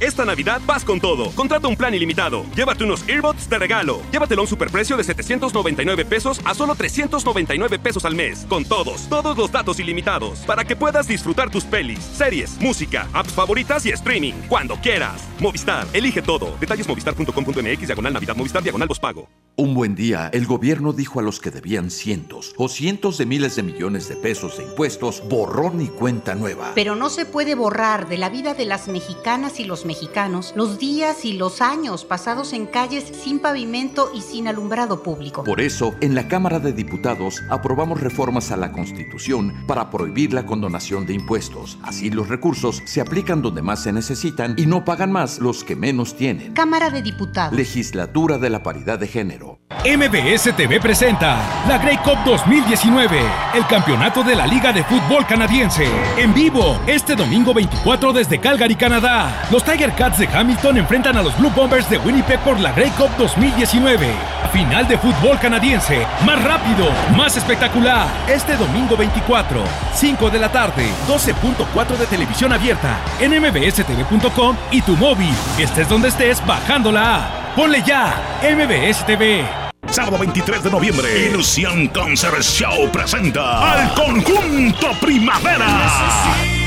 Esta 0.00 0.24
Navidad 0.24 0.60
vas 0.66 0.84
con 0.84 1.00
todo. 1.00 1.30
Contrata 1.32 1.68
un 1.68 1.76
plan 1.76 1.94
ilimitado. 1.94 2.44
Llévate 2.54 2.84
unos 2.84 3.08
earbuds 3.08 3.48
de 3.48 3.58
regalo. 3.58 4.00
Llévatelo 4.12 4.42
a 4.42 4.44
un 4.44 4.48
superprecio 4.48 4.96
de 4.96 5.04
799 5.04 6.04
pesos 6.04 6.40
a 6.44 6.54
solo 6.54 6.74
399 6.74 7.78
pesos 7.78 8.04
al 8.04 8.14
mes. 8.14 8.46
Con 8.48 8.64
todos, 8.64 9.08
todos 9.08 9.36
los 9.36 9.50
datos 9.50 9.80
ilimitados. 9.80 10.40
Para 10.40 10.64
que 10.64 10.76
puedas 10.76 11.08
disfrutar 11.08 11.50
tus 11.50 11.64
pelis, 11.64 11.98
series, 12.00 12.60
música, 12.60 13.08
apps 13.12 13.32
favoritas 13.32 13.86
y 13.86 13.90
streaming. 13.90 14.34
Cuando 14.48 14.76
quieras. 14.76 15.22
Movistar, 15.40 15.86
elige 15.92 16.22
todo. 16.22 16.56
Detalles 16.60 16.88
movistar.com.mx, 16.88 17.86
diagonal 17.86 18.12
Navidad, 18.12 18.36
Movistar, 18.36 18.62
diagonal 18.62 18.88
pago. 19.00 19.28
Un 19.56 19.74
buen 19.74 19.96
día, 19.96 20.30
el 20.32 20.46
gobierno 20.46 20.92
dijo 20.92 21.18
a 21.18 21.22
los 21.22 21.40
que 21.40 21.50
debían 21.50 21.90
cientos 21.90 22.54
o 22.56 22.68
cientos 22.68 23.18
de 23.18 23.26
miles 23.26 23.56
de 23.56 23.64
millones 23.64 24.08
de 24.08 24.14
pesos 24.14 24.56
de 24.56 24.62
impuestos, 24.62 25.20
borrón 25.28 25.80
y 25.82 25.88
cuenta 25.88 26.36
nueva. 26.36 26.70
Pero 26.76 26.94
no 26.94 27.10
se 27.10 27.26
puede 27.26 27.56
borrar 27.56 28.08
de 28.08 28.18
la 28.18 28.30
vida 28.30 28.54
de 28.54 28.66
las 28.66 28.86
mexicanas 28.86 29.58
y 29.58 29.64
los 29.64 29.84
mexicanos 29.88 30.52
los 30.54 30.78
días 30.78 31.24
y 31.24 31.32
los 31.32 31.60
años 31.60 32.04
pasados 32.04 32.52
en 32.52 32.66
calles 32.66 33.04
sin 33.04 33.40
pavimento 33.40 34.12
y 34.14 34.20
sin 34.20 34.46
alumbrado 34.46 35.02
público. 35.02 35.42
Por 35.42 35.60
eso, 35.60 35.96
en 36.00 36.14
la 36.14 36.28
Cámara 36.28 36.60
de 36.60 36.72
Diputados 36.72 37.42
aprobamos 37.50 38.00
reformas 38.00 38.52
a 38.52 38.56
la 38.56 38.70
Constitución 38.70 39.64
para 39.66 39.90
prohibir 39.90 40.32
la 40.32 40.46
condonación 40.46 41.06
de 41.06 41.14
impuestos. 41.14 41.78
Así 41.82 42.10
los 42.10 42.28
recursos 42.28 42.82
se 42.84 43.00
aplican 43.00 43.42
donde 43.42 43.62
más 43.62 43.82
se 43.82 43.92
necesitan 43.92 44.54
y 44.56 44.66
no 44.66 44.84
pagan 44.84 45.10
más 45.10 45.40
los 45.40 45.64
que 45.64 45.74
menos 45.74 46.16
tienen. 46.16 46.52
Cámara 46.52 46.90
de 46.90 47.02
Diputados. 47.02 47.56
Legislatura 47.56 48.38
de 48.38 48.50
la 48.50 48.62
Paridad 48.62 48.98
de 48.98 49.08
Género. 49.08 49.58
MBS 49.84 50.54
TV 50.56 50.80
presenta 50.80 51.64
la 51.68 51.78
Grey 51.78 51.96
Cup 51.98 52.18
2019, 52.26 53.20
el 53.54 53.66
campeonato 53.66 54.22
de 54.22 54.34
la 54.34 54.46
Liga 54.46 54.72
de 54.72 54.82
Fútbol 54.82 55.24
Canadiense. 55.26 55.86
En 56.18 56.34
vivo, 56.34 56.78
este 56.86 57.14
domingo 57.14 57.54
24 57.54 58.12
desde 58.12 58.38
Calgary, 58.40 58.74
Canadá. 58.74 59.46
Los 59.50 59.62
Tiger 59.78 59.94
Cats 59.94 60.18
de 60.18 60.26
Hamilton 60.26 60.78
enfrentan 60.78 61.16
a 61.18 61.22
los 61.22 61.38
Blue 61.38 61.52
Bombers 61.54 61.88
de 61.88 61.98
Winnipeg 61.98 62.40
por 62.40 62.58
la 62.58 62.72
Grey 62.72 62.90
Cup 62.90 63.10
2019. 63.16 64.08
Final 64.52 64.88
de 64.88 64.98
fútbol 64.98 65.38
canadiense, 65.38 66.04
más 66.26 66.42
rápido, 66.42 66.88
más 67.16 67.36
espectacular. 67.36 68.08
Este 68.26 68.56
domingo 68.56 68.96
24, 68.96 69.62
5 69.94 70.30
de 70.30 70.38
la 70.40 70.50
tarde, 70.50 70.88
12.4 71.06 71.96
de 71.96 72.06
televisión 72.06 72.52
abierta, 72.52 72.98
en 73.20 73.40
mbstv.com 73.40 74.56
y 74.72 74.82
tu 74.82 74.96
móvil. 74.96 75.32
Estés 75.60 75.88
donde 75.88 76.08
estés, 76.08 76.44
bajando 76.44 76.90
la 76.90 77.18
app. 77.18 77.54
Ponle 77.54 77.80
ya, 77.86 78.16
MBS 78.42 79.06
TV. 79.06 79.44
Sábado 79.90 80.18
23 80.18 80.64
de 80.64 80.70
noviembre, 80.72 81.28
Ilusión 81.30 81.86
Concert 81.88 82.42
Show 82.42 82.90
presenta 82.90 83.74
al 83.74 83.94
conjunto 83.94 84.88
Primavera. 85.00 86.57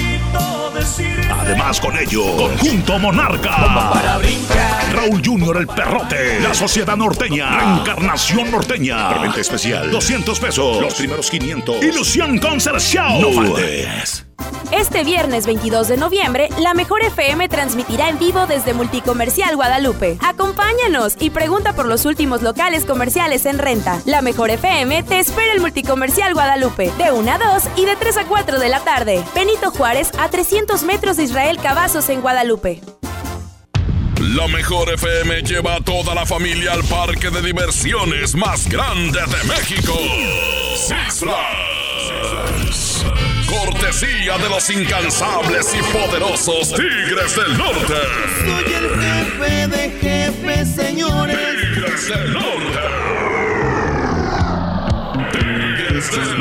Además 1.30 1.82
con 1.82 1.98
ello, 1.98 2.38
Conjunto 2.38 2.98
Monarca. 2.98 3.92
Raúl 4.94 5.22
Junior 5.24 5.58
el 5.58 5.68
Perrote. 5.68 6.40
La 6.40 6.54
Sociedad 6.54 6.96
Norteña. 6.96 7.58
Reencarnación 7.60 8.52
Norteña. 8.52 9.10
Preventa 9.10 9.42
especial. 9.42 9.92
200 9.92 10.40
pesos. 10.40 10.82
Los 10.82 10.94
primeros 10.96 11.30
500. 11.30 11.84
Ilusión 11.84 12.38
Concert 12.38 12.80
Show. 12.80 13.22
No 13.22 13.34
faltes. 13.34 14.26
Este 14.72 15.04
viernes 15.04 15.46
22 15.46 15.88
de 15.88 15.98
noviembre, 15.98 16.50
la 16.60 16.74
Mejor 16.74 17.04
FM 17.04 17.50
transmitirá 17.50 18.10
en 18.10 18.18
vivo 18.20 18.48
desde 18.48 18.74
Multicomercial 18.74 19.56
Guadalupe. 19.56 20.18
Acompáñanos 20.22 21.16
y 21.20 21.30
pregunta 21.30 21.74
por 21.74 21.86
los 21.86 22.06
últimos 22.06 22.42
locales 22.42 22.86
comerciales 22.86 23.46
en 23.46 23.60
renta. 23.60 24.02
La 24.06 24.22
Mejor 24.22 24.50
FM 24.50 25.04
te 25.04 25.20
espera 25.20 25.54
el 25.54 25.62
Multicomercial 25.62 26.34
Guadalupe, 26.34 26.92
de 26.98 27.12
1 27.12 27.32
a 27.32 27.38
2 27.38 27.64
y 27.76 27.86
de 27.86 27.96
3 27.96 28.18
a 28.18 28.26
4 28.26 28.60
de 28.60 28.70
la 28.70 28.80
tarde. 28.80 29.24
Benito 29.36 29.72
Juárez, 29.72 30.12
a 30.18 30.30
300 30.30 30.84
metros 30.84 31.18
de 31.18 31.24
Israel 31.24 31.60
Cavazos 31.62 32.10
en 32.10 32.22
Guadalupe. 32.22 32.82
La 34.22 34.48
mejor 34.48 34.94
FM 34.94 35.42
lleva 35.42 35.76
a 35.76 35.82
toda 35.82 36.16
la 36.16 36.26
familia 36.26 36.74
al 36.74 36.84
parque 36.84 37.30
de 37.30 37.42
diversiones 37.42 38.36
más 38.36 38.70
grande 38.70 39.20
de 39.20 39.48
México. 39.48 39.94
Six 40.78 41.20
Flags. 41.20 41.71
Cortesía 43.72 44.38
de 44.38 44.50
los 44.50 44.70
incansables 44.70 45.74
y 45.74 45.82
poderosos 45.94 46.74
Tigres 46.74 47.36
del 47.36 47.58
Norte. 47.58 47.94
Soy 48.44 48.74
el 48.74 48.90
jefe 49.00 49.68
de 49.68 49.90
jefes, 50.02 50.76
señores. 50.76 51.38
Tigres 51.38 52.10
del 52.10 52.34
Norte. 52.34 52.80
Tigres 55.32 56.12
del 56.12 56.28
Norte. 56.28 56.41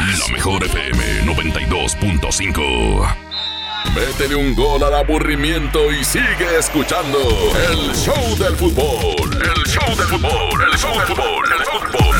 La 0.00 0.32
mejor 0.32 0.64
FM 0.64 1.26
92.5. 1.26 3.14
Métele 3.94 4.34
un 4.34 4.54
gol 4.54 4.82
al 4.82 4.94
aburrimiento 4.94 5.92
y 5.92 6.02
sigue 6.02 6.58
escuchando 6.58 7.18
el 7.70 7.94
show 7.94 8.38
del 8.38 8.56
fútbol. 8.56 9.30
El 9.34 9.62
show 9.70 9.94
del 9.94 10.06
fútbol. 10.06 10.62
El 10.72 10.78
show 10.78 10.96
del 10.96 11.06
fútbol. 11.06 11.44
El 11.52 11.66
show 11.66 11.80
del 11.80 11.92
fútbol. 11.92 12.16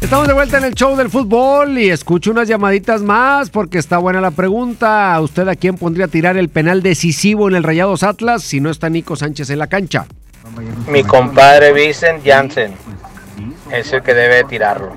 Estamos 0.00 0.28
de 0.28 0.32
vuelta 0.32 0.56
en 0.56 0.64
el 0.64 0.72
show 0.72 0.96
del 0.96 1.10
fútbol 1.10 1.76
y 1.76 1.90
escucho 1.90 2.30
unas 2.30 2.48
llamaditas 2.48 3.02
más 3.02 3.50
porque 3.50 3.76
está 3.76 3.98
buena 3.98 4.22
la 4.22 4.30
pregunta. 4.30 5.20
¿Usted 5.20 5.46
a 5.46 5.56
quién 5.56 5.76
pondría 5.76 6.06
a 6.06 6.08
tirar 6.08 6.38
el 6.38 6.48
penal 6.48 6.82
decisivo 6.82 7.50
en 7.50 7.54
el 7.54 7.64
Rayados 7.64 8.02
Atlas 8.02 8.42
si 8.42 8.60
no 8.60 8.70
está 8.70 8.88
Nico 8.88 9.14
Sánchez 9.14 9.50
en 9.50 9.58
la 9.58 9.66
cancha? 9.66 10.06
Mi 10.88 11.04
compadre 11.04 11.74
Vincent 11.74 12.24
Janssen 12.24 12.72
es 13.70 13.92
el 13.92 14.02
que 14.02 14.14
debe 14.14 14.44
tirarlo. 14.44 14.96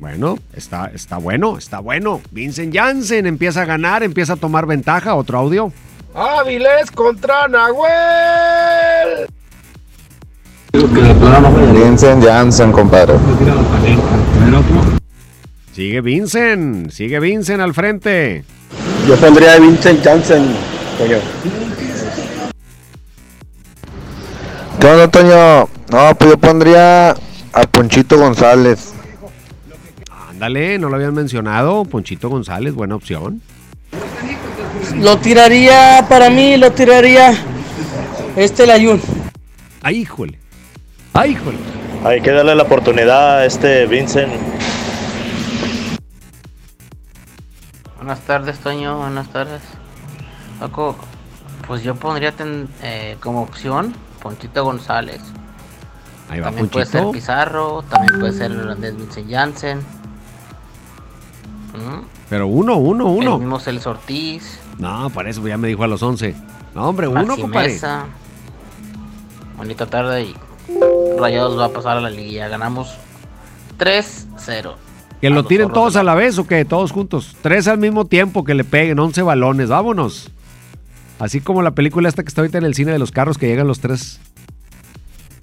Bueno, 0.00 0.38
está, 0.54 0.90
está 0.94 1.18
bueno, 1.18 1.58
está 1.58 1.78
bueno. 1.78 2.22
Vincent 2.30 2.74
Janssen 2.74 3.26
empieza 3.26 3.62
a 3.62 3.64
ganar, 3.66 4.02
empieza 4.02 4.32
a 4.32 4.36
tomar 4.36 4.64
ventaja. 4.64 5.14
Otro 5.14 5.38
audio. 5.38 5.70
Áviles 6.14 6.90
contra 6.90 7.46
Nahuel. 7.48 9.28
Vincent 11.74 12.24
Janssen, 12.24 12.72
compadre. 12.72 13.14
Sigue 15.74 16.00
Vincent, 16.00 16.90
sigue 16.90 17.20
Vincent 17.20 17.60
al 17.60 17.74
frente. 17.74 18.44
Yo 19.06 19.16
pondría 19.16 19.52
a 19.52 19.58
Vincent 19.58 20.02
Janssen, 20.02 20.56
coño. 20.96 21.18
¿Qué 24.80 24.86
onda, 24.86 25.08
Toño? 25.08 25.68
No, 25.90 26.14
pues 26.14 26.30
yo 26.30 26.38
pondría 26.38 27.10
a 27.10 27.62
Ponchito 27.70 28.16
González. 28.16 28.94
Ándale, 30.40 30.78
no 30.78 30.88
lo 30.88 30.96
habían 30.96 31.12
mencionado. 31.12 31.84
Ponchito 31.84 32.30
González, 32.30 32.74
buena 32.74 32.94
opción. 32.94 33.42
Lo 34.96 35.18
tiraría, 35.18 36.06
para 36.08 36.30
mí, 36.30 36.56
lo 36.56 36.72
tiraría 36.72 37.34
este 38.36 38.66
Layun. 38.66 39.02
Ay, 39.82 39.98
híjole. 39.98 40.38
Ay, 41.12 41.32
híjole. 41.32 41.58
Hay 42.06 42.22
que 42.22 42.30
darle 42.30 42.54
la 42.54 42.62
oportunidad 42.62 43.40
a 43.40 43.44
este 43.44 43.84
Vincent. 43.84 44.32
Buenas 47.96 48.20
tardes, 48.20 48.58
Toño. 48.60 48.96
Buenas 48.96 49.28
tardes. 49.28 49.60
Paco, 50.58 50.96
pues 51.66 51.82
yo 51.82 51.96
pondría 51.96 52.32
ten- 52.32 52.66
eh, 52.82 53.18
como 53.20 53.42
opción 53.42 53.94
Ponchito 54.22 54.64
González. 54.64 55.20
Ahí 56.30 56.40
va 56.40 56.46
También 56.46 56.68
puede 56.70 56.86
ser. 56.86 57.10
Pizarro, 57.10 57.82
también 57.90 58.18
puede 58.20 58.32
ser 58.32 58.52
Hernández 58.52 58.96
Vincent 58.96 59.30
Janssen. 59.30 59.99
¿Mm? 61.74 62.04
Pero 62.28 62.46
uno, 62.46 62.76
uno, 62.76 63.08
El 63.12 63.18
uno. 63.18 63.38
mismo 63.38 63.60
Celso 63.60 63.90
Ortiz. 63.90 64.58
No, 64.78 65.10
para 65.10 65.30
eso 65.30 65.46
ya 65.46 65.56
me 65.56 65.68
dijo 65.68 65.84
a 65.84 65.86
los 65.86 66.02
11. 66.02 66.34
No, 66.74 66.88
hombre, 66.88 67.08
uno, 67.08 67.36
compadre. 67.36 67.78
Bonita 69.56 69.86
tarde 69.86 70.24
y 70.24 70.34
Rayados 71.18 71.58
va 71.58 71.66
a 71.66 71.68
pasar 71.68 71.96
a 71.98 72.00
la 72.00 72.10
liguilla. 72.10 72.48
Ganamos 72.48 72.96
3-0. 73.78 74.74
Que 75.20 75.28
lo 75.28 75.44
tiren 75.44 75.70
todos 75.70 75.96
a 75.96 76.02
la 76.02 76.14
vez 76.14 76.38
o 76.38 76.46
que 76.46 76.64
todos 76.64 76.92
juntos. 76.92 77.36
Tres 77.42 77.68
al 77.68 77.78
mismo 77.78 78.06
tiempo 78.06 78.42
que 78.42 78.54
le 78.54 78.64
peguen, 78.64 78.98
11 78.98 79.20
balones. 79.22 79.68
Vámonos. 79.68 80.30
Así 81.18 81.42
como 81.42 81.60
la 81.60 81.72
película 81.72 82.08
esta 82.08 82.22
que 82.22 82.28
está 82.28 82.40
ahorita 82.40 82.56
en 82.56 82.64
el 82.64 82.74
cine 82.74 82.92
de 82.92 82.98
los 82.98 83.10
carros 83.10 83.36
que 83.36 83.46
llegan 83.46 83.66
los 83.66 83.80
tres 83.80 84.18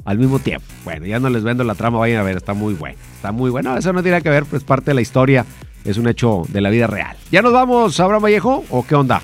al 0.05 0.17
mismo 0.17 0.39
tiempo. 0.39 0.65
Bueno, 0.83 1.05
ya 1.05 1.19
no 1.19 1.29
les 1.29 1.43
vendo 1.43 1.63
la 1.63 1.75
trama, 1.75 1.99
vayan 1.99 2.21
a 2.21 2.23
ver, 2.23 2.37
está 2.37 2.55
muy 2.55 2.73
bueno. 2.73 2.97
Está 3.15 3.31
muy 3.31 3.51
bueno. 3.51 3.77
Eso 3.77 3.93
no 3.93 4.01
tiene 4.01 4.21
que 4.23 4.29
ver, 4.31 4.45
pues 4.45 4.63
parte 4.63 4.85
de 4.91 4.95
la 4.95 5.01
historia. 5.01 5.45
Es 5.85 5.97
un 5.97 6.07
hecho 6.07 6.43
de 6.49 6.61
la 6.61 6.69
vida 6.69 6.87
real. 6.87 7.15
¿Ya 7.31 7.41
nos 7.41 7.53
vamos, 7.53 7.99
Abraham 7.99 8.23
Vallejo? 8.23 8.65
¿O 8.69 8.85
qué 8.85 8.95
onda? 8.95 9.21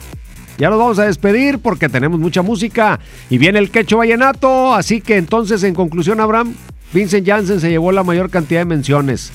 Ya 0.57 0.69
nos 0.69 0.79
vamos 0.79 0.99
a 0.99 1.05
despedir 1.05 1.59
porque 1.59 1.89
tenemos 1.89 2.19
mucha 2.19 2.41
música 2.41 2.99
y 3.29 3.37
viene 3.37 3.59
el 3.59 3.71
quecho 3.71 3.97
vallenato. 3.97 4.73
Así 4.73 5.01
que 5.01 5.17
entonces, 5.17 5.63
en 5.63 5.73
conclusión, 5.73 6.19
Abraham, 6.19 6.53
Vincent 6.93 7.27
Janssen 7.27 7.59
se 7.59 7.69
llevó 7.69 7.91
la 7.91 8.03
mayor 8.03 8.29
cantidad 8.29 8.61
de 8.61 8.65
menciones. 8.65 9.33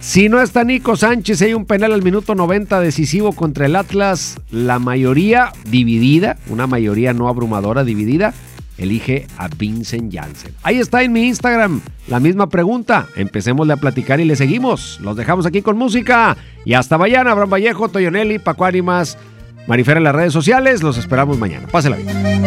Si 0.00 0.28
no 0.28 0.42
está 0.42 0.64
Nico 0.64 0.96
Sánchez, 0.96 1.40
hay 1.42 1.54
un 1.54 1.64
penal 1.64 1.92
al 1.92 2.02
minuto 2.02 2.34
90 2.34 2.80
decisivo 2.80 3.32
contra 3.32 3.66
el 3.66 3.74
Atlas. 3.74 4.36
La 4.50 4.78
mayoría 4.78 5.52
dividida, 5.70 6.36
una 6.48 6.66
mayoría 6.66 7.14
no 7.14 7.28
abrumadora 7.28 7.84
dividida, 7.84 8.34
elige 8.78 9.26
a 9.38 9.48
Vincent 9.48 10.12
Janssen. 10.12 10.52
Ahí 10.62 10.78
está 10.78 11.02
en 11.02 11.12
mi 11.12 11.26
Instagram 11.26 11.80
la 12.08 12.20
misma 12.20 12.48
pregunta. 12.48 13.06
Empecémosle 13.16 13.72
a 13.72 13.76
platicar 13.76 14.20
y 14.20 14.24
le 14.24 14.36
seguimos. 14.36 14.98
Los 15.00 15.16
dejamos 15.16 15.46
aquí 15.46 15.62
con 15.62 15.76
música. 15.76 16.36
Y 16.64 16.74
hasta 16.74 16.98
mañana, 16.98 17.32
Abraham 17.32 17.50
Vallejo, 17.50 17.88
Toyonelli, 17.88 18.38
Paco 18.38 18.64
Ánimas, 18.64 19.18
Marifera 19.66 19.98
en 19.98 20.04
las 20.04 20.14
redes 20.14 20.32
sociales. 20.32 20.82
Los 20.82 20.98
esperamos 20.98 21.38
mañana. 21.38 21.68
Pásela 21.68 21.96
bien. 21.96 22.44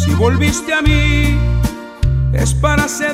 Si 0.00 0.14
volviste 0.14 0.72
a 0.72 0.82
mí, 0.82 1.36
es 2.32 2.54
para 2.54 2.86
tiempo 2.86 3.13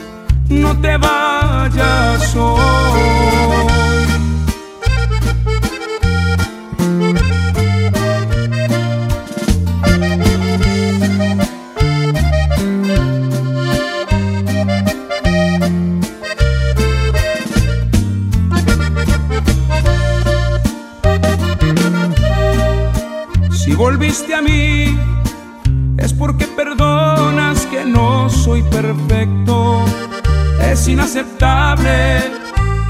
no 0.51 0.77
te 0.81 0.97
vayas 0.97 2.35
hoy. 2.35 3.70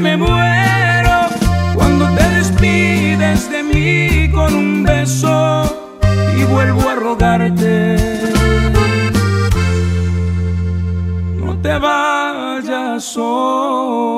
me 0.00 0.16
muero 0.16 1.26
cuando 1.74 2.06
te 2.14 2.28
despides 2.30 3.50
de 3.50 3.62
mí 3.62 4.30
con 4.30 4.54
un 4.54 4.84
beso 4.84 5.62
y 6.36 6.44
vuelvo 6.44 6.88
a 6.88 6.94
rogarte. 6.94 7.96
No 11.40 11.56
te 11.60 11.78
vayas 11.78 13.16
hoy. 13.16 14.17